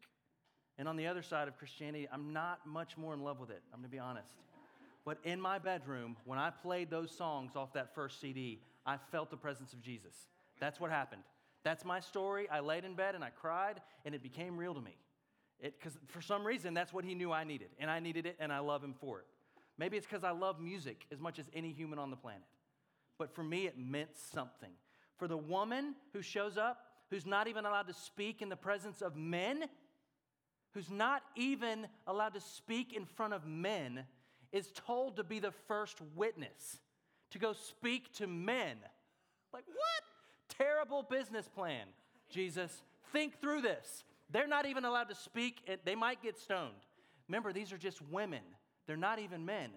And 0.79 0.89
on 0.89 0.97
the 0.97 1.07
other 1.07 1.23
side 1.23 1.49
of 1.49 1.59
Christianity, 1.59 2.09
I'm 2.13 2.33
not 2.33 2.61
much 2.67 2.97
more 2.97 3.13
in 3.13 3.21
love 3.23 3.41
with 3.41 3.51
it, 3.51 3.63
I'm 3.73 3.81
gonna 3.81 3.89
be 3.89 3.99
honest. 3.99 4.33
But 5.05 5.19
in 5.25 5.41
my 5.41 5.59
bedroom, 5.59 6.17
when 6.25 6.39
I 6.39 6.51
played 6.51 6.91
those 6.91 7.11
songs 7.11 7.57
off 7.57 7.73
that 7.73 7.95
first 7.95 8.21
CD, 8.21 8.61
I 8.87 8.97
felt 9.11 9.31
the 9.31 9.37
presence 9.37 9.73
of 9.73 9.83
Jesus. 9.83 10.15
That's 10.61 10.81
what 10.81 10.91
happened. 10.91 11.23
That's 11.65 11.85
my 11.85 12.01
story. 12.01 12.49
I 12.49 12.61
laid 12.61 12.85
in 12.85 12.95
bed 12.95 13.15
and 13.15 13.25
I 13.25 13.31
cried, 13.31 13.81
and 14.05 14.15
it 14.15 14.23
became 14.23 14.57
real 14.57 14.75
to 14.75 14.81
me. 14.81 14.97
Because 15.61 15.99
for 16.07 16.21
some 16.21 16.47
reason, 16.47 16.75
that's 16.75 16.93
what 16.93 17.05
he 17.05 17.15
knew 17.15 17.33
I 17.33 17.45
needed, 17.45 17.69
and 17.79 17.91
I 17.91 17.99
needed 18.01 18.27
it, 18.27 18.37
and 18.39 18.53
I 18.53 18.61
love 18.61 18.83
him 18.83 18.95
for 19.01 19.19
it. 19.19 19.27
Maybe 19.77 19.97
it's 19.97 20.07
because 20.07 20.25
I 20.25 20.31
love 20.31 20.61
music 20.61 21.07
as 21.13 21.21
much 21.21 21.39
as 21.39 21.47
any 21.53 21.73
human 21.73 21.99
on 21.99 22.11
the 22.11 22.17
planet. 22.17 22.47
But 23.19 23.35
for 23.35 23.43
me, 23.43 23.67
it 23.67 23.79
meant 23.79 24.11
something. 24.33 24.71
For 25.17 25.27
the 25.27 25.37
woman 25.37 25.95
who 26.13 26.23
shows 26.23 26.57
up, 26.57 26.85
who's 27.11 27.27
not 27.27 27.49
even 27.49 27.65
allowed 27.65 27.89
to 27.89 27.95
speak 27.95 28.43
in 28.43 28.49
the 28.49 28.57
presence 28.57 29.03
of 29.03 29.17
men, 29.17 29.65
who's 30.75 30.91
not 30.91 31.23
even 31.35 31.89
allowed 32.07 32.35
to 32.35 32.41
speak 32.41 32.93
in 32.93 33.05
front 33.05 33.35
of 33.35 33.47
men, 33.47 34.05
is 34.53 34.71
told 34.73 35.17
to 35.17 35.25
be 35.25 35.41
the 35.41 35.53
first 35.67 35.99
witness, 36.15 36.79
to 37.31 37.39
go 37.39 37.53
speak 37.53 38.13
to 38.15 38.27
men. 38.27 38.77
Like, 39.53 39.65
what? 39.67 40.57
Terrible 40.57 41.03
business 41.03 41.49
plan, 41.49 41.87
Jesus. 42.31 42.83
Think 43.13 43.41
through 43.41 43.63
this. 43.63 44.05
They're 44.31 44.47
not 44.47 44.67
even 44.67 44.85
allowed 44.85 45.09
to 45.09 45.15
speak, 45.15 45.61
they 45.85 45.95
might 45.95 46.23
get 46.23 46.39
stoned. 46.39 46.73
Remember, 47.29 47.53
these 47.53 47.73
are 47.73 47.79
just 47.79 48.01
women, 48.11 48.43
they're 48.87 48.97
not 48.97 49.19
even 49.19 49.45
men. 49.45 49.71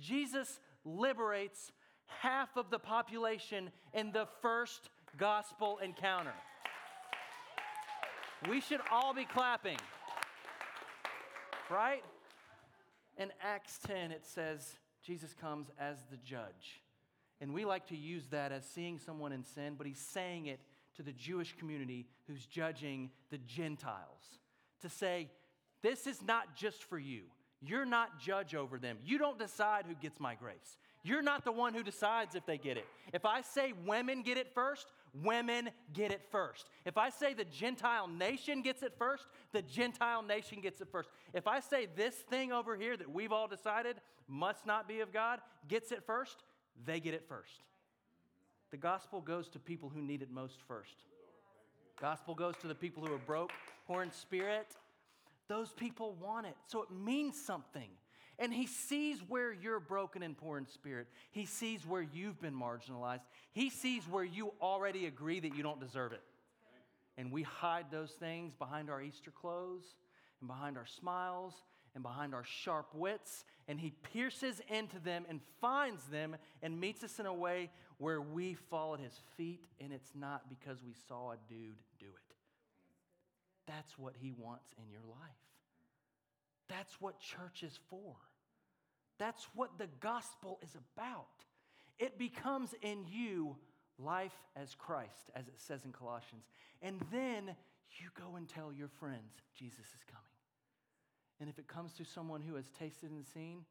Jesus 0.00 0.60
liberates 0.84 1.70
half 2.06 2.56
of 2.56 2.70
the 2.70 2.78
population 2.78 3.70
in 3.92 4.12
the 4.12 4.26
first 4.42 4.90
gospel 5.16 5.78
encounter. 5.82 6.34
We 8.48 8.60
should 8.60 8.80
all 8.90 9.14
be 9.14 9.24
clapping, 9.24 9.78
right? 11.70 12.04
In 13.16 13.30
Acts 13.42 13.78
10, 13.86 14.10
it 14.10 14.26
says 14.26 14.76
Jesus 15.02 15.32
comes 15.32 15.70
as 15.78 15.98
the 16.10 16.16
judge. 16.16 16.82
And 17.40 17.54
we 17.54 17.64
like 17.64 17.86
to 17.88 17.96
use 17.96 18.26
that 18.28 18.52
as 18.52 18.64
seeing 18.64 18.98
someone 18.98 19.32
in 19.32 19.44
sin, 19.44 19.74
but 19.78 19.86
he's 19.86 19.98
saying 19.98 20.46
it 20.46 20.60
to 20.96 21.02
the 21.02 21.12
Jewish 21.12 21.56
community 21.56 22.06
who's 22.26 22.46
judging 22.46 23.10
the 23.30 23.38
Gentiles 23.38 24.38
to 24.82 24.88
say, 24.88 25.28
This 25.82 26.06
is 26.06 26.22
not 26.22 26.56
just 26.56 26.84
for 26.84 26.98
you. 26.98 27.22
You're 27.60 27.86
not 27.86 28.20
judge 28.20 28.54
over 28.54 28.78
them. 28.78 28.98
You 29.04 29.18
don't 29.18 29.38
decide 29.38 29.86
who 29.86 29.94
gets 29.94 30.20
my 30.20 30.34
grace. 30.34 30.76
You're 31.02 31.22
not 31.22 31.44
the 31.44 31.52
one 31.52 31.74
who 31.74 31.82
decides 31.82 32.34
if 32.34 32.46
they 32.46 32.58
get 32.58 32.76
it. 32.76 32.86
If 33.12 33.24
I 33.24 33.42
say 33.42 33.74
women 33.86 34.22
get 34.22 34.38
it 34.38 34.52
first, 34.54 34.86
women 35.22 35.70
get 35.92 36.10
it 36.10 36.22
first. 36.30 36.68
If 36.86 36.96
I 36.96 37.10
say 37.10 37.34
the 37.34 37.44
Gentile 37.44 38.08
nation 38.08 38.62
gets 38.62 38.82
it 38.82 38.94
first, 38.98 39.26
the 39.52 39.62
Gentile 39.62 40.22
nation 40.22 40.60
gets 40.60 40.80
it 40.80 40.88
first. 40.90 41.10
If 41.34 41.46
I 41.46 41.60
say 41.60 41.86
this 41.94 42.14
thing 42.14 42.52
over 42.52 42.74
here 42.74 42.96
that 42.96 43.10
we've 43.10 43.32
all 43.32 43.48
decided 43.48 43.96
must 44.28 44.66
not 44.66 44.88
be 44.88 45.00
of 45.00 45.12
God 45.12 45.40
gets 45.68 45.92
it 45.92 46.04
first, 46.06 46.42
they 46.86 47.00
get 47.00 47.12
it 47.14 47.24
first. 47.28 47.62
The 48.74 48.80
gospel 48.80 49.20
goes 49.20 49.46
to 49.50 49.60
people 49.60 49.88
who 49.88 50.02
need 50.02 50.20
it 50.20 50.32
most 50.32 50.56
first. 50.66 51.04
Gospel 52.00 52.34
goes 52.34 52.56
to 52.60 52.66
the 52.66 52.74
people 52.74 53.06
who 53.06 53.14
are 53.14 53.18
broke, 53.18 53.52
poor 53.86 54.02
in 54.02 54.10
spirit. 54.10 54.66
Those 55.46 55.70
people 55.70 56.16
want 56.20 56.48
it. 56.48 56.56
So 56.66 56.82
it 56.82 56.90
means 56.90 57.40
something. 57.40 57.88
And 58.36 58.52
he 58.52 58.66
sees 58.66 59.20
where 59.28 59.52
you're 59.52 59.78
broken 59.78 60.24
and 60.24 60.36
poor 60.36 60.58
in 60.58 60.66
spirit. 60.66 61.06
He 61.30 61.46
sees 61.46 61.86
where 61.86 62.02
you've 62.02 62.42
been 62.42 62.52
marginalized. 62.52 63.20
He 63.52 63.70
sees 63.70 64.02
where 64.10 64.24
you 64.24 64.52
already 64.60 65.06
agree 65.06 65.38
that 65.38 65.54
you 65.54 65.62
don't 65.62 65.78
deserve 65.78 66.10
it. 66.10 66.22
And 67.16 67.30
we 67.30 67.42
hide 67.42 67.92
those 67.92 68.10
things 68.10 68.54
behind 68.56 68.90
our 68.90 69.00
Easter 69.00 69.30
clothes 69.30 69.84
and 70.40 70.48
behind 70.48 70.76
our 70.76 70.86
smiles 70.86 71.54
and 71.94 72.02
behind 72.02 72.34
our 72.34 72.42
sharp 72.42 72.88
wits. 72.92 73.44
And 73.68 73.78
he 73.78 73.92
pierces 74.12 74.60
into 74.68 74.98
them 74.98 75.26
and 75.28 75.40
finds 75.60 76.06
them 76.06 76.34
and 76.60 76.80
meets 76.80 77.04
us 77.04 77.20
in 77.20 77.26
a 77.26 77.32
way 77.32 77.70
where 77.98 78.20
we 78.20 78.54
fall 78.54 78.94
at 78.94 79.00
his 79.00 79.18
feet. 79.36 79.64
And 79.80 79.92
it's 79.92 80.12
not 80.14 80.48
because 80.48 80.82
we 80.82 80.94
saw 81.08 81.32
a 81.32 81.36
dude 81.48 81.76
do 81.98 82.06
it. 82.06 82.36
That's 83.66 83.98
what 83.98 84.14
he 84.20 84.32
wants 84.32 84.66
in 84.78 84.90
your 84.90 85.02
life. 85.08 85.18
That's 86.68 87.00
what 87.00 87.20
church 87.20 87.62
is 87.62 87.78
for. 87.90 88.14
That's 89.18 89.46
what 89.54 89.78
the 89.78 89.88
gospel 90.00 90.58
is 90.62 90.74
about. 90.74 91.26
It 91.98 92.18
becomes 92.18 92.74
in 92.82 93.04
you 93.08 93.56
life 93.98 94.34
as 94.56 94.74
Christ, 94.74 95.30
as 95.36 95.46
it 95.46 95.54
says 95.58 95.84
in 95.84 95.92
Colossians. 95.92 96.44
And 96.82 97.00
then 97.12 97.54
you 98.00 98.08
go 98.18 98.36
and 98.36 98.48
tell 98.48 98.72
your 98.72 98.88
friends 98.88 99.32
Jesus 99.56 99.78
is 99.78 100.04
coming. 100.10 100.24
And 101.40 101.48
if 101.48 101.58
it 101.58 101.68
comes 101.68 101.92
to 101.94 102.04
someone 102.04 102.40
who 102.40 102.56
has 102.56 102.70
tasted 102.78 103.10
and 103.10 103.24
seen, 103.24 103.64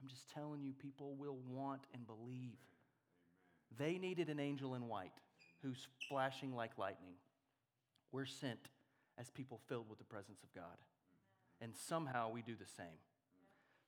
I'm 0.00 0.08
just 0.08 0.30
telling 0.32 0.62
you, 0.62 0.72
people 0.72 1.14
will 1.18 1.38
want 1.48 1.82
and 1.92 2.06
believe. 2.06 2.56
They 3.76 3.98
needed 3.98 4.28
an 4.28 4.40
angel 4.40 4.74
in 4.74 4.88
white 4.88 5.12
who's 5.62 5.86
flashing 6.08 6.54
like 6.54 6.78
lightning. 6.78 7.14
We're 8.12 8.26
sent 8.26 8.68
as 9.18 9.30
people 9.30 9.60
filled 9.68 9.88
with 9.88 9.98
the 9.98 10.04
presence 10.04 10.42
of 10.42 10.54
God. 10.54 10.76
And 11.60 11.72
somehow 11.74 12.30
we 12.30 12.42
do 12.42 12.54
the 12.58 12.66
same. 12.76 12.98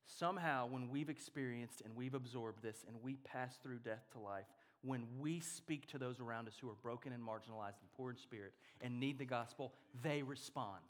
Somehow, 0.04 0.66
when 0.66 0.90
we've 0.90 1.08
experienced 1.08 1.82
and 1.84 1.94
we've 1.94 2.14
absorbed 2.14 2.62
this 2.62 2.84
and 2.88 2.96
we 3.02 3.14
pass 3.14 3.56
through 3.62 3.78
death 3.78 4.04
to 4.12 4.18
life, 4.18 4.46
when 4.82 5.06
we 5.20 5.40
speak 5.40 5.86
to 5.88 5.98
those 5.98 6.20
around 6.20 6.48
us 6.48 6.54
who 6.60 6.68
are 6.68 6.76
broken 6.82 7.12
and 7.12 7.22
marginalized 7.22 7.80
and 7.80 7.92
poor 7.96 8.10
in 8.10 8.16
spirit 8.16 8.52
and 8.80 8.98
need 8.98 9.18
the 9.18 9.24
gospel, 9.24 9.72
they 10.02 10.22
respond. 10.22 10.80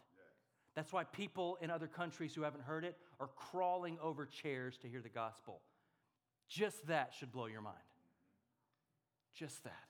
That's 0.74 0.92
why 0.92 1.04
people 1.04 1.58
in 1.60 1.70
other 1.70 1.88
countries 1.88 2.34
who 2.34 2.42
haven't 2.42 2.62
heard 2.62 2.84
it 2.84 2.96
are 3.18 3.28
crawling 3.36 3.98
over 4.00 4.24
chairs 4.24 4.78
to 4.78 4.88
hear 4.88 5.00
the 5.02 5.08
gospel. 5.08 5.60
Just 6.48 6.86
that 6.86 7.12
should 7.18 7.32
blow 7.32 7.46
your 7.46 7.60
mind. 7.60 7.76
Just 9.40 9.64
that. 9.64 9.88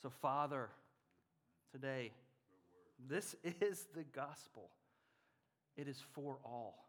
So, 0.00 0.08
Father, 0.08 0.70
today, 1.70 2.12
this 3.06 3.36
is 3.60 3.84
the 3.94 4.04
gospel. 4.04 4.70
It 5.76 5.86
is 5.86 6.02
for 6.14 6.38
all. 6.42 6.88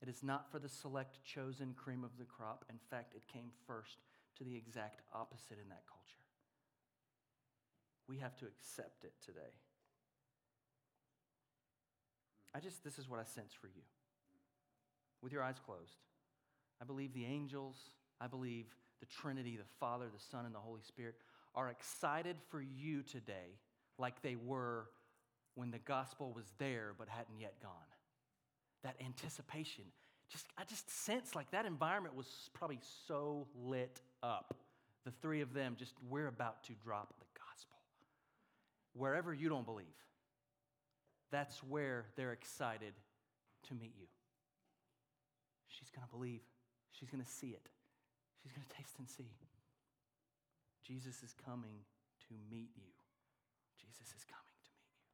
It 0.00 0.08
is 0.08 0.22
not 0.22 0.50
for 0.50 0.58
the 0.58 0.70
select 0.70 1.22
chosen 1.22 1.74
cream 1.74 2.02
of 2.02 2.12
the 2.18 2.24
crop. 2.24 2.64
In 2.70 2.78
fact, 2.88 3.12
it 3.14 3.20
came 3.30 3.50
first 3.66 3.98
to 4.38 4.44
the 4.44 4.56
exact 4.56 5.02
opposite 5.14 5.58
in 5.62 5.68
that 5.68 5.82
culture. 5.86 6.24
We 8.08 8.16
have 8.16 8.34
to 8.38 8.46
accept 8.46 9.04
it 9.04 9.12
today. 9.22 9.52
I 12.54 12.60
just, 12.60 12.82
this 12.82 12.98
is 12.98 13.06
what 13.06 13.20
I 13.20 13.24
sense 13.24 13.52
for 13.52 13.66
you. 13.66 13.82
With 15.20 15.34
your 15.34 15.42
eyes 15.42 15.60
closed, 15.62 15.98
I 16.80 16.86
believe 16.86 17.12
the 17.12 17.26
angels, 17.26 17.76
I 18.18 18.28
believe 18.28 18.64
the 19.00 19.06
Trinity, 19.06 19.56
the 19.56 19.64
Father, 19.78 20.06
the 20.12 20.22
Son, 20.30 20.46
and 20.46 20.54
the 20.54 20.58
Holy 20.58 20.82
Spirit 20.82 21.14
are 21.54 21.68
excited 21.68 22.36
for 22.48 22.62
you 22.62 23.02
today 23.02 23.58
like 23.98 24.22
they 24.22 24.36
were 24.36 24.88
when 25.54 25.70
the 25.70 25.78
gospel 25.78 26.32
was 26.34 26.44
there 26.58 26.94
but 26.98 27.08
hadn't 27.08 27.38
yet 27.38 27.54
gone. 27.62 27.72
That 28.82 28.96
anticipation. 29.04 29.84
Just, 30.30 30.46
I 30.56 30.64
just 30.64 30.88
sense 30.90 31.34
like 31.34 31.50
that 31.50 31.66
environment 31.66 32.14
was 32.14 32.26
probably 32.54 32.78
so 33.06 33.46
lit 33.64 34.00
up. 34.22 34.54
The 35.04 35.10
three 35.22 35.40
of 35.40 35.52
them, 35.52 35.76
just 35.78 35.94
we're 36.08 36.28
about 36.28 36.62
to 36.64 36.72
drop 36.84 37.14
the 37.18 37.26
gospel. 37.34 37.76
Wherever 38.94 39.34
you 39.34 39.48
don't 39.48 39.66
believe, 39.66 39.86
that's 41.30 41.62
where 41.64 42.06
they're 42.16 42.32
excited 42.32 42.92
to 43.68 43.74
meet 43.74 43.94
you. 43.98 44.06
She's 45.68 45.90
going 45.90 46.06
to 46.06 46.10
believe, 46.10 46.40
she's 46.92 47.10
going 47.10 47.22
to 47.22 47.30
see 47.30 47.48
it, 47.48 47.68
she's 48.40 48.52
going 48.52 48.66
to 48.66 48.76
taste 48.76 48.96
and 48.98 49.08
see. 49.08 49.36
Jesus 50.82 51.22
is 51.22 51.34
coming 51.44 51.84
to 52.28 52.34
meet 52.50 52.70
you. 52.74 52.90
Jesus 53.78 54.08
is 54.16 54.24
coming 54.24 54.56
to 54.64 54.72
meet 54.74 54.90
you. 54.90 55.10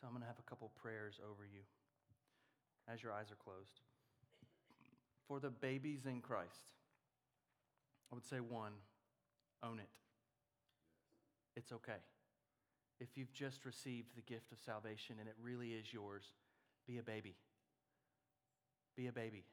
So 0.00 0.06
I'm 0.06 0.12
going 0.12 0.22
to 0.22 0.28
have 0.28 0.38
a 0.38 0.48
couple 0.48 0.70
prayers 0.76 1.18
over 1.24 1.46
you 1.46 1.62
as 2.92 3.02
your 3.02 3.12
eyes 3.12 3.30
are 3.30 3.40
closed. 3.42 3.80
For 5.26 5.40
the 5.40 5.50
babies 5.50 6.06
in 6.06 6.20
Christ, 6.20 6.72
I 8.10 8.14
would 8.14 8.24
say 8.24 8.40
one, 8.40 8.72
own 9.62 9.78
it. 9.78 9.88
It's 11.56 11.72
okay. 11.72 12.00
If 13.00 13.16
you've 13.16 13.32
just 13.32 13.64
received 13.64 14.16
the 14.16 14.22
gift 14.22 14.52
of 14.52 14.58
salvation 14.58 15.16
and 15.20 15.28
it 15.28 15.34
really 15.42 15.70
is 15.70 15.92
yours, 15.92 16.24
be 16.88 16.98
a 16.98 17.02
baby. 17.02 17.36
Be 18.96 19.06
a 19.06 19.12
baby. 19.12 19.44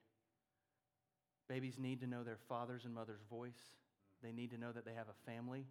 Babies 1.48 1.76
need 1.78 2.00
to 2.02 2.08
know 2.08 2.24
their 2.24 2.40
father's 2.50 2.86
and 2.86 2.96
mother's 2.96 3.22
voice. 3.30 3.60
They 4.24 4.32
need 4.32 4.52
to 4.52 4.58
know 4.58 4.72
that 4.72 4.86
they 4.86 4.94
have 4.94 5.08
a 5.10 5.32
family. 5.32 5.68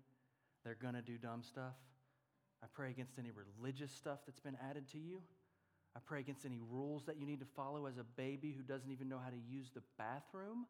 They're 0.62 0.76
going 0.80 0.94
to 0.94 1.02
do 1.02 1.18
dumb 1.18 1.42
stuff. 1.42 1.74
I 2.62 2.66
pray 2.72 2.90
against 2.90 3.18
any 3.18 3.30
religious 3.30 3.90
stuff 3.90 4.20
that's 4.26 4.40
been 4.40 4.56
added 4.70 4.88
to 4.92 4.98
you. 4.98 5.20
I 5.96 6.00
pray 6.04 6.20
against 6.20 6.44
any 6.44 6.60
rules 6.70 7.04
that 7.06 7.18
you 7.18 7.26
need 7.26 7.40
to 7.40 7.46
follow 7.56 7.86
as 7.86 7.98
a 7.98 8.04
baby 8.16 8.54
who 8.56 8.62
doesn't 8.62 8.90
even 8.90 9.08
know 9.08 9.18
how 9.22 9.30
to 9.30 9.36
use 9.36 9.70
the 9.74 9.82
bathroom. 9.98 10.66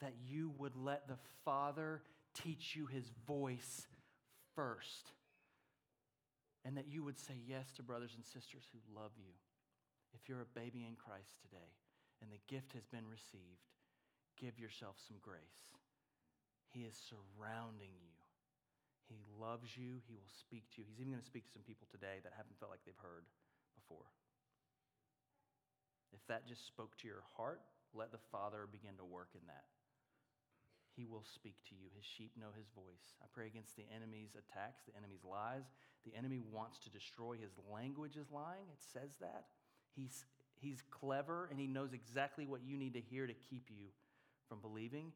That 0.00 0.14
you 0.28 0.52
would 0.58 0.76
let 0.76 1.08
the 1.08 1.16
Father 1.44 2.02
teach 2.34 2.76
you 2.76 2.86
his 2.86 3.10
voice 3.26 3.86
first. 4.54 5.12
And 6.64 6.76
that 6.76 6.86
you 6.88 7.02
would 7.02 7.18
say 7.18 7.34
yes 7.46 7.72
to 7.76 7.82
brothers 7.82 8.12
and 8.14 8.24
sisters 8.24 8.64
who 8.72 9.00
love 9.00 9.12
you. 9.16 9.32
If 10.16 10.32
you're 10.32 10.40
a 10.40 10.56
baby 10.56 10.88
in 10.88 10.96
Christ 10.96 11.36
today 11.44 11.76
and 12.24 12.32
the 12.32 12.40
gift 12.48 12.72
has 12.72 12.88
been 12.88 13.04
received, 13.04 13.68
give 14.40 14.56
yourself 14.56 14.96
some 14.96 15.20
grace. 15.20 15.76
He 16.72 16.88
is 16.88 16.96
surrounding 16.96 17.92
you. 18.00 18.16
He 19.12 19.20
loves 19.36 19.76
you. 19.76 20.00
He 20.08 20.16
will 20.16 20.32
speak 20.32 20.64
to 20.72 20.80
you. 20.80 20.88
He's 20.88 21.04
even 21.04 21.12
going 21.12 21.22
to 21.22 21.28
speak 21.28 21.44
to 21.46 21.54
some 21.54 21.68
people 21.68 21.84
today 21.92 22.24
that 22.24 22.32
haven't 22.32 22.56
felt 22.56 22.72
like 22.72 22.80
they've 22.88 23.04
heard 23.04 23.28
before. 23.76 24.08
If 26.16 26.24
that 26.32 26.48
just 26.48 26.64
spoke 26.64 26.96
to 27.04 27.06
your 27.06 27.22
heart, 27.36 27.60
let 27.92 28.08
the 28.08 28.26
Father 28.32 28.64
begin 28.64 28.96
to 28.96 29.04
work 29.04 29.36
in 29.36 29.44
that. 29.52 29.68
He 30.96 31.04
will 31.04 31.28
speak 31.28 31.60
to 31.68 31.76
you. 31.76 31.92
His 31.92 32.08
sheep 32.08 32.32
know 32.40 32.56
his 32.56 32.72
voice. 32.72 33.20
I 33.20 33.28
pray 33.28 33.52
against 33.52 33.76
the 33.76 33.84
enemy's 33.92 34.32
attacks, 34.32 34.88
the 34.88 34.96
enemy's 34.96 35.28
lies. 35.28 35.68
The 36.08 36.16
enemy 36.16 36.40
wants 36.40 36.80
to 36.88 36.90
destroy. 36.90 37.36
His 37.36 37.52
language 37.68 38.16
is 38.16 38.32
lying. 38.32 38.72
It 38.72 38.80
says 38.80 39.12
that. 39.20 39.52
He's, 39.96 40.24
he's 40.60 40.82
clever 40.90 41.48
and 41.50 41.58
he 41.58 41.66
knows 41.66 41.92
exactly 41.92 42.46
what 42.46 42.60
you 42.64 42.76
need 42.76 42.94
to 42.94 43.00
hear 43.00 43.26
to 43.26 43.34
keep 43.34 43.68
you 43.70 43.86
from 44.48 44.60
believing, 44.60 45.12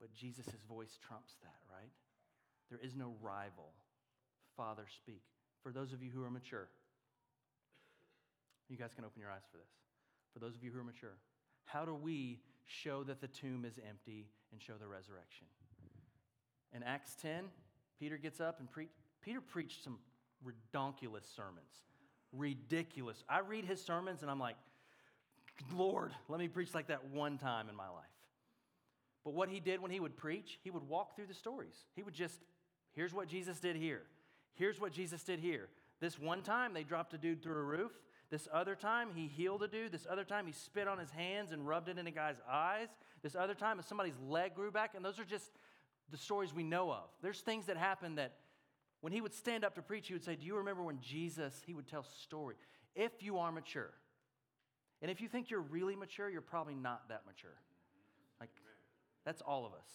but 0.00 0.14
Jesus' 0.14 0.54
voice 0.68 0.98
trumps 1.06 1.34
that, 1.42 1.58
right? 1.70 1.90
There 2.70 2.80
is 2.82 2.94
no 2.94 3.14
rival. 3.20 3.72
Father, 4.56 4.84
speak. 4.96 5.22
For 5.62 5.72
those 5.72 5.92
of 5.92 6.02
you 6.02 6.10
who 6.10 6.22
are 6.22 6.30
mature, 6.30 6.68
you 8.68 8.76
guys 8.76 8.94
can 8.94 9.04
open 9.04 9.20
your 9.20 9.30
eyes 9.30 9.42
for 9.50 9.58
this. 9.58 9.70
For 10.32 10.38
those 10.38 10.54
of 10.54 10.62
you 10.62 10.70
who 10.70 10.78
are 10.78 10.84
mature, 10.84 11.18
how 11.64 11.84
do 11.84 11.94
we 11.94 12.38
show 12.66 13.02
that 13.04 13.20
the 13.20 13.26
tomb 13.26 13.64
is 13.64 13.78
empty 13.88 14.28
and 14.52 14.62
show 14.62 14.74
the 14.80 14.86
resurrection? 14.86 15.46
In 16.74 16.82
Acts 16.82 17.16
10, 17.20 17.44
Peter 17.98 18.16
gets 18.16 18.40
up 18.40 18.60
and 18.60 18.70
preach. 18.70 18.90
Peter 19.22 19.40
preached 19.40 19.82
some 19.82 19.98
redonkulous 20.44 21.34
sermons. 21.34 21.82
Ridiculous. 22.32 23.22
I 23.28 23.40
read 23.40 23.64
his 23.64 23.82
sermons 23.82 24.22
and 24.22 24.30
I'm 24.30 24.40
like, 24.40 24.56
Lord, 25.74 26.12
let 26.28 26.40
me 26.40 26.48
preach 26.48 26.74
like 26.74 26.88
that 26.88 27.06
one 27.10 27.38
time 27.38 27.68
in 27.68 27.76
my 27.76 27.88
life. 27.88 28.04
But 29.24 29.34
what 29.34 29.48
he 29.48 29.60
did 29.60 29.80
when 29.80 29.90
he 29.90 30.00
would 30.00 30.16
preach, 30.16 30.58
he 30.62 30.70
would 30.70 30.88
walk 30.88 31.14
through 31.14 31.26
the 31.26 31.34
stories. 31.34 31.74
He 31.94 32.02
would 32.02 32.14
just, 32.14 32.40
here's 32.92 33.12
what 33.12 33.28
Jesus 33.28 33.60
did 33.60 33.76
here. 33.76 34.02
Here's 34.54 34.80
what 34.80 34.92
Jesus 34.92 35.22
did 35.22 35.40
here. 35.40 35.68
This 36.00 36.18
one 36.18 36.42
time 36.42 36.72
they 36.72 36.82
dropped 36.82 37.12
a 37.14 37.18
dude 37.18 37.42
through 37.42 37.58
a 37.58 37.62
roof. 37.62 37.92
This 38.30 38.48
other 38.52 38.74
time 38.74 39.08
he 39.14 39.26
healed 39.26 39.62
a 39.62 39.68
dude. 39.68 39.92
This 39.92 40.06
other 40.10 40.24
time 40.24 40.46
he 40.46 40.52
spit 40.52 40.88
on 40.88 40.98
his 40.98 41.10
hands 41.10 41.52
and 41.52 41.66
rubbed 41.66 41.88
it 41.88 41.98
in 41.98 42.06
a 42.06 42.10
guy's 42.10 42.40
eyes. 42.50 42.88
This 43.22 43.34
other 43.34 43.54
time 43.54 43.80
somebody's 43.82 44.18
leg 44.26 44.54
grew 44.54 44.70
back. 44.70 44.94
And 44.94 45.04
those 45.04 45.18
are 45.18 45.24
just 45.24 45.50
the 46.10 46.16
stories 46.16 46.54
we 46.54 46.62
know 46.62 46.90
of. 46.90 47.04
There's 47.22 47.40
things 47.40 47.66
that 47.66 47.76
happen 47.76 48.14
that 48.14 48.34
when 49.00 49.12
he 49.12 49.20
would 49.20 49.34
stand 49.34 49.64
up 49.64 49.74
to 49.76 49.82
preach, 49.82 50.08
he 50.08 50.14
would 50.14 50.24
say, 50.24 50.36
Do 50.36 50.46
you 50.46 50.56
remember 50.56 50.82
when 50.82 51.00
Jesus, 51.00 51.62
he 51.66 51.74
would 51.74 51.86
tell 51.86 52.04
story. 52.22 52.56
If 52.94 53.22
you 53.22 53.38
are 53.38 53.52
mature, 53.52 53.92
and 55.00 55.10
if 55.10 55.20
you 55.20 55.28
think 55.28 55.50
you're 55.50 55.60
really 55.60 55.96
mature, 55.96 56.28
you're 56.28 56.42
probably 56.42 56.74
not 56.74 57.08
that 57.08 57.22
mature. 57.26 57.56
Like, 58.40 58.50
that's 59.24 59.40
all 59.40 59.64
of 59.64 59.72
us. 59.72 59.88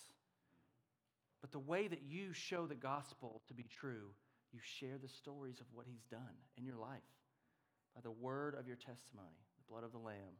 But 1.41 1.51
the 1.51 1.59
way 1.59 1.87
that 1.87 2.01
you 2.07 2.33
show 2.33 2.65
the 2.65 2.75
gospel 2.75 3.41
to 3.47 3.53
be 3.53 3.67
true, 3.79 4.09
you 4.51 4.59
share 4.79 4.97
the 5.01 5.09
stories 5.09 5.59
of 5.59 5.67
what 5.73 5.85
he's 5.87 6.03
done 6.09 6.21
in 6.57 6.65
your 6.65 6.77
life 6.77 7.03
by 7.93 8.01
the 8.01 8.11
word 8.11 8.55
of 8.57 8.67
your 8.67 8.77
testimony, 8.77 9.37
the 9.57 9.71
blood 9.71 9.83
of 9.83 9.91
the 9.91 9.99
Lamb. 9.99 10.39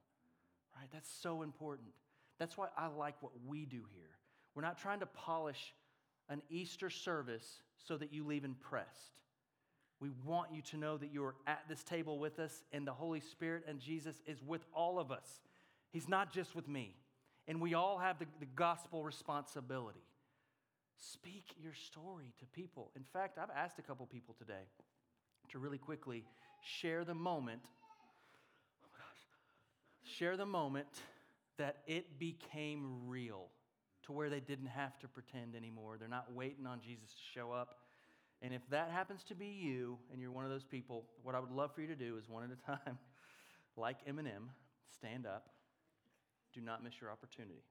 Right? 0.75 0.89
That's 0.91 1.09
so 1.21 1.43
important. 1.43 1.89
That's 2.39 2.57
why 2.57 2.67
I 2.75 2.87
like 2.87 3.21
what 3.21 3.33
we 3.45 3.65
do 3.65 3.83
here. 3.93 4.09
We're 4.55 4.63
not 4.63 4.77
trying 4.77 5.01
to 5.01 5.05
polish 5.05 5.73
an 6.29 6.41
Easter 6.49 6.89
service 6.89 7.61
so 7.77 7.97
that 7.97 8.13
you 8.13 8.25
leave 8.25 8.43
impressed. 8.45 9.19
We 9.99 10.09
want 10.25 10.53
you 10.53 10.61
to 10.63 10.77
know 10.77 10.97
that 10.97 11.13
you 11.13 11.23
are 11.23 11.35
at 11.47 11.63
this 11.69 11.83
table 11.83 12.19
with 12.19 12.39
us, 12.39 12.63
and 12.73 12.85
the 12.85 12.93
Holy 12.93 13.21
Spirit 13.21 13.63
and 13.67 13.79
Jesus 13.79 14.21
is 14.25 14.43
with 14.43 14.65
all 14.73 14.99
of 14.99 15.11
us. 15.11 15.39
He's 15.91 16.09
not 16.09 16.33
just 16.33 16.55
with 16.55 16.67
me. 16.67 16.95
And 17.47 17.61
we 17.61 17.73
all 17.73 17.97
have 17.99 18.19
the, 18.19 18.25
the 18.39 18.47
gospel 18.47 19.03
responsibility. 19.03 20.03
Speak 20.97 21.45
your 21.61 21.73
story 21.73 22.33
to 22.39 22.45
people. 22.47 22.91
In 22.95 23.03
fact, 23.13 23.37
I've 23.37 23.55
asked 23.55 23.79
a 23.79 23.81
couple 23.81 24.05
people 24.05 24.35
today 24.37 24.67
to 25.51 25.59
really 25.59 25.77
quickly 25.77 26.25
share 26.61 27.03
the 27.05 27.13
moment. 27.13 27.61
Oh 27.63 28.87
my 28.91 28.97
gosh. 28.97 30.17
Share 30.17 30.37
the 30.37 30.45
moment 30.45 30.87
that 31.57 31.77
it 31.87 32.19
became 32.19 33.07
real 33.07 33.47
to 34.05 34.11
where 34.11 34.29
they 34.29 34.39
didn't 34.39 34.67
have 34.67 34.99
to 34.99 35.07
pretend 35.07 35.55
anymore. 35.55 35.97
They're 35.99 36.07
not 36.07 36.31
waiting 36.33 36.65
on 36.67 36.79
Jesus 36.79 37.11
to 37.11 37.39
show 37.39 37.51
up. 37.51 37.79
And 38.41 38.53
if 38.53 38.61
that 38.69 38.89
happens 38.91 39.23
to 39.25 39.35
be 39.35 39.47
you 39.47 39.97
and 40.11 40.21
you're 40.21 40.31
one 40.31 40.45
of 40.45 40.51
those 40.51 40.63
people, 40.63 41.05
what 41.23 41.35
I 41.35 41.39
would 41.39 41.51
love 41.51 41.73
for 41.73 41.81
you 41.81 41.87
to 41.87 41.95
do 41.95 42.17
is 42.17 42.29
one 42.29 42.43
at 42.43 42.49
a 42.51 42.65
time, 42.65 42.97
like 43.75 44.05
Eminem, 44.05 44.49
stand 44.93 45.25
up. 45.25 45.49
Do 46.53 46.61
not 46.61 46.83
miss 46.83 46.93
your 47.01 47.11
opportunity. 47.11 47.63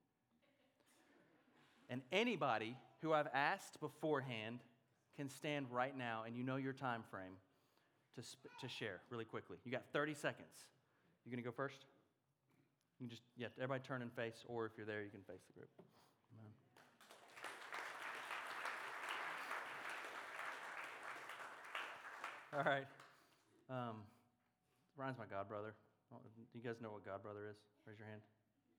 And 1.89 2.03
anybody 2.12 2.76
who 3.03 3.12
I've 3.12 3.28
asked 3.32 3.80
beforehand 3.80 4.61
can 5.16 5.28
stand 5.28 5.66
right 5.70 5.97
now 5.97 6.22
and 6.26 6.37
you 6.37 6.43
know 6.43 6.57
your 6.57 6.72
time 6.72 7.03
frame 7.11 7.37
to, 8.16 8.22
sp- 8.24 8.51
to 8.61 8.68
share 8.68 9.01
really 9.11 9.24
quickly? 9.24 9.59
You 9.64 9.70
got 9.70 9.85
30 9.93 10.14
seconds. 10.14 10.66
You're 11.24 11.30
going 11.30 11.43
to 11.43 11.49
go 11.49 11.55
first? 11.55 11.87
You 12.99 13.07
can 13.07 13.11
just, 13.11 13.22
yeah, 13.37 13.49
everybody 13.59 13.82
turn 13.87 14.03
and 14.03 14.12
face, 14.12 14.45
or 14.47 14.66
if 14.66 14.72
you're 14.76 14.87
there, 14.87 15.03
you 15.03 15.11
can 15.11 15.22
face 15.22 15.43
the 15.47 15.53
group. 15.53 15.68
All 22.55 22.62
right. 22.62 22.86
Um, 23.66 24.07
Ryan's 24.94 25.18
my 25.18 25.26
god 25.26 25.50
brother. 25.50 25.74
Do 26.14 26.55
you 26.55 26.62
guys 26.62 26.78
know 26.78 26.94
what 26.94 27.02
god 27.02 27.18
brother 27.18 27.50
is? 27.50 27.59
Raise 27.82 27.98
your 27.98 28.07
hand. 28.07 28.22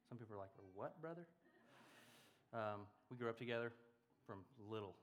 Some 0.07 0.15
people 0.15 0.39
are 0.39 0.43
like, 0.47 0.55
what 0.71 0.95
brother? 1.03 1.28
Um, 2.55 2.88
we 3.11 3.19
grew 3.19 3.28
up 3.28 3.36
together 3.36 3.76
from 4.23 4.47
little, 4.71 4.95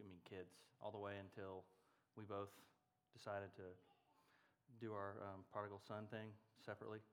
I 0.00 0.08
mean, 0.08 0.16
kids, 0.24 0.64
all 0.80 0.88
the 0.88 0.96
way 0.96 1.20
until 1.20 1.68
we 2.16 2.24
both 2.24 2.48
decided 3.12 3.52
to 3.60 3.68
do 4.80 4.96
our 4.96 5.20
um, 5.28 5.44
prodigal 5.52 5.84
son 5.84 6.08
thing 6.08 6.32
separately. 6.64 7.04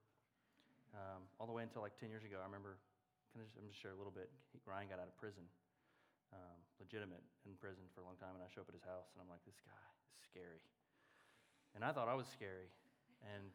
Um, 0.96 1.28
all 1.44 1.48
the 1.50 1.52
way 1.52 1.68
until 1.68 1.84
like 1.84 2.00
10 2.00 2.08
years 2.08 2.24
ago, 2.24 2.40
I 2.40 2.48
remember, 2.48 2.80
can 3.36 3.44
I 3.44 3.52
just, 3.52 3.60
I'm 3.60 3.68
just 3.68 3.84
share 3.84 3.92
a 3.92 4.00
little 4.00 4.16
bit. 4.16 4.32
He, 4.56 4.64
Ryan 4.64 4.88
got 4.88 5.04
out 5.04 5.12
of 5.12 5.16
prison, 5.20 5.44
um, 6.32 6.56
legitimate 6.80 7.28
in 7.44 7.52
prison 7.60 7.84
for 7.92 8.08
show 8.50 8.66
up 8.66 8.70
at 8.70 8.78
his 8.78 8.86
house, 8.86 9.14
and 9.14 9.22
I'm 9.22 9.30
like, 9.30 9.46
this 9.46 9.62
guy 9.62 9.86
is 10.10 10.22
scary. 10.26 10.62
And 11.78 11.86
I 11.86 11.94
thought 11.94 12.10
I 12.10 12.18
was 12.18 12.26
scary. 12.26 12.74
And 13.22 13.54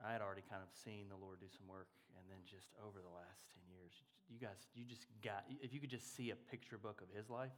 I 0.00 0.12
had 0.12 0.24
already 0.24 0.44
kind 0.48 0.64
of 0.64 0.70
seen 0.72 1.08
the 1.12 1.20
Lord 1.20 1.40
do 1.40 1.50
some 1.52 1.68
work. 1.68 1.88
And 2.16 2.24
then 2.30 2.40
just 2.48 2.72
over 2.80 3.04
the 3.04 3.12
last 3.12 3.44
10 3.52 3.64
years, 3.68 3.92
you 4.30 4.40
guys, 4.40 4.56
you 4.72 4.86
just 4.88 5.04
got, 5.20 5.44
if 5.60 5.74
you 5.74 5.80
could 5.80 5.92
just 5.92 6.16
see 6.16 6.32
a 6.32 6.38
picture 6.48 6.78
book 6.80 7.04
of 7.04 7.12
his 7.12 7.28
life, 7.28 7.52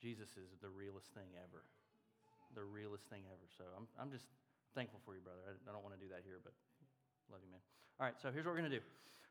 Jesus 0.00 0.34
is 0.34 0.56
the 0.64 0.72
realest 0.72 1.12
thing 1.12 1.28
ever. 1.38 1.62
The 2.56 2.64
realest 2.64 3.06
thing 3.12 3.22
ever. 3.30 3.46
So 3.52 3.62
I'm, 3.76 3.86
I'm 4.00 4.10
just 4.10 4.26
thankful 4.74 4.98
for 5.04 5.14
you, 5.14 5.22
brother. 5.22 5.44
I, 5.46 5.54
I 5.68 5.70
don't 5.70 5.84
want 5.84 5.94
to 5.94 6.02
do 6.02 6.10
that 6.10 6.24
here, 6.24 6.40
but 6.42 6.56
love 7.30 7.44
you, 7.44 7.52
man. 7.52 7.62
All 8.00 8.08
right, 8.08 8.16
so 8.18 8.32
here's 8.32 8.48
what 8.48 8.56
we're 8.56 8.64
going 8.64 8.72
to 8.72 8.78
do. 8.80 8.84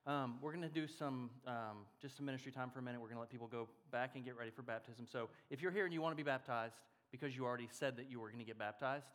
Um, 0.10 0.40
we're 0.42 0.52
going 0.52 0.68
to 0.68 0.70
do 0.70 0.88
some, 0.88 1.30
um, 1.46 1.86
just 2.02 2.18
some 2.18 2.26
ministry 2.26 2.52
time 2.52 2.72
for 2.72 2.80
a 2.80 2.82
minute. 2.82 3.00
We're 3.00 3.10
going 3.10 3.18
to 3.18 3.20
let 3.20 3.30
people 3.30 3.46
go 3.46 3.68
back 3.92 4.16
and 4.16 4.26
get 4.26 4.36
ready 4.36 4.50
for 4.50 4.64
baptism. 4.64 5.06
So 5.06 5.30
if 5.52 5.62
you're 5.62 5.72
here 5.72 5.86
and 5.86 5.94
you 5.94 6.02
want 6.02 6.14
to 6.14 6.18
be 6.18 6.28
baptized, 6.28 6.74
because 7.12 7.38
you 7.38 7.46
already 7.46 7.68
said 7.72 7.96
that 7.98 8.10
you 8.10 8.20
were 8.20 8.30
going 8.30 8.40
to 8.40 8.46
get 8.46 8.58
baptized, 8.58 9.06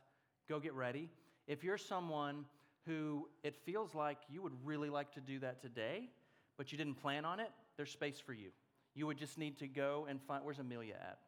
go 0.49 0.61
get 0.61 0.73
ready. 0.73 1.09
If 1.49 1.65
you're 1.65 1.79
someone 1.79 2.45
who 2.87 3.27
it 3.43 3.57
feels 3.67 3.93
like 3.93 4.19
you 4.31 4.41
would 4.41 4.53
really 4.65 4.89
like 4.89 5.13
to 5.15 5.21
do 5.21 5.41
that 5.41 5.61
today, 5.61 6.11
but 6.57 6.71
you 6.71 6.79
didn't 6.79 6.95
plan 6.95 7.25
on 7.25 7.41
it, 7.41 7.51
there's 7.77 7.91
space 7.91 8.21
for 8.25 8.33
you. 8.33 8.51
You 8.95 9.09
would 9.09 9.19
just 9.19 9.37
need 9.37 9.59
to 9.59 9.67
go 9.67 10.07
and 10.09 10.23
find. 10.23 10.45
Where's 10.45 10.61
Amelia 10.61 10.95
at? 10.95 11.19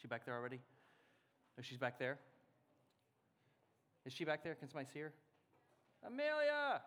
She 0.00 0.08
back 0.08 0.24
there 0.24 0.34
already? 0.34 0.60
Oh, 1.58 1.62
she's 1.62 1.76
back 1.76 1.98
there. 1.98 2.18
Is 4.06 4.14
she 4.14 4.24
back 4.24 4.42
there? 4.42 4.54
Can 4.54 4.66
somebody 4.70 4.88
see 4.94 5.00
her? 5.00 5.12
Amelia! 6.06 6.80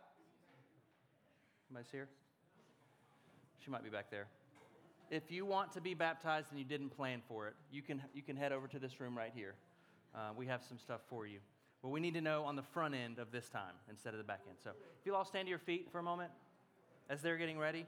Somebody 1.74 1.89
see 1.91 1.97
her? 1.97 2.07
She 3.65 3.71
might 3.71 3.84
be 3.84 3.89
back 3.89 4.11
there. 4.11 4.28
If 5.09 5.32
you 5.32 5.43
want 5.43 5.71
to 5.71 5.82
be 5.82 5.95
baptized 5.95 6.51
and 6.51 6.59
you 6.59 6.65
didn't 6.65 6.89
plan 6.89 7.24
for 7.28 7.47
it, 7.47 7.55
you 7.71 7.82
can, 7.82 7.99
you 8.13 8.21
can 8.21 8.38
head 8.38 8.51
over 8.51 8.67
to 8.67 8.78
this 8.78 8.99
room 8.99 9.17
right 9.17 9.32
here. 9.34 9.55
Uh, 10.13 10.19
we 10.38 10.45
have 10.45 10.61
some 10.61 10.78
stuff 10.78 11.01
for 11.09 11.26
you. 11.26 11.39
But 11.82 11.89
we 11.89 11.99
need 11.99 12.13
to 12.13 12.21
know 12.21 12.43
on 12.43 12.55
the 12.55 12.61
front 12.61 12.93
end 12.93 13.17
of 13.17 13.32
this 13.32 13.49
time 13.49 13.74
instead 13.89 14.13
of 14.13 14.19
the 14.19 14.24
back 14.24 14.41
end. 14.47 14.57
So 14.63 14.69
if 14.69 15.03
you'll 15.03 15.15
all 15.15 15.26
stand 15.26 15.47
to 15.47 15.49
your 15.49 15.57
feet 15.57 15.88
for 15.91 15.97
a 15.97 16.03
moment 16.03 16.30
as 17.09 17.24
they're 17.24 17.38
getting 17.38 17.57
ready. 17.57 17.88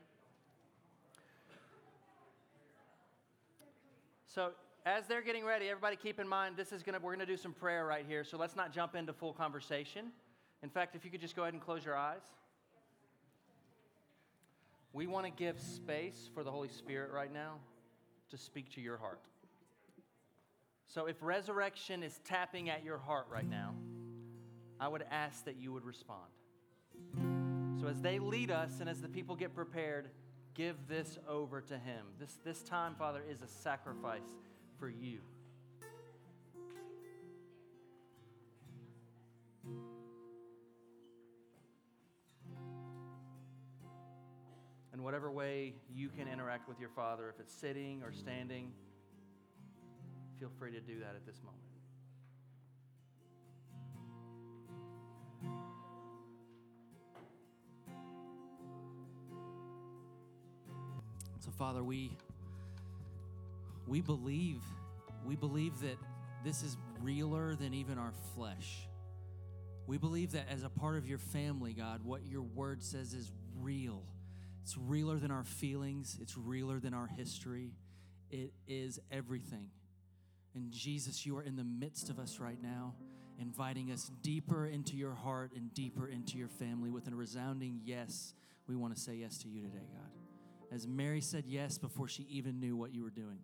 So 4.26 4.54
as 4.88 5.06
they're 5.06 5.22
getting 5.22 5.46
ready, 5.46 5.70
everybody 5.70 5.96
keep 5.96 6.20
in 6.20 6.28
mind 6.28 6.58
this 6.58 6.72
is 6.72 6.82
gonna 6.82 6.98
we're 7.00 7.14
gonna 7.14 7.28
do 7.28 7.38
some 7.38 7.54
prayer 7.54 7.86
right 7.86 8.06
here. 8.08 8.24
So 8.24 8.36
let's 8.36 8.56
not 8.56 8.74
jump 8.74 8.96
into 8.96 9.14
full 9.14 9.34
conversation. 9.34 10.08
In 10.64 10.72
fact, 10.72 10.96
if 10.96 11.06
you 11.06 11.12
could 11.12 11.22
just 11.22 11.36
go 11.36 11.44
ahead 11.44 11.54
and 11.54 11.62
close 11.62 11.86
your 11.86 11.96
eyes. 11.96 12.24
We 14.96 15.08
want 15.08 15.26
to 15.26 15.32
give 15.32 15.60
space 15.60 16.30
for 16.34 16.46
the 16.46 16.52
Holy 16.52 16.70
Spirit 16.70 17.12
right 17.12 17.32
now 17.32 17.56
to 18.30 18.38
speak 18.38 18.74
to 18.76 18.82
your 18.82 18.96
heart. 18.96 19.20
So 20.88 21.08
if 21.08 21.18
resurrection 21.22 22.02
is 22.02 22.18
tapping 22.24 22.70
at 22.70 22.86
your 22.86 22.98
heart 22.98 23.28
right 23.30 23.48
now, 23.48 23.74
I 24.80 24.88
would 24.88 25.04
ask 25.12 25.44
that 25.44 25.58
you 25.58 25.74
would 25.74 25.84
respond. 25.84 26.32
So 27.82 27.88
as 27.88 28.00
they 28.00 28.20
lead 28.20 28.52
us 28.52 28.80
and 28.80 28.90
as 28.90 29.02
the 29.02 29.10
people 29.10 29.36
get 29.36 29.54
prepared, 29.54 30.08
give 30.54 30.78
this 30.88 31.18
over 31.28 31.60
to 31.60 31.74
Him. 31.74 32.06
This, 32.18 32.38
this 32.46 32.64
time, 32.64 32.96
Father, 32.98 33.22
is 33.30 33.42
a 33.42 33.48
sacrifice 33.48 34.34
for 34.80 34.88
you. 34.88 35.20
Whatever 45.06 45.30
way 45.30 45.72
you 45.94 46.10
can 46.10 46.28
interact 46.28 46.68
with 46.68 46.80
your 46.80 46.90
Father, 46.90 47.30
if 47.30 47.40
it's 47.40 47.54
sitting 47.54 48.02
or 48.02 48.12
standing, 48.12 48.72
feel 50.40 50.50
free 50.58 50.72
to 50.72 50.80
do 50.80 50.98
that 51.00 51.14
at 51.16 51.24
this 51.28 51.40
moment. 51.44 51.62
So, 61.40 61.52
Father, 61.52 61.84
we 61.84 62.18
we 63.86 64.02
believe 64.02 64.64
we 65.24 65.36
believe 65.36 65.80
that 65.82 65.98
this 66.44 66.64
is 66.64 66.78
realer 67.00 67.54
than 67.54 67.76
even 67.76 68.00
our 68.00 68.14
flesh. 68.36 68.88
We 69.86 70.00
believe 70.00 70.32
that 70.32 70.48
as 70.50 70.64
a 70.64 70.70
part 70.70 70.98
of 70.98 71.08
your 71.08 71.20
family, 71.20 71.74
God, 71.74 72.04
what 72.04 72.26
your 72.26 72.42
word 72.42 72.82
says 72.82 73.14
is 73.14 73.32
real. 73.62 74.02
It's 74.66 74.80
realer 74.80 75.20
than 75.20 75.30
our 75.30 75.44
feelings, 75.44 76.18
it's 76.20 76.36
realer 76.36 76.80
than 76.80 76.96
our 76.96 77.06
history. 77.06 77.70
It 78.32 78.52
is 78.68 79.00
everything. 79.12 79.70
And 80.56 80.72
Jesus, 80.72 81.24
you 81.24 81.38
are 81.38 81.44
in 81.44 81.56
the 81.56 81.64
midst 81.64 82.10
of 82.10 82.18
us 82.18 82.40
right 82.40 82.58
now, 82.60 82.96
inviting 83.40 83.92
us 83.92 84.10
deeper 84.24 84.66
into 84.66 84.96
your 84.96 85.14
heart 85.14 85.52
and 85.56 85.72
deeper 85.76 86.08
into 86.08 86.40
your 86.40 86.48
family 86.48 86.90
with 86.90 87.08
a 87.08 87.14
resounding 87.14 87.80
yes. 87.84 88.34
We 88.68 88.76
want 88.76 88.96
to 88.96 89.00
say 89.00 89.14
yes 89.14 89.38
to 89.44 89.48
you 89.48 89.62
today, 89.62 89.86
God. 89.94 90.10
As 90.74 90.88
Mary 90.88 91.22
said 91.22 91.44
yes 91.46 91.78
before 91.78 92.08
she 92.08 92.24
even 92.24 92.60
knew 92.60 92.76
what 92.76 92.92
you 92.92 93.04
were 93.04 93.12
doing. 93.12 93.38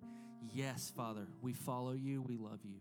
Yes, 0.52 0.92
Father, 0.98 1.28
we 1.40 1.54
follow 1.54 1.92
you, 1.92 2.24
we 2.24 2.36
love 2.36 2.62
you. 2.64 2.80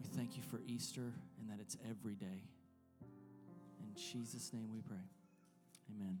We 0.00 0.06
thank 0.16 0.38
you 0.38 0.42
for 0.42 0.62
Easter 0.66 1.12
and 1.38 1.50
that 1.50 1.60
it's 1.60 1.76
every 1.86 2.14
day. 2.14 2.44
In 3.78 3.94
Jesus' 3.94 4.54
name 4.54 4.70
we 4.72 4.80
pray. 4.80 5.04
Amen. 5.94 6.20